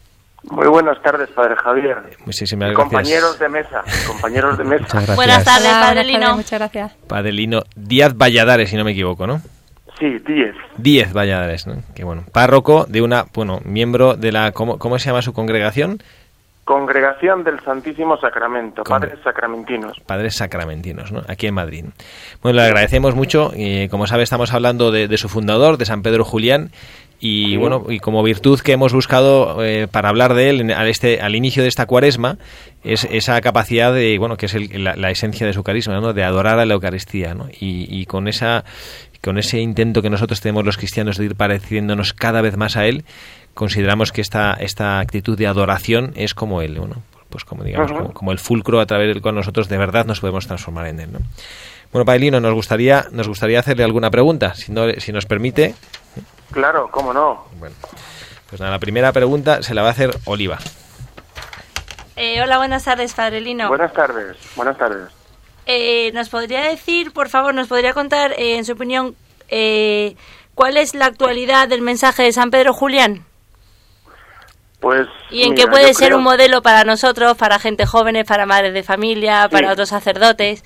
Muy 0.44 0.68
buenas 0.68 1.00
tardes, 1.02 1.28
Padre 1.30 1.54
Javier. 1.62 1.98
Muchísimas 2.24 2.70
Y 2.70 2.72
gracias. 2.72 2.88
compañeros 2.88 3.38
de 3.38 3.48
mesa, 3.48 3.84
compañeros 4.06 4.56
de 4.58 4.64
mesa. 4.64 5.14
Buenas 5.14 5.44
tardes, 5.44 5.68
Padre 5.68 6.04
Lino. 6.04 6.34
Muchas 6.36 6.58
gracias. 6.58 6.92
Padre 7.06 7.32
Lino 7.32 7.62
Díaz 7.76 8.14
Valladares, 8.16 8.70
si 8.70 8.76
no 8.76 8.84
me 8.84 8.92
equivoco, 8.92 9.26
¿no? 9.26 9.42
Sí, 10.00 10.18
10. 10.26 10.54
Díez 10.78 11.12
Valladares, 11.12 11.66
¿no? 11.68 11.82
Que 11.94 12.02
bueno, 12.04 12.24
párroco 12.32 12.86
de 12.88 13.02
una, 13.02 13.26
bueno, 13.34 13.60
miembro 13.64 14.14
de 14.16 14.32
la, 14.32 14.50
¿cómo, 14.52 14.78
cómo 14.78 14.98
se 14.98 15.06
llama 15.10 15.22
su 15.22 15.32
congregación? 15.32 16.02
Congregación 16.64 17.42
del 17.42 17.58
Santísimo 17.60 18.16
Sacramento, 18.18 18.84
Con- 18.84 19.00
padres 19.00 19.18
sacramentinos. 19.24 19.98
Padres 20.06 20.36
Sacramentinos, 20.36 21.10
¿no? 21.10 21.22
Aquí 21.26 21.46
en 21.48 21.54
Madrid. 21.54 21.84
Bueno, 22.42 22.56
le 22.60 22.66
agradecemos 22.66 23.14
mucho. 23.16 23.52
y 23.56 23.88
como 23.88 24.06
sabe, 24.06 24.22
estamos 24.22 24.52
hablando 24.54 24.90
de, 24.92 25.08
de 25.08 25.18
su 25.18 25.28
fundador, 25.28 25.78
de 25.78 25.84
San 25.86 26.02
Pedro 26.02 26.24
Julián. 26.24 26.70
Y 27.22 27.50
Sí. 27.50 27.56
bueno, 27.58 27.84
y 27.88 27.98
como 27.98 28.22
virtud 28.22 28.60
que 28.60 28.72
hemos 28.72 28.94
buscado 28.94 29.62
eh, 29.64 29.88
para 29.90 30.08
hablar 30.08 30.32
de 30.34 30.48
él 30.48 30.60
en- 30.62 30.70
al, 30.70 30.88
este, 30.88 31.20
al 31.20 31.34
inicio 31.34 31.62
de 31.62 31.68
esta 31.68 31.84
cuaresma, 31.86 32.38
es 32.84 33.04
esa 33.10 33.38
capacidad 33.42 33.92
de, 33.92 34.16
bueno, 34.18 34.36
que 34.38 34.46
es 34.46 34.54
el- 34.54 34.84
la, 34.84 34.96
la 34.96 35.10
esencia 35.10 35.46
de 35.46 35.52
su 35.52 35.62
carisma, 35.64 36.00
¿no? 36.00 36.12
De 36.14 36.24
adorar 36.24 36.58
a 36.60 36.64
la 36.64 36.72
Eucaristía, 36.74 37.34
¿no? 37.34 37.48
Y, 37.50 37.88
y 37.90 38.06
con 38.06 38.26
esa 38.28 38.64
con 39.22 39.38
ese 39.38 39.58
intento 39.58 40.02
que 40.02 40.10
nosotros 40.10 40.40
tenemos 40.40 40.64
los 40.64 40.76
cristianos 40.76 41.16
de 41.18 41.26
ir 41.26 41.36
pareciéndonos 41.36 42.12
cada 42.12 42.40
vez 42.40 42.56
más 42.56 42.76
a 42.76 42.86
él, 42.86 43.04
consideramos 43.54 44.12
que 44.12 44.20
esta, 44.20 44.54
esta 44.54 44.98
actitud 45.00 45.36
de 45.36 45.46
adoración 45.46 46.12
es 46.16 46.34
como 46.34 46.62
él, 46.62 46.74
¿no? 46.74 47.02
Pues 47.28 47.44
como 47.44 47.62
digamos, 47.62 47.92
como, 47.92 48.12
como 48.12 48.32
el 48.32 48.38
fulcro 48.38 48.80
a 48.80 48.86
través 48.86 49.08
del 49.08 49.22
cual 49.22 49.36
nosotros 49.36 49.68
de 49.68 49.78
verdad 49.78 50.04
nos 50.04 50.20
podemos 50.20 50.46
transformar 50.46 50.86
en 50.88 51.00
él, 51.00 51.12
¿no? 51.12 51.18
Bueno, 51.92 52.04
Pailino, 52.04 52.40
nos 52.40 52.54
gustaría, 52.54 53.06
nos 53.10 53.26
gustaría 53.26 53.58
hacerle 53.58 53.84
alguna 53.84 54.10
pregunta, 54.10 54.54
si, 54.54 54.72
no, 54.72 54.90
si 54.98 55.12
nos 55.12 55.26
permite. 55.26 55.74
Claro, 56.52 56.88
cómo 56.90 57.12
no. 57.12 57.46
Bueno, 57.58 57.74
pues 58.48 58.60
nada, 58.60 58.72
la 58.72 58.78
primera 58.78 59.12
pregunta 59.12 59.62
se 59.62 59.74
la 59.74 59.82
va 59.82 59.88
a 59.88 59.90
hacer 59.92 60.10
Oliva. 60.24 60.58
Eh, 62.16 62.40
hola, 62.42 62.58
buenas 62.58 62.84
tardes, 62.84 63.14
Padre 63.14 63.40
Lino. 63.40 63.68
Buenas 63.68 63.92
tardes, 63.92 64.36
buenas 64.54 64.76
tardes. 64.76 65.19
Eh, 65.66 66.10
¿Nos 66.14 66.28
podría 66.28 66.62
decir, 66.62 67.12
por 67.12 67.28
favor, 67.28 67.54
nos 67.54 67.68
podría 67.68 67.92
contar, 67.92 68.32
eh, 68.32 68.56
en 68.56 68.64
su 68.64 68.72
opinión, 68.72 69.14
eh, 69.48 70.16
cuál 70.54 70.76
es 70.76 70.94
la 70.94 71.06
actualidad 71.06 71.68
del 71.68 71.82
mensaje 71.82 72.22
de 72.24 72.32
San 72.32 72.50
Pedro 72.50 72.72
Julián? 72.72 73.24
Pues. 74.80 75.06
¿Y 75.30 75.42
en 75.42 75.50
mira, 75.50 75.64
qué 75.64 75.70
puede 75.70 75.92
ser 75.94 76.08
creo- 76.08 76.18
un 76.18 76.24
modelo 76.24 76.62
para 76.62 76.84
nosotros, 76.84 77.36
para 77.36 77.58
gente 77.58 77.84
jóvenes, 77.86 78.24
para 78.26 78.46
madres 78.46 78.72
de 78.72 78.82
familia, 78.82 79.48
para 79.50 79.68
Sí. 79.68 79.72
otros 79.74 79.88
sacerdotes? 79.90 80.64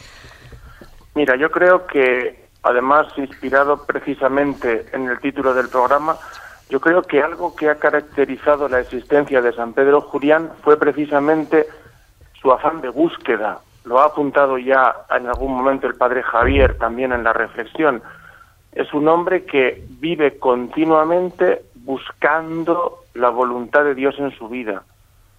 Mira, 1.14 1.36
yo 1.36 1.50
creo 1.50 1.86
que, 1.86 2.46
además, 2.62 3.06
inspirado 3.16 3.84
precisamente 3.84 4.86
en 4.92 5.08
el 5.08 5.18
título 5.20 5.52
del 5.52 5.68
programa, 5.68 6.16
yo 6.70 6.80
creo 6.80 7.02
que 7.02 7.20
algo 7.22 7.54
que 7.56 7.68
ha 7.68 7.74
caracterizado 7.74 8.68
la 8.68 8.80
existencia 8.80 9.42
de 9.42 9.52
San 9.52 9.72
Pedro 9.74 10.00
Julián 10.00 10.50
fue 10.62 10.78
precisamente 10.78 11.66
su 12.40 12.52
afán 12.52 12.80
de 12.80 12.88
búsqueda. 12.90 13.58
Lo 13.84 14.00
ha 14.00 14.06
apuntado 14.06 14.58
ya 14.58 14.94
en 15.10 15.26
algún 15.26 15.54
momento 15.56 15.86
el 15.86 15.94
padre 15.94 16.22
Javier 16.22 16.78
también 16.78 17.12
en 17.12 17.22
la 17.22 17.32
reflexión. 17.32 18.02
Es 18.72 18.92
un 18.92 19.06
hombre 19.08 19.44
que 19.44 19.84
vive 20.00 20.38
continuamente 20.38 21.62
buscando 21.76 23.04
la 23.14 23.28
voluntad 23.28 23.84
de 23.84 23.94
Dios 23.94 24.16
en 24.18 24.30
su 24.36 24.48
vida. 24.48 24.82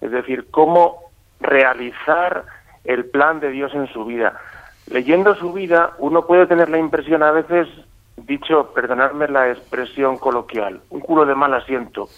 Es 0.00 0.10
decir, 0.10 0.46
cómo 0.50 1.00
realizar 1.40 2.44
el 2.84 3.04
plan 3.06 3.40
de 3.40 3.50
Dios 3.50 3.74
en 3.74 3.88
su 3.92 4.04
vida. 4.04 4.40
Leyendo 4.88 5.34
su 5.34 5.52
vida, 5.52 5.94
uno 5.98 6.26
puede 6.26 6.46
tener 6.46 6.68
la 6.68 6.78
impresión 6.78 7.22
a 7.22 7.32
veces, 7.32 7.68
dicho, 8.16 8.72
perdonadme 8.72 9.26
la 9.28 9.50
expresión 9.50 10.16
coloquial, 10.18 10.80
un 10.90 11.00
culo 11.00 11.26
de 11.26 11.34
mal 11.34 11.52
asiento. 11.54 12.08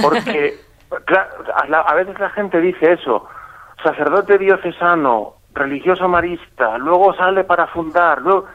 Porque 0.00 0.56
a 1.72 1.94
veces 1.94 2.18
la 2.18 2.30
gente 2.30 2.60
dice 2.60 2.92
eso, 2.92 3.26
sacerdote 3.82 4.38
diocesano, 4.38 5.34
religioso 5.58 6.08
marista, 6.08 6.78
luego 6.78 7.14
sale 7.14 7.44
para 7.44 7.66
fundar, 7.66 8.22
luego... 8.22 8.46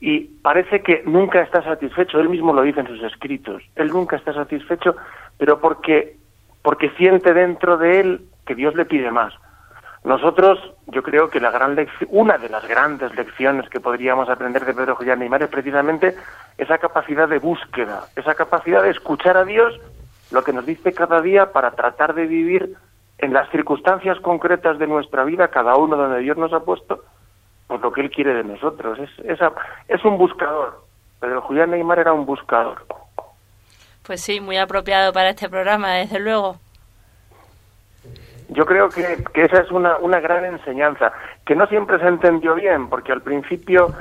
y 0.00 0.20
parece 0.20 0.82
que 0.82 1.02
nunca 1.06 1.40
está 1.40 1.62
satisfecho, 1.62 2.20
él 2.20 2.28
mismo 2.28 2.52
lo 2.52 2.62
dice 2.62 2.80
en 2.80 2.86
sus 2.86 3.02
escritos, 3.02 3.62
él 3.74 3.88
nunca 3.88 4.16
está 4.16 4.32
satisfecho, 4.32 4.96
pero 5.38 5.60
porque, 5.60 6.16
porque 6.62 6.90
siente 6.90 7.32
dentro 7.32 7.76
de 7.76 8.00
él 8.00 8.20
que 8.46 8.54
Dios 8.54 8.74
le 8.74 8.84
pide 8.84 9.10
más. 9.10 9.34
Nosotros, 10.04 10.58
yo 10.88 11.02
creo 11.02 11.30
que 11.30 11.40
la 11.40 11.50
gran 11.50 11.74
lección, 11.74 12.10
una 12.12 12.36
de 12.36 12.50
las 12.50 12.68
grandes 12.68 13.14
lecciones 13.16 13.70
que 13.70 13.80
podríamos 13.80 14.28
aprender 14.28 14.66
de 14.66 14.74
Pedro 14.74 14.96
Julián 14.96 15.18
Neymar 15.18 15.42
es 15.42 15.48
precisamente 15.48 16.14
esa 16.58 16.76
capacidad 16.76 17.26
de 17.26 17.38
búsqueda, 17.38 18.04
esa 18.14 18.34
capacidad 18.34 18.82
de 18.82 18.90
escuchar 18.90 19.38
a 19.38 19.44
Dios 19.44 19.80
lo 20.30 20.44
que 20.44 20.52
nos 20.52 20.66
dice 20.66 20.92
cada 20.92 21.22
día 21.22 21.52
para 21.52 21.70
tratar 21.70 22.14
de 22.14 22.26
vivir 22.26 22.76
en 23.18 23.32
las 23.32 23.48
circunstancias 23.50 24.18
concretas 24.20 24.78
de 24.78 24.86
nuestra 24.86 25.24
vida, 25.24 25.48
cada 25.48 25.76
uno 25.76 25.96
donde 25.96 26.20
Dios 26.20 26.36
nos 26.36 26.52
ha 26.52 26.60
puesto, 26.60 27.04
pues 27.66 27.80
lo 27.80 27.92
que 27.92 28.00
Él 28.02 28.10
quiere 28.10 28.34
de 28.34 28.44
nosotros. 28.44 28.98
Es, 28.98 29.10
esa- 29.24 29.52
es 29.88 30.04
un 30.04 30.18
buscador. 30.18 30.82
Pedro 31.20 31.40
Julián 31.42 31.70
Neymar 31.70 31.98
era 32.00 32.12
un 32.12 32.26
buscador. 32.26 32.84
Pues 34.06 34.20
sí, 34.20 34.40
muy 34.40 34.58
apropiado 34.58 35.12
para 35.12 35.30
este 35.30 35.48
programa, 35.48 35.92
desde 35.92 36.20
luego. 36.20 36.56
Yo 38.50 38.66
creo 38.66 38.90
que, 38.90 39.24
que 39.32 39.44
esa 39.44 39.60
es 39.60 39.70
una, 39.70 39.96
una 39.98 40.20
gran 40.20 40.44
enseñanza, 40.44 41.12
que 41.46 41.56
no 41.56 41.66
siempre 41.66 41.98
se 41.98 42.06
entendió 42.06 42.54
bien, 42.54 42.88
porque 42.90 43.10
al 43.12 43.22
principio 43.22 43.94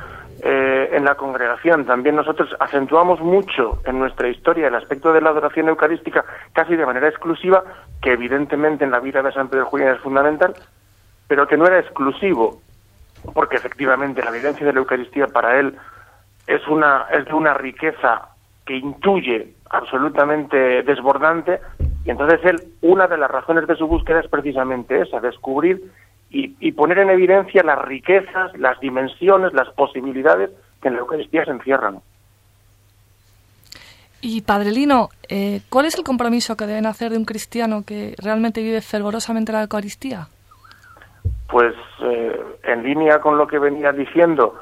eh, 0.46 0.90
en 0.92 1.06
la 1.06 1.16
congregación. 1.16 1.86
También 1.86 2.18
nosotros 2.18 2.50
acentuamos 2.60 3.22
mucho 3.22 3.82
en 3.86 3.98
nuestra 3.98 4.28
historia 4.28 4.68
el 4.68 4.76
aspecto 4.76 5.14
de 5.14 5.22
la 5.22 5.30
adoración 5.30 5.70
eucarística 5.70 6.26
casi 6.52 6.76
de 6.76 6.86
manera 6.86 7.08
exclusiva, 7.08 7.64
que 8.02 8.12
evidentemente 8.12 8.84
en 8.84 8.92
la 8.92 9.00
vida 9.00 9.22
de 9.22 9.32
San 9.32 9.48
Pedro 9.48 9.68
Julián 9.68 9.96
es 9.96 10.02
fundamental, 10.02 10.54
pero 11.30 11.48
que 11.48 11.56
no 11.56 11.66
era 11.66 11.80
exclusivo, 11.80 12.62
porque 13.34 13.56
efectivamente 13.56 14.22
la 14.22 14.32
evidencia 14.32 14.66
de 14.66 14.74
la 14.74 14.80
Eucaristía 14.80 15.28
para 15.28 15.58
él 15.62 15.78
es 16.46 16.68
una 16.68 17.06
es 17.10 17.24
de 17.24 17.34
una 17.34 17.54
riqueza 17.54 18.28
que 18.66 18.76
intuye 18.76 19.54
absolutamente 19.70 20.84
desbordante 20.84 21.62
y 22.04 22.10
entonces 22.10 22.42
él 22.44 22.62
una 22.82 23.08
de 23.08 23.18
las 23.18 23.32
razones 23.32 23.66
de 23.66 23.78
su 23.78 23.88
búsqueda 23.88 24.20
es 24.20 24.28
precisamente 24.28 25.00
esa 25.00 25.22
descubrir 25.22 25.90
y, 26.34 26.56
y 26.60 26.74
poner 26.74 27.00
en 27.00 27.12
evidencia 27.12 27.64
las 27.64 27.80
riquezas 27.80 28.58
las 28.58 28.78
dimensiones 28.82 29.54
las 29.54 29.70
posibilidades 29.70 30.50
que 30.82 30.90
en 30.90 30.96
la 30.96 31.00
Eucaristía 31.00 31.46
se 31.46 31.52
encierran 31.52 32.00
Y 34.20 34.42
Padre 34.42 34.72
Lino, 34.72 35.10
eh, 35.30 35.62
¿cuál 35.70 35.86
es 35.86 35.96
el 35.96 36.04
compromiso 36.04 36.58
que 36.58 36.66
deben 36.66 36.86
hacer 36.86 37.12
de 37.12 37.18
un 37.18 37.26
cristiano 37.26 37.84
que 37.86 38.16
realmente 38.18 38.62
vive 38.62 38.82
fervorosamente 38.82 39.54
la 39.54 39.62
Eucaristía? 39.62 40.28
pues 41.54 41.76
eh, 42.02 42.42
en 42.64 42.84
línea 42.84 43.20
con 43.20 43.38
lo 43.38 43.46
que 43.46 43.60
venía 43.60 43.92
diciendo, 43.92 44.56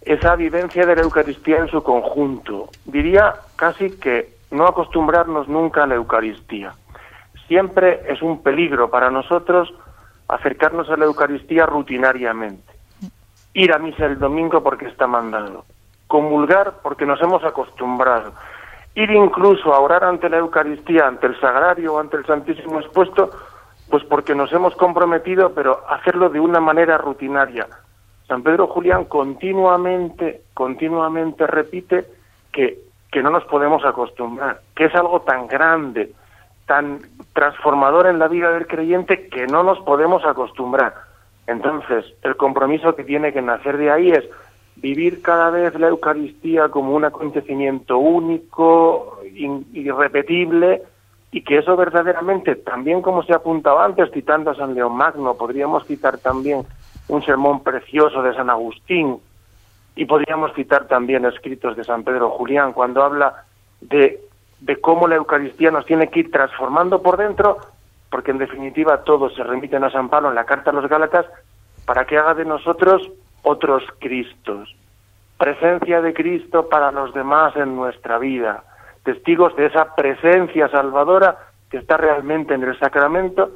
esa 0.00 0.36
vivencia 0.36 0.86
de 0.86 0.94
la 0.94 1.02
Eucaristía 1.02 1.58
en 1.58 1.66
su 1.66 1.82
conjunto. 1.82 2.68
Diría 2.84 3.34
casi 3.56 3.98
que 3.98 4.34
no 4.52 4.64
acostumbrarnos 4.64 5.48
nunca 5.48 5.82
a 5.82 5.86
la 5.88 5.96
Eucaristía. 5.96 6.72
Siempre 7.48 8.02
es 8.08 8.22
un 8.22 8.44
peligro 8.44 8.90
para 8.90 9.10
nosotros 9.10 9.74
acercarnos 10.34 10.88
a 10.90 10.96
la 10.96 11.04
Eucaristía 11.04 11.66
rutinariamente, 11.66 12.72
ir 13.54 13.72
a 13.72 13.78
misa 13.78 14.06
el 14.06 14.18
domingo 14.18 14.62
porque 14.62 14.86
está 14.86 15.06
mandado, 15.06 15.64
comulgar 16.06 16.74
porque 16.82 17.06
nos 17.06 17.20
hemos 17.20 17.44
acostumbrado, 17.44 18.32
ir 18.94 19.10
incluso 19.10 19.72
a 19.72 19.80
orar 19.80 20.04
ante 20.04 20.28
la 20.28 20.38
Eucaristía, 20.38 21.06
ante 21.06 21.26
el 21.26 21.40
sagrario 21.40 21.94
o 21.94 21.98
ante 21.98 22.16
el 22.16 22.26
Santísimo 22.26 22.80
expuesto, 22.80 23.30
pues 23.90 24.04
porque 24.04 24.34
nos 24.34 24.52
hemos 24.52 24.74
comprometido, 24.76 25.52
pero 25.52 25.84
hacerlo 25.88 26.28
de 26.28 26.40
una 26.40 26.60
manera 26.60 26.96
rutinaria. 26.96 27.66
San 28.28 28.42
Pedro 28.42 28.68
Julián 28.68 29.06
continuamente, 29.06 30.42
continuamente 30.54 31.46
repite 31.48 32.06
que, 32.52 32.78
que 33.10 33.22
no 33.22 33.30
nos 33.30 33.44
podemos 33.44 33.84
acostumbrar, 33.84 34.60
que 34.76 34.84
es 34.84 34.94
algo 34.94 35.22
tan 35.22 35.48
grande, 35.48 36.12
tan 36.70 37.00
transformador 37.32 38.06
en 38.06 38.20
la 38.20 38.28
vida 38.28 38.52
del 38.52 38.68
creyente 38.68 39.26
que 39.26 39.48
no 39.48 39.64
nos 39.64 39.80
podemos 39.80 40.24
acostumbrar. 40.24 40.94
Entonces, 41.48 42.04
el 42.22 42.36
compromiso 42.36 42.94
que 42.94 43.02
tiene 43.02 43.32
que 43.32 43.42
nacer 43.42 43.76
de 43.76 43.90
ahí 43.90 44.12
es 44.12 44.24
vivir 44.76 45.20
cada 45.20 45.50
vez 45.50 45.74
la 45.80 45.88
Eucaristía 45.88 46.68
como 46.68 46.94
un 46.94 47.04
acontecimiento 47.04 47.98
único, 47.98 49.18
irrepetible, 49.72 50.82
y 51.32 51.42
que 51.42 51.58
eso 51.58 51.76
verdaderamente, 51.76 52.54
también 52.54 53.02
como 53.02 53.24
se 53.24 53.34
apuntaba 53.34 53.84
antes, 53.84 54.08
citando 54.12 54.52
a 54.52 54.54
San 54.54 54.76
León 54.76 54.96
Magno, 54.96 55.34
podríamos 55.34 55.84
citar 55.88 56.18
también 56.18 56.62
un 57.08 57.22
sermón 57.24 57.64
precioso 57.64 58.22
de 58.22 58.32
San 58.32 58.48
Agustín, 58.48 59.18
y 59.96 60.04
podríamos 60.04 60.54
citar 60.54 60.86
también 60.86 61.24
escritos 61.24 61.76
de 61.76 61.82
San 61.82 62.04
Pedro 62.04 62.30
Julián, 62.30 62.72
cuando 62.72 63.02
habla 63.02 63.44
de 63.80 64.20
de 64.60 64.80
cómo 64.80 65.08
la 65.08 65.16
Eucaristía 65.16 65.70
nos 65.70 65.86
tiene 65.86 66.08
que 66.08 66.20
ir 66.20 66.30
transformando 66.30 67.02
por 67.02 67.16
dentro, 67.16 67.58
porque 68.10 68.30
en 68.30 68.38
definitiva 68.38 69.02
todos 69.04 69.34
se 69.34 69.42
remiten 69.42 69.84
a 69.84 69.90
San 69.90 70.08
Pablo 70.08 70.28
en 70.28 70.34
la 70.34 70.44
carta 70.44 70.70
a 70.70 70.74
los 70.74 70.88
Gálatas, 70.88 71.26
para 71.86 72.04
que 72.04 72.18
haga 72.18 72.34
de 72.34 72.44
nosotros 72.44 73.10
otros 73.42 73.82
Cristos. 73.98 74.74
Presencia 75.38 76.02
de 76.02 76.12
Cristo 76.12 76.68
para 76.68 76.92
los 76.92 77.14
demás 77.14 77.56
en 77.56 77.74
nuestra 77.74 78.18
vida, 78.18 78.62
testigos 79.04 79.56
de 79.56 79.66
esa 79.66 79.94
presencia 79.94 80.68
salvadora 80.68 81.38
que 81.70 81.78
está 81.78 81.96
realmente 81.96 82.52
en 82.52 82.62
el 82.62 82.78
sacramento, 82.78 83.50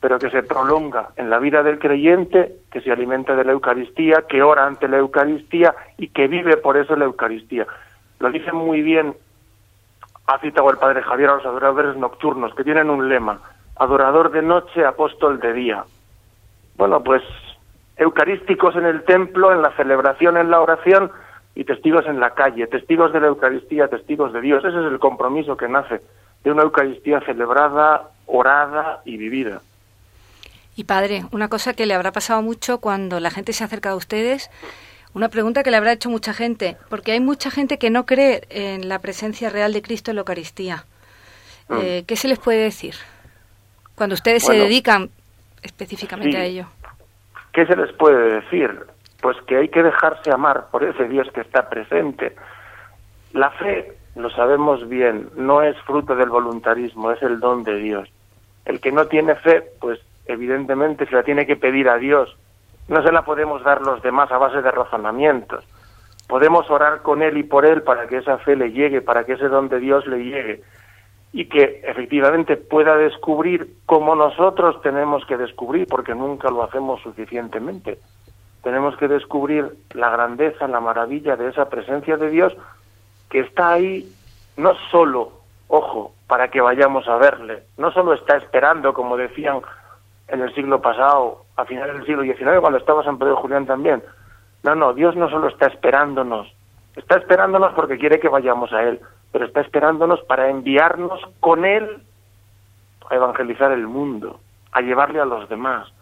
pero 0.00 0.18
que 0.18 0.30
se 0.30 0.42
prolonga 0.42 1.08
en 1.16 1.30
la 1.30 1.38
vida 1.38 1.62
del 1.62 1.78
creyente, 1.78 2.56
que 2.70 2.82
se 2.82 2.92
alimenta 2.92 3.34
de 3.34 3.44
la 3.44 3.52
Eucaristía, 3.52 4.24
que 4.28 4.42
ora 4.42 4.66
ante 4.66 4.86
la 4.86 4.98
Eucaristía 4.98 5.74
y 5.96 6.08
que 6.08 6.28
vive 6.28 6.58
por 6.58 6.76
eso 6.76 6.94
la 6.94 7.06
Eucaristía. 7.06 7.66
Lo 8.20 8.30
dice 8.30 8.52
muy 8.52 8.82
bien 8.82 9.14
ha 10.26 10.38
citado 10.38 10.70
el 10.70 10.78
padre 10.78 11.02
Javier 11.02 11.30
a 11.30 11.36
los 11.36 11.46
adoradores 11.46 11.96
nocturnos, 11.96 12.54
que 12.54 12.64
tienen 12.64 12.90
un 12.90 13.08
lema, 13.08 13.40
adorador 13.76 14.30
de 14.30 14.42
noche, 14.42 14.84
apóstol 14.84 15.40
de 15.40 15.52
día. 15.52 15.84
Bueno, 16.76 17.02
pues 17.02 17.22
eucarísticos 17.96 18.76
en 18.76 18.86
el 18.86 19.04
templo, 19.04 19.52
en 19.52 19.62
la 19.62 19.72
celebración, 19.72 20.36
en 20.36 20.50
la 20.50 20.60
oración 20.60 21.10
y 21.54 21.64
testigos 21.64 22.06
en 22.06 22.18
la 22.18 22.30
calle, 22.30 22.66
testigos 22.66 23.12
de 23.12 23.20
la 23.20 23.28
Eucaristía, 23.28 23.88
testigos 23.88 24.32
de 24.32 24.40
Dios. 24.40 24.64
Ese 24.64 24.78
es 24.78 24.86
el 24.86 24.98
compromiso 24.98 25.56
que 25.56 25.68
nace 25.68 26.00
de 26.42 26.50
una 26.50 26.62
Eucaristía 26.62 27.20
celebrada, 27.20 28.10
orada 28.26 29.02
y 29.04 29.16
vivida. 29.16 29.60
Y 30.76 30.84
padre, 30.84 31.24
una 31.30 31.48
cosa 31.48 31.74
que 31.74 31.86
le 31.86 31.94
habrá 31.94 32.10
pasado 32.10 32.42
mucho 32.42 32.78
cuando 32.78 33.20
la 33.20 33.30
gente 33.30 33.52
se 33.52 33.62
acerca 33.62 33.90
a 33.90 33.96
ustedes 33.96 34.50
una 35.14 35.28
pregunta 35.28 35.62
que 35.62 35.70
le 35.70 35.76
habrá 35.76 35.92
hecho 35.92 36.10
mucha 36.10 36.34
gente, 36.34 36.76
porque 36.88 37.12
hay 37.12 37.20
mucha 37.20 37.50
gente 37.50 37.78
que 37.78 37.88
no 37.88 38.04
cree 38.04 38.42
en 38.50 38.88
la 38.88 38.98
presencia 38.98 39.48
real 39.48 39.72
de 39.72 39.80
Cristo 39.80 40.10
en 40.10 40.16
la 40.16 40.20
Eucaristía. 40.20 40.84
Mm. 41.68 41.78
Eh, 41.80 42.04
¿Qué 42.06 42.16
se 42.16 42.28
les 42.28 42.38
puede 42.38 42.64
decir 42.64 42.94
cuando 43.94 44.14
ustedes 44.14 44.42
se 44.44 44.54
dedican 44.54 45.10
específicamente 45.62 46.36
a 46.36 46.44
ello? 46.44 46.66
¿Qué 47.52 47.64
se 47.66 47.76
les 47.76 47.92
puede 47.92 48.40
decir? 48.40 48.70
Pues 49.22 49.36
que 49.46 49.56
hay 49.56 49.68
que 49.68 49.82
dejarse 49.82 50.32
amar 50.32 50.66
por 50.70 50.82
ese 50.82 51.08
Dios 51.08 51.28
que 51.32 51.40
está 51.40 51.68
presente. 51.68 52.34
La 53.32 53.50
fe, 53.52 53.92
lo 54.16 54.30
sabemos 54.30 54.88
bien, 54.88 55.30
no 55.36 55.62
es 55.62 55.76
fruto 55.82 56.16
del 56.16 56.28
voluntarismo, 56.28 57.12
es 57.12 57.22
el 57.22 57.38
don 57.38 57.62
de 57.62 57.76
Dios. 57.76 58.08
El 58.64 58.80
que 58.80 58.90
no 58.90 59.06
tiene 59.06 59.36
fe, 59.36 59.62
pues 59.80 60.00
evidentemente 60.26 61.06
se 61.06 61.14
la 61.14 61.22
tiene 61.22 61.46
que 61.46 61.56
pedir 61.56 61.88
a 61.88 61.98
Dios 61.98 62.36
no 62.88 63.02
se 63.02 63.12
la 63.12 63.22
podemos 63.22 63.62
dar 63.62 63.80
los 63.82 64.02
demás 64.02 64.30
a 64.30 64.38
base 64.38 64.62
de 64.62 64.70
razonamientos. 64.70 65.64
Podemos 66.28 66.70
orar 66.70 67.02
con 67.02 67.22
Él 67.22 67.36
y 67.38 67.42
por 67.42 67.66
Él 67.66 67.82
para 67.82 68.06
que 68.06 68.18
esa 68.18 68.38
fe 68.38 68.56
le 68.56 68.72
llegue, 68.72 69.02
para 69.02 69.24
que 69.24 69.34
ese 69.34 69.48
don 69.48 69.68
de 69.68 69.78
Dios 69.78 70.06
le 70.06 70.24
llegue 70.24 70.62
y 71.32 71.46
que 71.46 71.82
efectivamente 71.84 72.56
pueda 72.56 72.96
descubrir 72.96 73.68
como 73.86 74.14
nosotros 74.14 74.80
tenemos 74.82 75.26
que 75.26 75.36
descubrir, 75.36 75.88
porque 75.88 76.14
nunca 76.14 76.48
lo 76.48 76.62
hacemos 76.62 77.02
suficientemente. 77.02 77.98
Tenemos 78.62 78.96
que 78.96 79.08
descubrir 79.08 79.68
la 79.94 80.10
grandeza, 80.10 80.68
la 80.68 80.80
maravilla 80.80 81.36
de 81.36 81.48
esa 81.48 81.68
presencia 81.68 82.16
de 82.16 82.30
Dios 82.30 82.56
que 83.28 83.40
está 83.40 83.72
ahí 83.72 84.08
no 84.56 84.74
solo, 84.92 85.32
ojo, 85.66 86.14
para 86.28 86.48
que 86.52 86.60
vayamos 86.60 87.08
a 87.08 87.16
verle, 87.16 87.64
no 87.78 87.90
solo 87.90 88.14
está 88.14 88.36
esperando, 88.36 88.94
como 88.94 89.16
decían 89.16 89.60
en 90.28 90.40
el 90.40 90.54
siglo 90.54 90.80
pasado, 90.80 91.44
a 91.56 91.64
finales 91.64 91.96
del 91.96 92.06
siglo 92.06 92.22
XIX, 92.22 92.60
cuando 92.60 92.78
estaba 92.78 93.04
San 93.04 93.18
Pedro 93.18 93.36
Julián 93.36 93.66
también. 93.66 94.02
No, 94.62 94.74
no, 94.74 94.94
Dios 94.94 95.14
no 95.16 95.28
solo 95.28 95.48
está 95.48 95.66
esperándonos, 95.66 96.52
está 96.96 97.18
esperándonos 97.18 97.74
porque 97.74 97.98
quiere 97.98 98.18
que 98.18 98.28
vayamos 98.28 98.72
a 98.72 98.82
Él, 98.82 99.00
pero 99.30 99.44
está 99.44 99.60
esperándonos 99.60 100.20
para 100.22 100.48
enviarnos 100.48 101.20
con 101.40 101.64
Él 101.64 102.02
a 103.10 103.14
evangelizar 103.14 103.72
el 103.72 103.86
mundo, 103.86 104.40
a 104.72 104.80
llevarle 104.80 105.20
a 105.20 105.26
los 105.26 105.48
demás. 105.48 105.92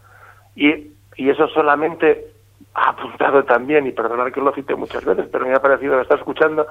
Y, 0.55 0.91
y 1.17 1.29
eso 1.29 1.47
solamente 1.49 2.27
ha 2.73 2.89
apuntado 2.89 3.43
también, 3.43 3.85
y 3.85 3.91
perdonar 3.91 4.31
que 4.31 4.39
lo 4.39 4.53
cite 4.53 4.75
muchas 4.75 5.03
veces, 5.03 5.27
pero 5.31 5.45
me 5.45 5.53
ha 5.53 5.61
parecido 5.61 5.99
está 5.99 6.15
escuchando 6.15 6.65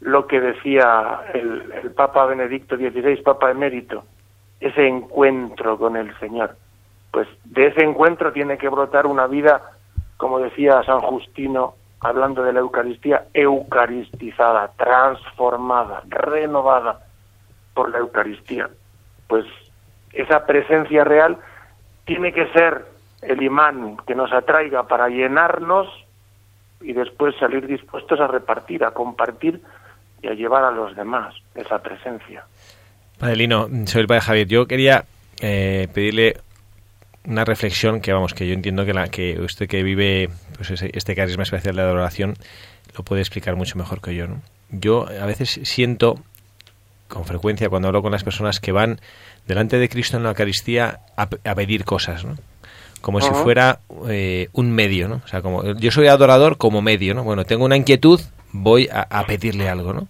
lo 0.00 0.26
que 0.26 0.40
decía 0.40 1.22
el, 1.32 1.72
el 1.82 1.90
Papa 1.90 2.26
Benedicto 2.26 2.76
XVI, 2.76 3.16
Papa 3.22 3.50
emérito, 3.50 4.04
ese 4.60 4.86
encuentro 4.86 5.76
con 5.76 5.96
el 5.96 6.16
Señor 6.18 6.56
pues 7.14 7.28
de 7.44 7.68
ese 7.68 7.84
encuentro 7.84 8.32
tiene 8.32 8.58
que 8.58 8.68
brotar 8.68 9.06
una 9.06 9.28
vida, 9.28 9.62
como 10.16 10.40
decía 10.40 10.82
San 10.82 11.00
Justino, 11.00 11.76
hablando 12.00 12.42
de 12.42 12.52
la 12.52 12.58
Eucaristía, 12.58 13.26
eucaristizada, 13.32 14.72
transformada, 14.76 16.02
renovada 16.08 17.06
por 17.72 17.90
la 17.90 17.98
Eucaristía. 17.98 18.68
Pues 19.28 19.44
esa 20.12 20.44
presencia 20.44 21.04
real 21.04 21.38
tiene 22.04 22.32
que 22.32 22.48
ser 22.48 22.84
el 23.22 23.40
imán 23.40 23.96
que 24.08 24.16
nos 24.16 24.32
atraiga 24.32 24.88
para 24.88 25.08
llenarnos 25.08 25.86
y 26.80 26.94
después 26.94 27.36
salir 27.38 27.68
dispuestos 27.68 28.18
a 28.18 28.26
repartir, 28.26 28.82
a 28.82 28.90
compartir 28.90 29.62
y 30.20 30.26
a 30.26 30.34
llevar 30.34 30.64
a 30.64 30.72
los 30.72 30.96
demás 30.96 31.32
esa 31.54 31.80
presencia. 31.80 32.44
Padre 33.20 33.48
soy 33.86 34.00
el 34.00 34.08
Padre 34.08 34.20
Javier. 34.20 34.48
Yo 34.48 34.66
quería 34.66 35.04
eh, 35.40 35.86
pedirle 35.94 36.38
una 37.26 37.44
reflexión 37.44 38.00
que 38.00 38.12
vamos 38.12 38.34
que 38.34 38.46
yo 38.46 38.54
entiendo 38.54 38.84
que 38.84 38.92
la 38.92 39.08
que 39.08 39.40
usted 39.40 39.68
que 39.68 39.82
vive 39.82 40.28
pues 40.56 40.70
este 40.70 41.14
carisma 41.14 41.42
especial 41.42 41.76
de 41.76 41.82
adoración 41.82 42.34
lo 42.96 43.04
puede 43.04 43.22
explicar 43.22 43.56
mucho 43.56 43.78
mejor 43.78 44.00
que 44.00 44.14
yo 44.14 44.26
¿no? 44.26 44.42
yo 44.70 45.06
a 45.08 45.26
veces 45.26 45.60
siento 45.64 46.18
con 47.08 47.24
frecuencia 47.24 47.68
cuando 47.68 47.88
hablo 47.88 48.02
con 48.02 48.12
las 48.12 48.24
personas 48.24 48.60
que 48.60 48.72
van 48.72 49.00
delante 49.46 49.78
de 49.78 49.88
Cristo 49.88 50.16
en 50.16 50.22
la 50.24 50.30
Eucaristía 50.30 51.00
a, 51.16 51.26
pedir 51.28 51.84
cosas 51.84 52.24
¿no? 52.24 52.36
como 53.00 53.20
si 53.20 53.30
fuera 53.30 53.80
eh, 54.08 54.48
un 54.52 54.70
medio 54.70 55.08
no 55.08 55.22
o 55.24 55.28
sea 55.28 55.40
como 55.40 55.74
yo 55.74 55.90
soy 55.90 56.08
adorador 56.08 56.58
como 56.58 56.82
medio 56.82 57.14
no 57.14 57.24
bueno 57.24 57.44
tengo 57.44 57.64
una 57.64 57.76
inquietud 57.76 58.20
voy 58.52 58.88
a, 58.92 59.00
a 59.02 59.24
pedirle 59.26 59.68
algo 59.68 59.92
no 59.92 60.08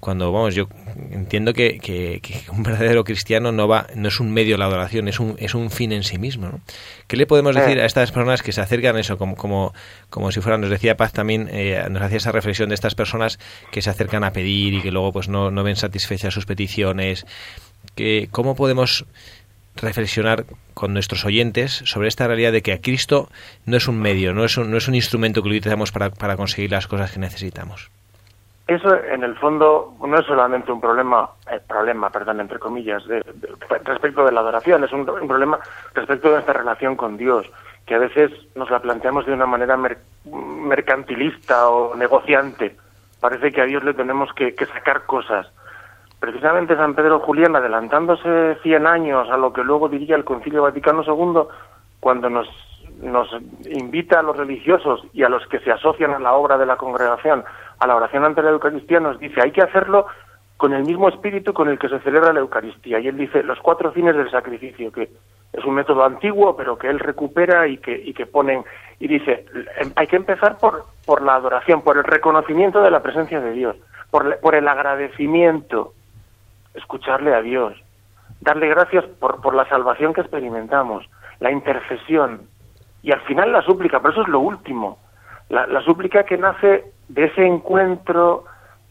cuando 0.00 0.30
vamos 0.30 0.54
yo 0.54 0.68
entiendo 1.10 1.52
que, 1.52 1.78
que, 1.78 2.20
un 2.50 2.62
verdadero 2.62 3.04
cristiano 3.04 3.52
no 3.52 3.66
va 3.66 3.86
no 3.94 4.08
es 4.08 4.20
un 4.20 4.30
medio 4.30 4.56
la 4.56 4.66
adoración 4.66 5.08
es 5.08 5.20
un 5.20 5.36
es 5.38 5.54
un 5.54 5.70
fin 5.70 5.92
en 5.92 6.04
sí 6.04 6.18
mismo 6.18 6.48
¿no? 6.48 6.60
qué 7.06 7.16
le 7.16 7.26
podemos 7.26 7.54
decir 7.54 7.80
a 7.80 7.86
estas 7.86 8.12
personas 8.12 8.42
que 8.42 8.52
se 8.52 8.60
acercan 8.60 8.96
a 8.96 9.00
eso 9.00 9.18
como 9.18 9.36
como 9.36 9.72
como 10.10 10.30
si 10.32 10.40
fueran 10.40 10.60
nos 10.60 10.70
decía 10.70 10.96
Paz 10.96 11.12
también 11.12 11.48
eh, 11.50 11.84
nos 11.90 12.02
hacía 12.02 12.18
esa 12.18 12.32
reflexión 12.32 12.68
de 12.68 12.74
estas 12.74 12.94
personas 12.94 13.38
que 13.70 13.82
se 13.82 13.90
acercan 13.90 14.24
a 14.24 14.32
pedir 14.32 14.74
y 14.74 14.82
que 14.82 14.90
luego 14.90 15.12
pues 15.12 15.28
no, 15.28 15.50
no 15.50 15.62
ven 15.62 15.76
satisfechas 15.76 16.34
sus 16.34 16.46
peticiones 16.46 17.26
que 17.94 18.28
cómo 18.30 18.54
podemos 18.54 19.06
reflexionar 19.76 20.46
con 20.74 20.92
nuestros 20.92 21.24
oyentes 21.24 21.82
sobre 21.84 22.08
esta 22.08 22.26
realidad 22.26 22.52
de 22.52 22.62
que 22.62 22.72
a 22.72 22.80
Cristo 22.80 23.30
no 23.64 23.76
es 23.76 23.88
un 23.88 23.98
medio, 23.98 24.34
no 24.34 24.44
es 24.44 24.56
un, 24.56 24.70
no 24.70 24.76
es 24.76 24.88
un 24.88 24.94
instrumento 24.94 25.42
que 25.42 25.48
utilizamos 25.48 25.92
para, 25.92 26.10
para 26.10 26.36
conseguir 26.36 26.70
las 26.70 26.86
cosas 26.86 27.12
que 27.12 27.18
necesitamos. 27.18 27.90
Eso, 28.66 28.96
en 28.96 29.22
el 29.22 29.36
fondo, 29.36 29.94
no 30.04 30.18
es 30.18 30.26
solamente 30.26 30.72
un 30.72 30.80
problema, 30.80 31.30
eh, 31.50 31.60
problema, 31.68 32.10
perdón, 32.10 32.40
entre 32.40 32.58
comillas, 32.58 33.06
de, 33.06 33.24
respecto 33.84 34.24
de 34.24 34.32
la 34.32 34.40
adoración, 34.40 34.82
es 34.82 34.92
un, 34.92 35.06
problema 35.06 35.60
respecto 35.94 36.28
de 36.28 36.34
nuestra 36.34 36.54
relación 36.54 36.96
con 36.96 37.16
Dios, 37.16 37.46
que 37.86 37.94
a 37.94 37.98
veces 37.98 38.32
nos 38.56 38.68
la 38.68 38.80
planteamos 38.80 39.24
de 39.24 39.34
una 39.34 39.46
manera 39.46 39.78
mercantilista 40.24 41.68
o 41.68 41.94
negociante. 41.94 42.76
Parece 43.20 43.52
que 43.52 43.60
a 43.60 43.66
Dios 43.66 43.84
le 43.84 43.94
tenemos 43.94 44.32
que, 44.32 44.52
que 44.56 44.66
sacar 44.66 45.06
cosas. 45.06 45.46
Precisamente 46.18 46.74
San 46.74 46.94
Pedro 46.96 47.20
Julián, 47.20 47.54
adelantándose 47.54 48.56
100 48.64 48.86
años 48.86 49.30
a 49.30 49.36
lo 49.36 49.52
que 49.52 49.62
luego 49.62 49.88
diría 49.88 50.16
el 50.16 50.24
Concilio 50.24 50.62
Vaticano 50.62 51.04
II, 51.04 51.42
cuando 52.00 52.28
nos, 52.28 52.48
nos 53.02 53.28
invita 53.64 54.20
a 54.20 54.22
los 54.22 54.36
religiosos 54.36 55.02
y 55.12 55.22
a 55.22 55.28
los 55.28 55.46
que 55.48 55.60
se 55.60 55.70
asocian 55.70 56.12
a 56.12 56.18
la 56.18 56.32
obra 56.32 56.56
de 56.56 56.66
la 56.66 56.76
congregación 56.76 57.44
a 57.78 57.86
la 57.86 57.96
oración 57.96 58.24
ante 58.24 58.42
la 58.42 58.50
Eucaristía, 58.50 59.00
nos 59.00 59.18
dice 59.18 59.40
hay 59.42 59.52
que 59.52 59.62
hacerlo 59.62 60.06
con 60.56 60.72
el 60.72 60.84
mismo 60.84 61.08
espíritu 61.08 61.52
con 61.52 61.68
el 61.68 61.78
que 61.78 61.88
se 61.88 61.98
celebra 62.00 62.32
la 62.32 62.40
Eucaristía. 62.40 62.98
Y 62.98 63.08
él 63.08 63.16
dice 63.16 63.42
los 63.42 63.58
cuatro 63.60 63.92
fines 63.92 64.16
del 64.16 64.30
sacrificio, 64.30 64.90
que 64.90 65.10
es 65.52 65.64
un 65.64 65.74
método 65.74 66.04
antiguo, 66.04 66.56
pero 66.56 66.78
que 66.78 66.88
él 66.88 66.98
recupera 66.98 67.66
y 67.68 67.78
que, 67.78 68.12
que 68.14 68.26
ponen. 68.26 68.64
Y 68.98 69.08
dice, 69.08 69.44
em, 69.78 69.92
hay 69.96 70.06
que 70.06 70.16
empezar 70.16 70.56
por, 70.58 70.86
por 71.04 71.22
la 71.22 71.34
adoración, 71.34 71.82
por 71.82 71.98
el 71.98 72.04
reconocimiento 72.04 72.80
de 72.80 72.90
la 72.90 73.02
presencia 73.02 73.40
de 73.40 73.52
Dios, 73.52 73.76
por, 74.10 74.38
por 74.40 74.54
el 74.54 74.66
agradecimiento, 74.66 75.92
escucharle 76.74 77.34
a 77.34 77.42
Dios, 77.42 77.74
darle 78.40 78.68
gracias 78.68 79.04
por, 79.20 79.42
por 79.42 79.54
la 79.54 79.68
salvación 79.68 80.14
que 80.14 80.22
experimentamos, 80.22 81.06
la 81.40 81.50
intercesión 81.50 82.48
y 83.06 83.12
al 83.12 83.20
final 83.20 83.52
la 83.52 83.62
súplica, 83.62 84.00
pero 84.00 84.14
eso 84.14 84.22
es 84.22 84.28
lo 84.28 84.40
último. 84.40 84.98
La, 85.48 85.80
súplica 85.82 86.24
que 86.24 86.36
nace 86.36 86.92
de 87.06 87.26
ese 87.26 87.46
encuentro, 87.46 88.46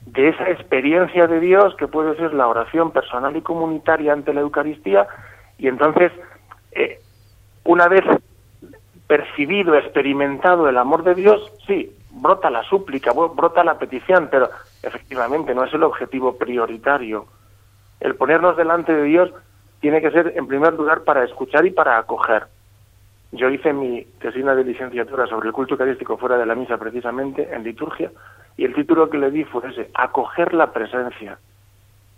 de 0.06 0.30
esa 0.30 0.50
experiencia 0.52 1.28
de 1.28 1.42
Dios 1.42 1.76
que 1.76 1.90
puede 1.90 2.16
ser 2.16 2.34
la 2.34 2.48
oración 2.48 2.92
personal 2.92 3.36
y 3.36 3.42
comunitaria 3.42 4.14
ante 4.14 4.34
la 4.34 4.40
Eucaristía 4.40 5.06
y 5.58 5.68
entonces 5.68 6.14
eh, 6.72 7.02
una 7.66 7.90
vez 7.90 8.06
percibido, 9.06 9.76
experimentado 9.76 10.70
el 10.70 10.78
amor 10.78 11.04
de 11.04 11.16
Dios, 11.16 11.52
sí, 11.68 11.94
brota 12.12 12.50
la 12.50 12.64
súplica, 12.64 13.12
brota 13.12 13.66
la 13.66 13.78
petición, 13.78 14.30
pero 14.32 14.50
efectivamente 14.82 15.54
no 15.54 15.66
es 15.66 15.74
el 15.74 15.84
objetivo 15.84 16.38
prioritario. 16.38 17.26
El 18.00 18.16
ponernos 18.16 18.56
delante 18.56 18.96
de 18.96 19.04
Dios 19.04 19.34
tiene 19.82 20.00
que 20.00 20.12
ser, 20.12 20.32
en 20.38 20.48
primer 20.48 20.74
lugar, 20.76 21.02
para 21.02 21.26
escuchar 21.26 21.66
y 21.66 21.72
para 21.72 21.98
acoger. 21.98 22.55
Yo 23.36 23.50
hice 23.50 23.74
mi 23.74 24.02
tesina 24.20 24.56
de 24.56 24.64
licenciatura 24.64 25.28
sobre 25.28 25.48
el 25.48 25.54
culto 25.54 25.74
eucarístico 25.74 26.18
fuera 26.18 26.38
de 26.38 26.46
la 26.46 26.56
misa, 26.56 26.78
precisamente, 26.78 27.54
en 27.54 27.64
liturgia, 27.64 28.10
y 28.56 28.64
el 28.64 28.74
título 28.74 29.10
que 29.10 29.18
le 29.18 29.30
di 29.30 29.44
fue 29.44 29.68
ese, 29.70 29.90
acoger 29.94 30.54
la 30.54 30.72
presencia. 30.72 31.38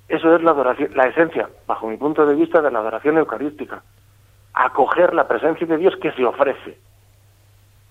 Eso 0.08 0.36
es 0.36 0.44
la 0.44 0.52
adoración, 0.52 0.92
la 0.96 1.08
esencia, 1.08 1.50
bajo 1.66 1.88
mi 1.88 1.98
punto 1.98 2.26
de 2.26 2.36
vista, 2.36 2.62
de 2.62 2.70
la 2.70 2.80
adoración 2.80 3.18
eucarística. 3.18 3.82
Acoger 4.54 5.16
la 5.16 5.28
presencia 5.28 5.66
de 5.66 5.78
Dios 5.78 5.96
que 5.98 6.12
se 6.12 6.24
ofrece. 6.24 6.78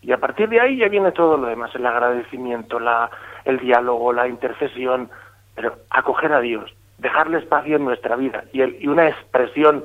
Y 0.03 0.13
a 0.13 0.19
partir 0.19 0.49
de 0.49 0.61
ahí 0.61 0.77
ya 0.77 0.89
viene 0.89 1.11
todo 1.11 1.37
lo 1.37 1.49
demás, 1.49 1.75
el 1.75 1.85
agradecimiento, 1.85 2.79
la, 2.79 3.11
el 3.45 3.59
diálogo, 3.59 4.13
la 4.13 4.29
intercesión, 4.29 5.11
pero 5.57 5.75
acoger 5.91 6.33
a 6.33 6.41
Dios, 6.41 6.73
dejarle 6.99 7.39
espacio 7.39 7.75
en 7.75 7.85
nuestra 7.85 8.15
vida 8.15 8.45
y, 8.53 8.61
el, 8.61 8.77
y 8.81 8.87
una 8.87 9.09
expresión 9.09 9.85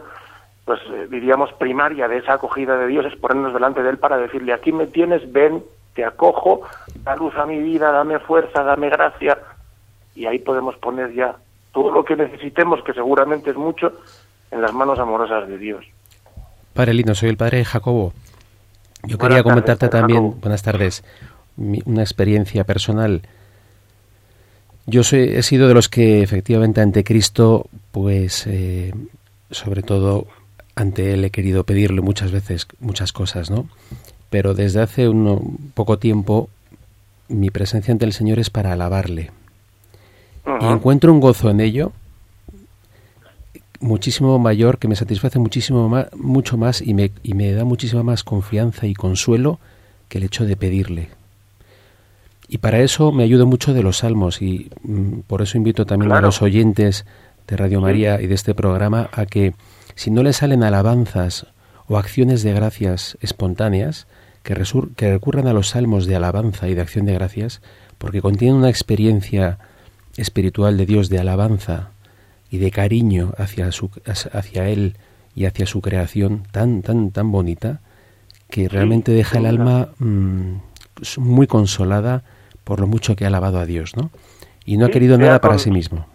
pues 0.71 0.79
eh, 0.89 1.07
diríamos 1.11 1.51
primaria 1.59 2.07
de 2.07 2.19
esa 2.19 2.35
acogida 2.35 2.77
de 2.77 2.87
Dios 2.87 3.05
es 3.05 3.19
ponernos 3.19 3.53
delante 3.53 3.83
de 3.83 3.89
Él 3.89 3.97
para 3.97 4.15
decirle, 4.17 4.53
aquí 4.53 4.71
me 4.71 4.87
tienes, 4.87 5.29
ven, 5.29 5.61
te 5.93 6.05
acojo, 6.05 6.61
da 7.03 7.13
luz 7.17 7.35
a 7.35 7.45
mi 7.45 7.59
vida, 7.59 7.91
dame 7.91 8.19
fuerza, 8.19 8.63
dame 8.63 8.89
gracia, 8.89 9.37
y 10.15 10.27
ahí 10.27 10.39
podemos 10.39 10.77
poner 10.77 11.13
ya 11.13 11.35
todo 11.73 11.91
lo 11.91 12.05
que 12.05 12.15
necesitemos, 12.15 12.81
que 12.85 12.93
seguramente 12.93 13.49
es 13.49 13.57
mucho, 13.57 13.91
en 14.49 14.61
las 14.61 14.71
manos 14.71 14.97
amorosas 14.97 15.45
de 15.49 15.57
Dios. 15.57 15.85
Padre 16.73 16.93
Lino, 16.93 17.15
soy 17.15 17.27
el 17.27 17.35
padre 17.35 17.65
Jacobo. 17.65 18.13
Yo 19.03 19.17
quería 19.17 19.43
comentarte 19.43 19.89
también, 19.89 20.39
buenas 20.39 20.63
tardes, 20.63 21.03
una 21.57 22.01
experiencia 22.01 22.63
personal. 22.63 23.23
Yo 24.85 25.03
soy, 25.03 25.23
he 25.35 25.43
sido 25.43 25.67
de 25.67 25.73
los 25.73 25.89
que 25.89 26.23
efectivamente 26.23 26.79
ante 26.79 27.03
Cristo, 27.03 27.67
pues 27.91 28.47
eh, 28.47 28.93
sobre 29.49 29.83
todo 29.83 30.27
ante 30.75 31.13
Él 31.13 31.25
he 31.25 31.29
querido 31.29 31.63
pedirle 31.63 32.01
muchas 32.01 32.31
veces 32.31 32.67
muchas 32.79 33.11
cosas, 33.11 33.49
¿no? 33.49 33.67
Pero 34.29 34.53
desde 34.53 34.81
hace 34.81 35.09
un 35.09 35.71
poco 35.73 35.99
tiempo 35.99 36.49
mi 37.27 37.49
presencia 37.49 37.91
ante 37.91 38.05
el 38.05 38.13
Señor 38.13 38.39
es 38.39 38.49
para 38.49 38.73
alabarle. 38.73 39.31
Y 40.59 40.65
encuentro 40.65 41.13
un 41.13 41.19
gozo 41.19 41.49
en 41.49 41.59
ello 41.59 41.91
muchísimo 43.81 44.37
mayor 44.39 44.77
que 44.77 44.87
me 44.87 44.95
satisface 44.95 45.39
muchísimo 45.39 45.89
más, 45.89 46.07
mucho 46.15 46.55
más 46.57 46.81
y 46.81 46.93
me, 46.93 47.11
y 47.23 47.33
me 47.33 47.51
da 47.51 47.65
muchísima 47.65 48.03
más 48.03 48.23
confianza 48.23 48.87
y 48.87 48.93
consuelo 48.93 49.59
que 50.07 50.19
el 50.19 50.23
hecho 50.23 50.45
de 50.45 50.55
pedirle. 50.55 51.09
Y 52.47 52.59
para 52.59 52.79
eso 52.81 53.11
me 53.11 53.23
ayudo 53.23 53.45
mucho 53.45 53.73
de 53.73 53.81
los 53.81 53.99
salmos 53.99 54.41
y 54.41 54.69
mm, 54.83 55.21
por 55.27 55.41
eso 55.41 55.57
invito 55.57 55.85
también 55.85 56.11
a 56.11 56.21
los 56.21 56.41
oyentes 56.41 57.05
de 57.47 57.57
Radio 57.57 57.81
María 57.81 58.21
y 58.21 58.27
de 58.27 58.35
este 58.35 58.53
programa 58.53 59.09
a 59.11 59.25
que 59.25 59.53
si 60.01 60.09
no 60.09 60.23
le 60.23 60.33
salen 60.33 60.63
alabanzas 60.63 61.45
o 61.87 61.95
acciones 61.95 62.41
de 62.41 62.53
gracias 62.53 63.19
espontáneas, 63.21 64.07
que, 64.41 64.55
que 64.95 65.11
recurran 65.11 65.45
a 65.45 65.53
los 65.53 65.69
salmos 65.69 66.07
de 66.07 66.15
alabanza 66.15 66.67
y 66.67 66.73
de 66.73 66.81
acción 66.81 67.05
de 67.05 67.13
gracias, 67.13 67.61
porque 67.99 68.19
contienen 68.19 68.57
una 68.57 68.69
experiencia 68.69 69.59
espiritual 70.17 70.75
de 70.75 70.87
Dios 70.87 71.09
de 71.09 71.19
alabanza 71.19 71.91
y 72.49 72.57
de 72.57 72.71
cariño 72.71 73.33
hacia, 73.37 73.71
su, 73.71 73.91
hacia 74.33 74.69
Él 74.69 74.97
y 75.35 75.45
hacia 75.45 75.67
su 75.67 75.81
creación 75.81 76.47
tan, 76.51 76.81
tan, 76.81 77.11
tan 77.11 77.31
bonita, 77.31 77.81
que 78.49 78.67
realmente 78.69 79.11
deja 79.11 79.37
el 79.37 79.45
alma 79.45 79.89
mm, 79.99 80.55
muy 81.17 81.45
consolada 81.45 82.23
por 82.63 82.79
lo 82.79 82.87
mucho 82.87 83.15
que 83.15 83.25
ha 83.25 83.27
alabado 83.27 83.59
a 83.59 83.67
Dios, 83.67 83.95
¿no? 83.95 84.09
Y 84.65 84.77
no 84.77 84.87
ha 84.87 84.89
querido 84.89 85.19
nada 85.19 85.39
para 85.39 85.59
sí 85.59 85.69
mismo. 85.69 86.07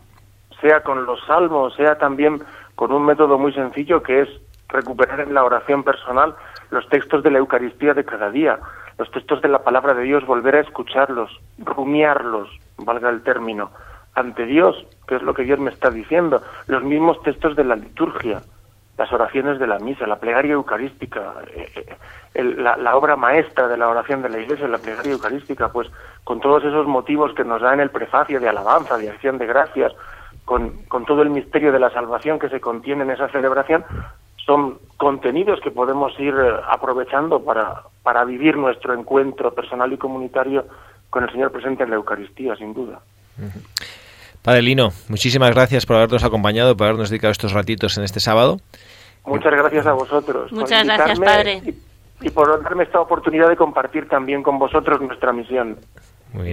Sea 0.60 0.82
con 0.82 1.06
los 1.06 1.20
salmos, 1.24 1.72
sea 1.76 1.96
también 1.96 2.42
con 2.76 2.92
un 2.92 3.04
método 3.04 3.38
muy 3.38 3.52
sencillo 3.52 4.02
que 4.02 4.20
es 4.20 4.28
recuperar 4.68 5.20
en 5.20 5.34
la 5.34 5.44
oración 5.44 5.82
personal 5.82 6.36
los 6.70 6.88
textos 6.88 7.22
de 7.22 7.30
la 7.30 7.38
Eucaristía 7.38 7.94
de 7.94 8.04
cada 8.04 8.30
día, 8.30 8.58
los 8.98 9.10
textos 9.10 9.42
de 9.42 9.48
la 9.48 9.64
palabra 9.64 9.94
de 9.94 10.02
Dios, 10.04 10.24
volver 10.26 10.56
a 10.56 10.60
escucharlos, 10.60 11.40
rumiarlos, 11.58 12.48
valga 12.78 13.10
el 13.10 13.22
término, 13.22 13.70
ante 14.14 14.46
Dios, 14.46 14.86
que 15.06 15.16
es 15.16 15.22
lo 15.22 15.34
que 15.34 15.44
Dios 15.44 15.58
me 15.58 15.70
está 15.70 15.90
diciendo, 15.90 16.42
los 16.66 16.82
mismos 16.82 17.22
textos 17.22 17.56
de 17.56 17.64
la 17.64 17.76
liturgia, 17.76 18.42
las 18.96 19.12
oraciones 19.12 19.58
de 19.58 19.66
la 19.66 19.78
misa, 19.78 20.06
la 20.06 20.16
plegaria 20.16 20.54
eucarística, 20.54 21.34
eh, 21.54 21.96
eh, 22.34 22.42
la, 22.42 22.76
la, 22.78 22.96
obra 22.96 23.14
maestra 23.14 23.68
de 23.68 23.76
la 23.76 23.88
oración 23.88 24.22
de 24.22 24.30
la 24.30 24.38
Iglesia, 24.38 24.66
la 24.68 24.78
plegaria 24.78 25.12
eucarística, 25.12 25.70
pues 25.70 25.90
con 26.24 26.40
todos 26.40 26.64
esos 26.64 26.86
motivos 26.86 27.34
que 27.34 27.44
nos 27.44 27.60
da 27.60 27.74
en 27.74 27.80
el 27.80 27.90
prefacio 27.90 28.40
de 28.40 28.48
alabanza, 28.48 28.96
de 28.96 29.10
acción 29.10 29.36
de 29.36 29.46
gracias, 29.46 29.92
con, 30.46 30.84
con 30.88 31.04
todo 31.04 31.20
el 31.20 31.28
misterio 31.28 31.72
de 31.72 31.80
la 31.80 31.90
salvación 31.90 32.38
que 32.38 32.48
se 32.48 32.60
contiene 32.60 33.02
en 33.02 33.10
esa 33.10 33.28
celebración, 33.28 33.84
son 34.46 34.78
contenidos 34.96 35.60
que 35.60 35.72
podemos 35.72 36.18
ir 36.20 36.32
eh, 36.34 36.52
aprovechando 36.70 37.44
para, 37.44 37.82
para 38.02 38.24
vivir 38.24 38.56
nuestro 38.56 38.94
encuentro 38.94 39.52
personal 39.52 39.92
y 39.92 39.98
comunitario 39.98 40.64
con 41.10 41.24
el 41.24 41.30
Señor 41.30 41.50
presente 41.50 41.82
en 41.82 41.90
la 41.90 41.96
Eucaristía, 41.96 42.54
sin 42.56 42.72
duda. 42.72 43.00
Padre 44.42 44.62
Lino, 44.62 44.90
muchísimas 45.08 45.50
gracias 45.50 45.84
por 45.84 45.96
habernos 45.96 46.22
acompañado, 46.22 46.76
por 46.76 46.86
habernos 46.86 47.10
dedicado 47.10 47.32
estos 47.32 47.52
ratitos 47.52 47.98
en 47.98 48.04
este 48.04 48.20
sábado. 48.20 48.58
Muchas 49.26 49.52
gracias 49.52 49.86
a 49.86 49.92
vosotros. 49.94 50.52
Muchas 50.52 50.84
gracias, 50.84 51.18
Padre. 51.18 51.74
y 52.20 52.30
por 52.30 52.62
darme 52.62 52.84
esta 52.84 53.00
oportunidad 53.00 53.48
de 53.48 53.56
compartir 53.56 54.08
también 54.08 54.44
con 54.44 54.60
vosotros 54.60 55.00
nuestra 55.00 55.32
misión. 55.32 55.76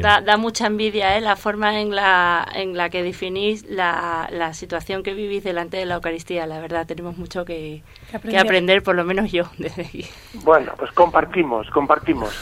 Da, 0.02 0.38
mucha 0.38 0.68
envidia 0.68 1.18
¿eh? 1.18 1.22
la 1.22 1.36
forma 1.36 1.80
en 1.80 1.94
la, 1.94 2.48
en 2.56 2.78
la 2.78 2.90
que 2.90 3.04
definís 3.04 3.66
la, 3.70 4.30
la, 4.32 4.54
situación 4.54 5.04
que 5.04 5.14
vivís 5.14 5.44
delante 5.44 5.78
de 5.78 5.86
la 5.86 5.96
Eucaristía. 5.96 6.46
La 6.48 6.60
verdad, 6.60 6.86
tenemos 6.86 7.18
mucho 7.18 7.44
que, 7.44 7.84
que, 8.22 8.38
aprender. 8.38 8.82
por 8.82 8.96
lo 8.96 9.04
menos 9.04 9.32
yo, 9.32 9.46
desde 9.58 9.84
aquí. 9.84 10.06
Bueno, 10.44 10.74
pues 10.78 10.92
compartimos, 10.92 11.70
compartimos. 11.72 12.34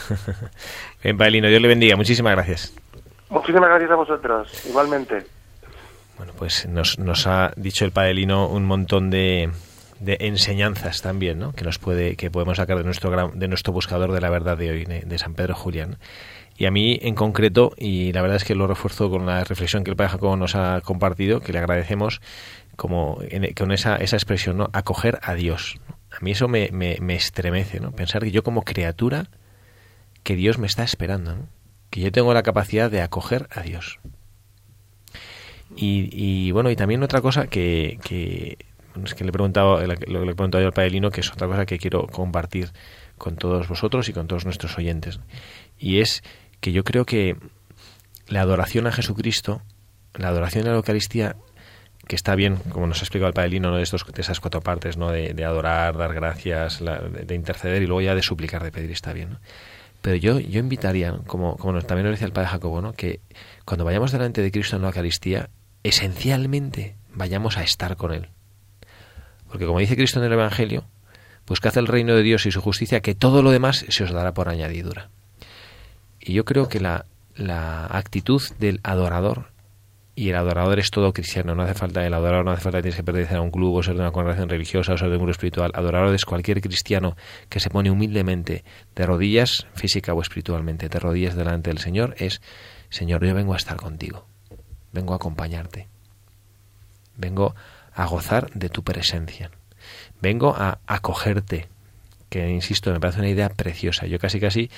Bien, 1.02 1.16
Paelino, 1.16 1.48
Dios 1.48 1.60
le 1.60 1.68
bendiga. 1.68 1.96
Muchísimas 1.96 2.32
gracias. 2.34 2.74
Muchísimas 3.28 3.68
gracias 3.68 3.90
a 3.90 3.94
vosotros, 3.96 4.66
igualmente. 4.68 5.26
Bueno, 6.18 6.32
pues 6.38 6.66
nos, 6.66 6.98
nos 6.98 7.26
ha 7.26 7.52
dicho 7.56 7.84
el 7.84 7.90
Paelino 7.90 8.46
un 8.46 8.64
montón 8.66 9.10
de, 9.10 9.50
de 10.00 10.18
enseñanzas 10.20 11.02
también, 11.02 11.38
¿no? 11.38 11.52
Que 11.52 11.64
nos 11.64 11.78
puede, 11.78 12.16
que 12.16 12.30
podemos 12.30 12.58
sacar 12.58 12.76
de 12.76 12.84
nuestro 12.84 13.32
de 13.34 13.48
nuestro 13.48 13.72
buscador 13.72 14.12
de 14.12 14.20
la 14.20 14.30
verdad 14.30 14.56
de 14.56 14.70
hoy, 14.70 14.84
de 14.84 15.18
San 15.18 15.34
Pedro 15.34 15.54
Julián. 15.54 15.96
Y 16.56 16.66
a 16.66 16.70
mí 16.70 16.98
en 17.02 17.14
concreto, 17.14 17.72
y 17.76 18.12
la 18.12 18.22
verdad 18.22 18.36
es 18.36 18.44
que 18.44 18.54
lo 18.54 18.66
refuerzo 18.66 19.10
con 19.10 19.26
la 19.26 19.44
reflexión 19.44 19.84
que 19.84 19.90
el 19.90 19.96
Padre 19.96 20.10
Jacobo 20.10 20.36
nos 20.36 20.54
ha 20.54 20.80
compartido, 20.82 21.40
que 21.40 21.52
le 21.52 21.58
agradecemos 21.58 22.20
como 22.76 23.18
con 23.56 23.72
esa, 23.72 23.96
esa 23.96 24.16
expresión, 24.16 24.58
¿no? 24.58 24.70
acoger 24.72 25.18
a 25.22 25.34
Dios. 25.34 25.78
A 26.10 26.22
mí 26.22 26.32
eso 26.32 26.48
me, 26.48 26.68
me, 26.72 27.14
estremece, 27.14 27.80
¿no? 27.80 27.92
pensar 27.92 28.22
que 28.22 28.30
yo 28.30 28.42
como 28.42 28.62
criatura, 28.62 29.28
que 30.22 30.36
Dios 30.36 30.58
me 30.58 30.66
está 30.66 30.84
esperando, 30.84 31.36
que 31.90 32.00
yo 32.00 32.12
tengo 32.12 32.32
la 32.34 32.42
capacidad 32.42 32.90
de 32.90 33.00
acoger 33.00 33.48
a 33.50 33.62
Dios. 33.62 33.98
Y, 35.74 36.10
y 36.12 36.50
bueno, 36.52 36.70
y 36.70 36.76
también 36.76 37.02
otra 37.02 37.22
cosa 37.22 37.46
que, 37.46 37.98
que 38.04 38.58
es 39.04 39.14
que 39.14 39.24
le 39.24 39.30
he 39.30 39.32
preguntado, 39.32 39.84
lo 39.86 39.96
que 39.96 40.06
le 40.06 40.18
he 40.18 40.34
preguntado 40.34 40.60
yo 40.60 40.68
al 40.68 40.72
Padre 40.72 40.90
Lino, 40.90 41.10
que 41.10 41.20
es 41.20 41.30
otra 41.30 41.46
cosa 41.46 41.66
que 41.66 41.78
quiero 41.78 42.06
compartir 42.06 42.72
con 43.16 43.36
todos 43.36 43.68
vosotros 43.68 44.08
y 44.08 44.12
con 44.12 44.26
todos 44.26 44.44
nuestros 44.44 44.76
oyentes. 44.78 45.20
Y 45.78 46.00
es 46.00 46.22
que 46.62 46.72
yo 46.72 46.82
creo 46.84 47.04
que 47.04 47.36
la 48.28 48.40
adoración 48.40 48.86
a 48.86 48.92
Jesucristo, 48.92 49.60
la 50.14 50.28
adoración 50.28 50.66
a 50.66 50.70
la 50.70 50.76
Eucaristía, 50.76 51.36
que 52.08 52.16
está 52.16 52.34
bien, 52.34 52.56
como 52.70 52.86
nos 52.86 53.00
ha 53.00 53.04
explicado 53.04 53.28
el 53.28 53.34
Padre 53.34 53.50
Lino, 53.50 53.70
¿no? 53.70 53.76
de, 53.76 53.82
estos, 53.82 54.04
esas 54.16 54.40
cuatro 54.40 54.60
partes, 54.62 54.96
¿no? 54.96 55.10
de, 55.10 55.44
adorar, 55.44 55.96
dar 55.98 56.14
gracias, 56.14 56.80
de, 56.80 57.24
de 57.26 57.34
interceder 57.34 57.82
y 57.82 57.86
luego 57.86 58.00
ya 58.00 58.14
de 58.14 58.22
suplicar, 58.22 58.62
de 58.64 58.72
pedir, 58.72 58.90
está 58.90 59.12
bien. 59.12 59.38
Pero 60.00 60.16
yo, 60.16 60.40
yo 60.40 60.58
invitaría, 60.60 61.12
como, 61.26 61.56
como 61.56 61.74
nos- 61.74 61.86
también 61.86 62.06
lo 62.06 62.10
decía 62.10 62.26
el 62.26 62.32
Padre 62.32 62.48
Jacobo, 62.48 62.80
¿no? 62.80 62.92
que 62.92 63.20
cuando 63.64 63.84
vayamos 63.84 64.10
delante 64.12 64.40
de 64.42 64.50
Cristo 64.50 64.76
en 64.76 64.82
la 64.82 64.88
Eucaristía, 64.88 65.50
esencialmente 65.84 66.96
vayamos 67.12 67.56
a 67.56 67.62
estar 67.62 67.96
con 67.96 68.12
Él. 68.12 68.28
Porque 69.48 69.66
como 69.66 69.78
dice 69.80 69.96
Cristo 69.96 70.18
en 70.18 70.26
el 70.26 70.32
Evangelio, 70.32 70.84
buscad 71.46 71.76
el 71.78 71.86
reino 71.86 72.14
de 72.14 72.22
Dios 72.22 72.46
y 72.46 72.50
su 72.50 72.60
justicia, 72.60 73.00
que 73.00 73.14
todo 73.14 73.42
lo 73.42 73.50
demás 73.50 73.84
se 73.88 74.04
os 74.04 74.10
dará 74.12 74.32
por 74.34 74.48
añadidura. 74.48 75.10
Y 76.24 76.34
yo 76.34 76.44
creo 76.44 76.68
que 76.68 76.80
la, 76.80 77.06
la 77.34 77.86
actitud 77.86 78.40
del 78.58 78.80
adorador, 78.84 79.52
y 80.14 80.28
el 80.28 80.36
adorador 80.36 80.78
es 80.78 80.90
todo 80.90 81.12
cristiano, 81.12 81.54
no 81.54 81.62
hace 81.62 81.74
falta 81.74 82.06
el 82.06 82.12
adorador, 82.12 82.44
no 82.44 82.50
hace 82.52 82.62
falta 82.62 82.78
que 82.78 82.82
tienes 82.82 82.96
que 82.96 83.02
pertenecer 83.02 83.38
a 83.38 83.40
un 83.40 83.50
club 83.50 83.74
o 83.74 83.82
ser 83.82 83.94
de 83.94 84.00
una 84.00 84.12
congregación 84.12 84.48
religiosa 84.48 84.92
o 84.92 84.98
ser 84.98 85.08
de 85.08 85.14
un 85.14 85.20
grupo 85.20 85.32
espiritual. 85.32 85.72
Adorador 85.74 86.14
es 86.14 86.24
cualquier 86.24 86.60
cristiano 86.60 87.16
que 87.48 87.60
se 87.60 87.70
pone 87.70 87.90
humildemente 87.90 88.62
de 88.94 89.06
rodillas, 89.06 89.66
física 89.74 90.12
o 90.12 90.20
espiritualmente, 90.20 90.88
de 90.88 90.98
rodillas 90.98 91.34
delante 91.34 91.70
del 91.70 91.78
Señor, 91.78 92.14
es, 92.18 92.42
Señor, 92.90 93.24
yo 93.24 93.34
vengo 93.34 93.54
a 93.54 93.56
estar 93.56 93.76
contigo, 93.76 94.26
vengo 94.92 95.14
a 95.14 95.16
acompañarte, 95.16 95.88
vengo 97.16 97.54
a 97.94 98.04
gozar 98.06 98.50
de 98.52 98.68
tu 98.68 98.82
presencia, 98.82 99.50
vengo 100.20 100.54
a 100.56 100.78
acogerte, 100.86 101.68
que 102.28 102.50
insisto, 102.50 102.92
me 102.92 103.00
parece 103.00 103.20
una 103.20 103.28
idea 103.28 103.48
preciosa. 103.48 104.06
Yo 104.06 104.18
casi 104.18 104.40
casi 104.40 104.70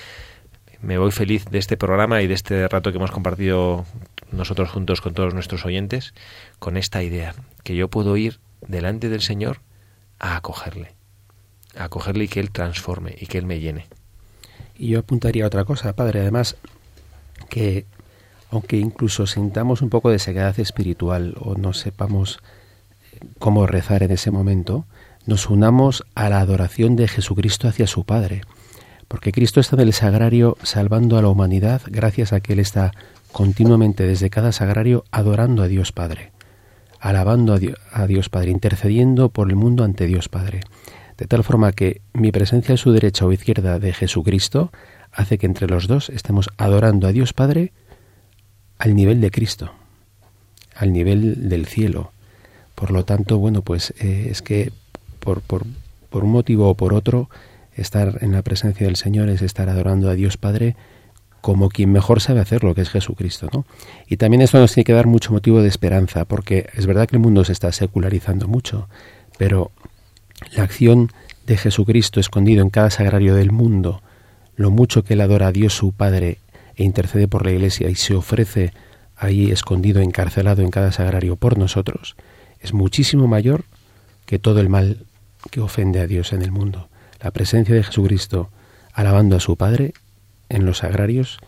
me 0.85 0.99
voy 0.99 1.11
feliz 1.11 1.47
de 1.47 1.59
este 1.59 1.77
programa 1.77 2.21
y 2.23 2.27
de 2.27 2.35
este 2.35 2.69
rato 2.69 2.93
que 2.93 2.99
hemos 2.99 3.11
compartido 3.11 3.87
nosotros 4.33 4.71
juntos 4.71 5.01
con 5.01 5.15
todos 5.15 5.33
nuestros 5.33 5.65
oyentes, 5.65 6.15
con 6.59 6.77
esta 6.77 7.03
idea, 7.03 7.35
que 7.63 7.75
yo 7.75 7.89
puedo 7.89 8.17
ir 8.17 8.39
delante 8.67 9.09
del 9.09 9.23
Señor 9.23 9.61
a 10.19 10.37
acogerle, 10.37 10.95
a 11.77 11.85
acogerle 11.85 12.25
y 12.25 12.29
que 12.29 12.41
Él 12.41 12.51
transforme 12.51 13.15
y 13.19 13.27
que 13.27 13.39
Él 13.39 13.47
me 13.47 13.61
llene. 13.61 13.87
Y 14.77 14.89
yo 14.89 14.99
apuntaría 14.99 15.47
otra 15.47 15.65
cosa, 15.65 15.95
padre, 15.95 16.21
además, 16.21 16.57
que 17.49 17.87
aunque 18.51 18.77
incluso 18.77 19.27
sintamos 19.27 19.83
un 19.83 19.91
poco 19.91 20.11
de 20.11 20.19
sequedad 20.19 20.59
espiritual 20.61 21.35
o 21.41 21.55
no 21.55 21.73
sepamos 21.73 22.41
eh, 23.13 23.21
cómo 23.39 23.67
rezar 23.67 24.03
en 24.03 24.11
ese 24.11 24.31
momento, 24.31 24.87
nos 25.27 25.49
unamos 25.49 26.05
a 26.15 26.29
la 26.29 26.41
adoración 26.41 26.95
de 26.95 27.09
Jesucristo 27.09 27.69
hacia 27.69 27.87
su 27.87 28.05
Padre. 28.05 28.43
Porque 29.09 29.33
Cristo 29.33 29.61
está 29.61 29.77
en 29.77 29.83
el 29.83 29.93
sagrario 29.93 30.57
salvando 30.63 31.19
a 31.19 31.23
la 31.23 31.29
humanidad 31.29 31.83
gracias 31.87 32.33
a 32.33 32.41
que 32.41 32.55
Él 32.55 32.61
está 32.61 32.93
continuamente 33.33 34.07
desde 34.07 34.31
cada 34.31 34.53
sagrario 34.53 35.05
adorando 35.11 35.63
a 35.63 35.69
Dios 35.69 35.93
Padre, 35.93 36.31
alabando 37.01 37.53
a 37.53 38.07
Dios, 38.07 38.29
Padre, 38.29 38.51
intercediendo 38.51 39.29
por 39.29 39.51
el 39.51 39.57
mundo 39.57 39.85
ante 39.85 40.07
Dios 40.07 40.29
Padre. 40.29 40.61
De 41.19 41.27
tal 41.27 41.45
forma 41.45 41.73
que 41.73 42.01
mi 42.13 42.33
presencia 42.33 42.75
a 42.75 42.79
su 42.79 42.93
derecha 42.93 43.27
o 43.27 43.33
izquierda 43.33 43.79
de 43.79 43.93
Jesucristo 43.93 44.71
hace 45.13 45.39
que 45.39 45.47
entre 45.47 45.69
los 45.69 45.87
dos 45.87 46.11
estemos 46.11 46.49
adorando 46.57 47.07
a 47.07 47.13
Dios 47.13 47.33
Padre 47.33 47.73
al 48.79 48.95
nivel 48.95 49.21
de 49.21 49.31
Cristo, 49.31 49.73
al 50.75 50.93
nivel 50.93 51.49
del 51.49 51.67
cielo. 51.67 52.13
Por 52.75 52.91
lo 52.91 53.05
tanto, 53.05 53.39
bueno, 53.39 53.63
pues 53.63 53.95
eh, 53.99 54.29
es 54.31 54.43
que 54.43 54.73
por, 55.21 55.41
por, 55.41 55.65
por 56.11 56.25
un 56.25 56.33
motivo 56.33 56.69
o 56.69 56.75
por 56.75 56.95
otro, 56.95 57.29
estar 57.77 58.19
en 58.21 58.33
la 58.33 58.43
presencia 58.43 58.87
del 58.87 58.97
Señor 58.97 59.29
es 59.29 59.43
estar 59.43 59.69
adorando 59.69 60.09
a 60.11 60.15
Dios 60.15 60.37
Padre 60.37 60.77
como 61.41 61.69
quien 61.69 61.93
mejor 61.93 62.23
sabe 62.23 62.41
hacerlo, 62.41 62.75
que 62.75 62.81
es 62.81 62.89
Jesucristo, 62.89 63.49
¿no? 63.53 63.67
Y 64.09 64.17
también 64.17 64.41
esto 64.41 64.59
nos 64.59 64.73
tiene 64.73 64.85
que 64.85 64.95
dar 64.95 65.07
mucho 65.07 65.31
motivo 65.31 65.61
de 65.61 65.69
esperanza, 65.69 66.25
porque 66.25 66.71
es 66.73 66.87
verdad 66.87 67.07
que 67.07 67.17
el 67.17 67.23
mundo 67.23 67.45
se 67.45 67.53
está 67.53 67.71
secularizando 67.71 68.49
mucho, 68.49 68.89
pero 69.37 69.71
la 70.57 70.63
acción 70.63 71.11
de 71.47 71.59
Jesucristo 71.59 72.19
escondido 72.19 72.63
en 72.63 72.71
cada 72.71 72.89
sagrario 72.89 73.35
del 73.35 73.53
mundo, 73.53 74.03
lo 74.57 74.71
mucho 74.71 75.05
que 75.05 75.15
él 75.15 75.21
adora 75.21 75.49
a 75.49 75.53
Dios 75.53 75.75
su 75.75 75.93
Padre 75.93 76.39
e 76.77 76.85
intercede 76.85 77.29
por 77.29 77.45
la 77.45 77.53
Iglesia 77.53 77.91
y 77.91 77.95
se 77.95 78.15
ofrece 78.15 78.73
ahí 79.17 79.51
escondido, 79.51 80.01
encarcelado 80.01 80.63
en 80.63 80.71
cada 80.71 80.93
sagrario 80.93 81.37
por 81.37 81.59
nosotros, 81.59 82.17
es 82.61 82.73
muchísimo 82.73 83.27
mayor 83.27 83.65
que 84.25 84.39
todo 84.39 84.61
el 84.61 84.71
mal 84.71 85.05
que 85.51 85.61
ofende 85.61 86.01
a 86.01 86.07
Dios 86.07 86.33
en 86.33 86.41
el 86.41 86.51
mundo. 86.51 86.89
La 87.25 87.31
presencia 87.33 87.75
de 87.75 87.83
Jesucristo 87.83 88.51
alabando 88.93 89.37
a 89.37 89.41
su 89.41 89.57
Padre 89.57 89.95
en 90.51 90.65
los 90.67 90.79
sagrarios, 90.79 91.39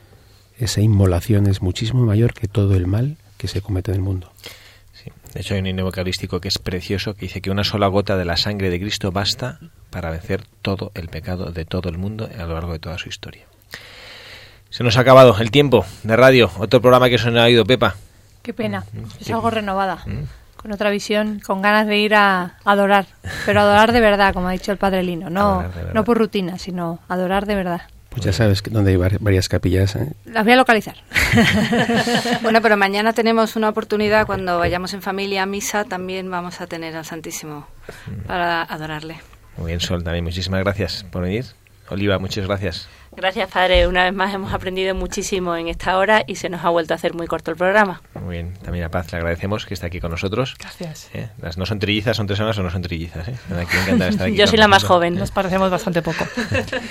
esa 0.59 0.81
inmolación 0.81 1.47
es 1.47 1.61
muchísimo 1.63 2.05
mayor 2.05 2.33
que 2.35 2.49
todo 2.49 2.75
el 2.75 2.87
mal 2.87 3.19
que 3.37 3.47
se 3.47 3.61
comete 3.61 3.91
en 3.93 3.97
el 3.99 4.03
mundo. 4.03 4.33
Sí. 4.95 5.13
De 5.35 5.41
hecho, 5.43 5.53
hay 5.55 5.61
un 5.61 5.67
himno 5.67 5.83
eucarístico 5.83 6.41
que 6.41 6.49
es 6.49 6.59
precioso, 6.59 7.15
que 7.15 7.27
dice 7.27 7.43
que 7.43 7.51
una 7.51 7.63
sola 7.63 7.87
gota 7.89 8.17
de 8.17 8.25
la 8.25 8.37
sangre 8.39 8.71
de 8.71 8.81
Cristo 8.81 9.13
basta 9.13 9.61
para 9.91 10.11
vencer 10.11 10.45
todo 10.63 10.91
el 10.95 11.09
pecado 11.09 11.53
de 11.53 11.67
todo 11.67 11.91
el 11.91 11.99
mundo 11.99 12.27
a 12.37 12.45
lo 12.47 12.55
largo 12.55 12.73
de 12.73 12.79
toda 12.79 12.97
su 12.99 13.11
historia. 13.11 13.45
Se 14.71 14.83
nos 14.83 14.97
ha 14.97 15.01
acabado 15.03 15.37
el 15.39 15.51
tiempo 15.51 15.85
de 16.03 16.17
radio. 16.17 16.51
Otro 16.59 16.81
programa 16.81 17.09
que 17.11 17.19
se 17.19 17.31
nos 17.31 17.41
ha 17.43 17.51
ido, 17.51 17.65
Pepa. 17.67 17.97
Qué 18.43 18.53
pena. 18.55 18.85
Es 19.21 19.27
qué- 19.27 19.33
algo 19.35 19.51
renovada. 19.51 20.03
Mm. 20.07 20.25
Con 20.67 20.73
otra 20.73 20.91
visión, 20.91 21.39
con 21.47 21.63
ganas 21.63 21.87
de 21.87 21.97
ir 21.97 22.17
a 22.17 22.55
adorar. 22.65 23.07
Pero 23.45 23.61
adorar 23.61 23.93
de 23.93 24.01
verdad, 24.01 24.35
como 24.35 24.49
ha 24.49 24.51
dicho 24.51 24.73
el 24.73 24.79
padre 24.79 25.05
Lino. 25.05 25.31
No, 25.31 25.65
no 25.95 26.03
por 26.03 26.19
rutina, 26.19 26.59
sino 26.59 26.99
adorar 27.07 27.47
de 27.47 27.55
verdad. 27.55 27.83
Pues 28.11 28.25
ya 28.25 28.33
sabes 28.33 28.63
que 28.63 28.71
donde 28.71 28.91
hay 28.91 28.97
var- 28.97 29.21
varias 29.21 29.49
capillas. 29.49 29.95
¿eh? 29.95 30.13
Las 30.25 30.43
voy 30.43 30.55
a 30.55 30.57
localizar. 30.57 30.97
Bueno, 32.43 32.61
pero 32.63 32.77
mañana 32.77 33.13
tenemos 33.13 33.55
una 33.55 33.69
oportunidad 33.69 34.27
cuando 34.27 34.59
vayamos 34.59 34.93
en 34.93 35.03
familia 35.03 35.45
a 35.45 35.47
misa, 35.47 35.85
también 35.85 36.29
vamos 36.33 36.61
a 36.61 36.67
tener 36.67 36.97
al 36.97 37.05
Santísimo 37.05 37.69
para 38.27 38.63
adorarle. 38.63 39.21
Muy 39.59 39.69
bien, 39.69 39.79
Sol, 39.81 40.03
también 40.03 40.25
muchísimas 40.25 40.65
gracias 40.65 41.05
por 41.13 41.23
venir. 41.23 41.45
Oliva, 41.91 42.19
muchas 42.19 42.45
gracias. 42.45 42.89
Gracias, 43.17 43.51
padre. 43.51 43.89
Una 43.89 44.05
vez 44.05 44.13
más 44.13 44.35
hemos 44.35 44.53
aprendido 44.53 44.95
muchísimo 44.95 45.57
en 45.57 45.69
esta 45.69 45.97
hora 45.97 46.25
y 46.27 46.37
se 46.37 46.51
nos 46.51 46.63
ha 46.65 46.69
vuelto 46.69 46.93
a 46.93 46.97
hacer 46.97 47.15
muy 47.15 47.27
corto 47.27 47.51
el 47.51 47.57
programa. 47.57 48.03
Muy 48.15 48.35
bien, 48.35 48.55
también 48.63 48.85
a 48.85 48.91
Paz 48.91 49.11
le 49.11 49.19
agradecemos 49.19 49.65
que 49.65 49.73
está 49.73 49.87
aquí 49.87 50.01
con 50.01 50.11
nosotros. 50.11 50.55
Gracias. 50.59 51.09
¿Eh? 51.15 51.29
Las 51.41 51.57
no 51.57 51.65
son 51.65 51.79
trillizas, 51.79 52.17
son 52.17 52.27
tres 52.27 52.37
semanas 52.37 52.59
o 52.59 52.63
no 52.63 52.71
son 52.71 52.83
trillizas. 52.83 53.27
¿eh? 53.29 53.37
Aquí, 53.59 53.77
estar 53.91 54.27
aquí 54.27 54.37
Yo 54.37 54.47
soy 54.47 54.59
la 54.59 54.69
más 54.69 54.85
joven. 54.85 55.15
Nos 55.15 55.31
parecemos 55.31 55.71
bastante 55.71 56.03
poco. 56.03 56.27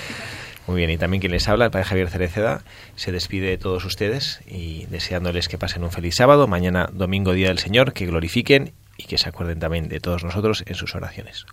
Muy 0.66 0.78
bien, 0.78 0.90
y 0.90 0.98
también 0.98 1.20
quien 1.20 1.30
les 1.30 1.48
habla, 1.48 1.66
el 1.66 1.70
padre 1.70 1.84
Javier 1.84 2.10
Cereceda, 2.10 2.62
se 2.96 3.12
despide 3.12 3.48
de 3.48 3.56
todos 3.56 3.84
ustedes 3.84 4.40
y 4.48 4.86
deseándoles 4.86 5.46
que 5.46 5.58
pasen 5.58 5.84
un 5.84 5.92
feliz 5.92 6.16
sábado, 6.16 6.48
mañana 6.48 6.90
domingo 6.92 7.32
Día 7.34 7.48
del 7.48 7.60
Señor, 7.60 7.92
que 7.92 8.04
glorifiquen 8.04 8.72
y 8.96 9.04
que 9.04 9.16
se 9.16 9.28
acuerden 9.28 9.60
también 9.60 9.88
de 9.88 10.00
todos 10.00 10.24
nosotros 10.24 10.64
en 10.66 10.74
sus 10.74 10.96
oraciones. 10.96 11.46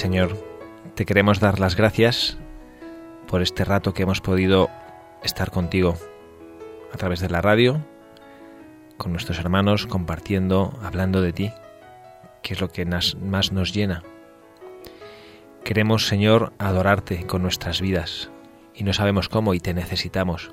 Señor, 0.00 0.34
te 0.94 1.04
queremos 1.04 1.40
dar 1.40 1.60
las 1.60 1.76
gracias 1.76 2.38
por 3.28 3.42
este 3.42 3.66
rato 3.66 3.92
que 3.92 4.04
hemos 4.04 4.22
podido 4.22 4.70
estar 5.22 5.50
contigo 5.50 5.94
a 6.90 6.96
través 6.96 7.20
de 7.20 7.28
la 7.28 7.42
radio, 7.42 7.84
con 8.96 9.12
nuestros 9.12 9.38
hermanos, 9.38 9.86
compartiendo, 9.86 10.72
hablando 10.82 11.20
de 11.20 11.34
ti, 11.34 11.52
que 12.42 12.54
es 12.54 12.62
lo 12.62 12.70
que 12.70 12.86
más 12.86 13.52
nos 13.52 13.74
llena. 13.74 14.02
Queremos, 15.64 16.06
Señor, 16.06 16.54
adorarte 16.56 17.26
con 17.26 17.42
nuestras 17.42 17.82
vidas 17.82 18.30
y 18.74 18.84
no 18.84 18.94
sabemos 18.94 19.28
cómo 19.28 19.52
y 19.52 19.60
te 19.60 19.74
necesitamos. 19.74 20.50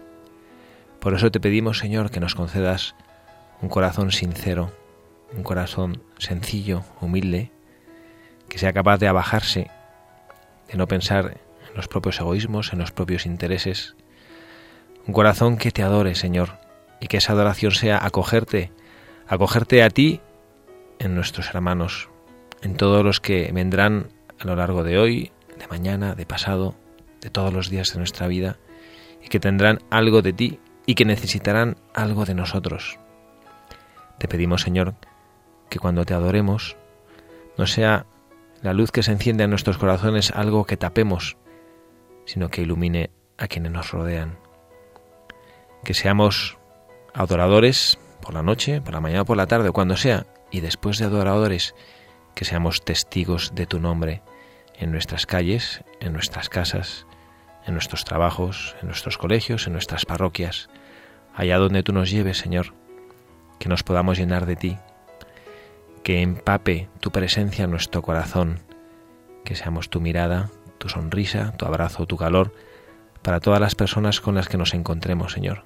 Por 1.00 1.14
eso 1.14 1.32
te 1.32 1.40
pedimos, 1.40 1.78
Señor, 1.78 2.12
que 2.12 2.20
nos 2.20 2.36
concedas 2.36 2.96
un 3.62 3.70
corazón 3.70 4.12
sincero, 4.12 4.74
un 5.34 5.44
corazón 5.44 6.04
sencillo, 6.18 6.84
humilde, 7.00 7.54
que 8.50 8.58
sea 8.58 8.74
capaz 8.74 8.98
de 8.98 9.08
abajarse, 9.08 9.70
de 10.68 10.78
no 10.78 10.88
pensar 10.88 11.38
en 11.70 11.76
los 11.76 11.88
propios 11.88 12.20
egoísmos, 12.20 12.74
en 12.74 12.80
los 12.80 12.92
propios 12.92 13.26
intereses. 13.26 13.96
Un 15.06 15.14
corazón 15.14 15.58
que 15.58 15.72
te 15.72 15.84
adore, 15.84 16.16
Señor, 16.16 16.60
y 17.00 17.08
que 17.08 17.18
esa 17.18 17.34
adoración 17.34 17.72
sea 17.72 18.04
acogerte, 18.04 18.72
acogerte 19.28 19.84
a 19.84 19.90
ti 19.90 20.22
en 21.00 21.16
nuestros 21.16 21.50
hermanos, 21.54 22.10
en 22.62 22.76
todos 22.76 23.04
los 23.04 23.20
que 23.20 23.52
vendrán 23.54 24.10
a 24.40 24.46
lo 24.46 24.56
largo 24.56 24.84
de 24.84 24.98
hoy, 24.98 25.32
de 25.58 25.68
mañana, 25.68 26.16
de 26.16 26.26
pasado, 26.26 26.76
de 27.22 27.30
todos 27.30 27.54
los 27.54 27.70
días 27.70 27.94
de 27.94 28.00
nuestra 28.00 28.28
vida, 28.28 28.58
y 29.24 29.28
que 29.28 29.40
tendrán 29.40 29.80
algo 29.90 30.22
de 30.22 30.34
ti 30.34 30.60
y 30.86 30.96
que 30.96 31.06
necesitarán 31.06 31.78
algo 31.94 32.26
de 32.26 32.34
nosotros. 32.34 33.00
Te 34.20 34.28
pedimos, 34.28 34.62
Señor, 34.62 34.96
que 35.70 35.80
cuando 35.80 36.06
te 36.06 36.14
adoremos 36.14 36.76
no 37.58 37.68
sea 37.68 38.06
la 38.62 38.74
luz 38.74 38.92
que 38.92 39.04
se 39.04 39.12
enciende 39.12 39.44
en 39.44 39.50
nuestros 39.50 39.78
corazones 39.78 40.32
algo 40.32 40.66
que 40.66 40.78
tapemos, 40.78 41.38
sino 42.26 42.50
que 42.50 42.62
ilumine 42.62 43.10
a 43.38 43.48
quienes 43.48 43.72
nos 43.72 43.92
rodean. 43.92 44.38
Que 45.84 45.94
seamos 45.94 46.58
adoradores 47.14 48.00
por 48.22 48.34
la 48.34 48.44
noche, 48.44 48.82
por 48.82 48.94
la 48.94 49.02
mañana, 49.02 49.26
por 49.26 49.38
la 49.38 49.48
tarde, 49.48 49.70
o 49.70 49.74
cuando 49.74 49.96
sea, 49.96 50.26
y 50.52 50.62
después 50.62 50.98
de 50.98 51.06
adoradores, 51.06 51.76
que 52.36 52.46
seamos 52.46 52.84
testigos 52.84 53.54
de 53.56 53.66
tu 53.66 53.80
nombre 53.80 54.22
en 54.78 54.92
nuestras 54.92 55.26
calles, 55.26 55.84
en 56.00 56.14
nuestras 56.14 56.50
casas, 56.50 57.06
en 57.66 57.74
nuestros 57.74 58.06
trabajos, 58.06 58.76
en 58.82 58.88
nuestros 58.88 59.18
colegios, 59.18 59.68
en 59.68 59.74
nuestras 59.74 60.06
parroquias, 60.06 60.70
allá 61.36 61.58
donde 61.58 61.84
tú 61.84 61.94
nos 61.94 62.10
lleves, 62.10 62.38
Señor, 62.38 62.74
que 63.60 63.70
nos 63.70 63.84
podamos 63.84 64.18
llenar 64.18 64.46
de 64.46 64.56
ti, 64.56 64.78
que 66.08 66.22
empape 66.22 66.88
tu 67.02 67.12
presencia 67.12 67.66
en 67.66 67.72
nuestro 67.72 68.02
corazón, 68.02 68.62
que 69.44 69.56
seamos 69.56 69.90
tu 69.90 70.00
mirada, 70.00 70.50
tu 70.78 70.88
sonrisa, 70.88 71.52
tu 71.58 71.66
abrazo, 71.66 72.06
tu 72.06 72.16
calor, 72.16 72.54
para 73.22 73.42
todas 73.42 73.60
las 73.60 73.76
personas 73.76 74.22
con 74.22 74.34
las 74.34 74.48
que 74.48 74.56
nos 74.56 74.74
encontremos, 74.74 75.34
Señor, 75.34 75.66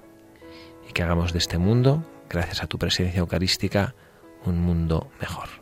y 0.90 0.92
que 0.94 1.04
hagamos 1.04 1.32
de 1.32 1.38
este 1.38 1.58
mundo, 1.58 2.02
gracias 2.28 2.60
a 2.60 2.66
tu 2.66 2.76
presencia 2.76 3.20
eucarística, 3.20 3.94
un 4.44 4.60
mundo 4.60 5.12
mejor. 5.20 5.61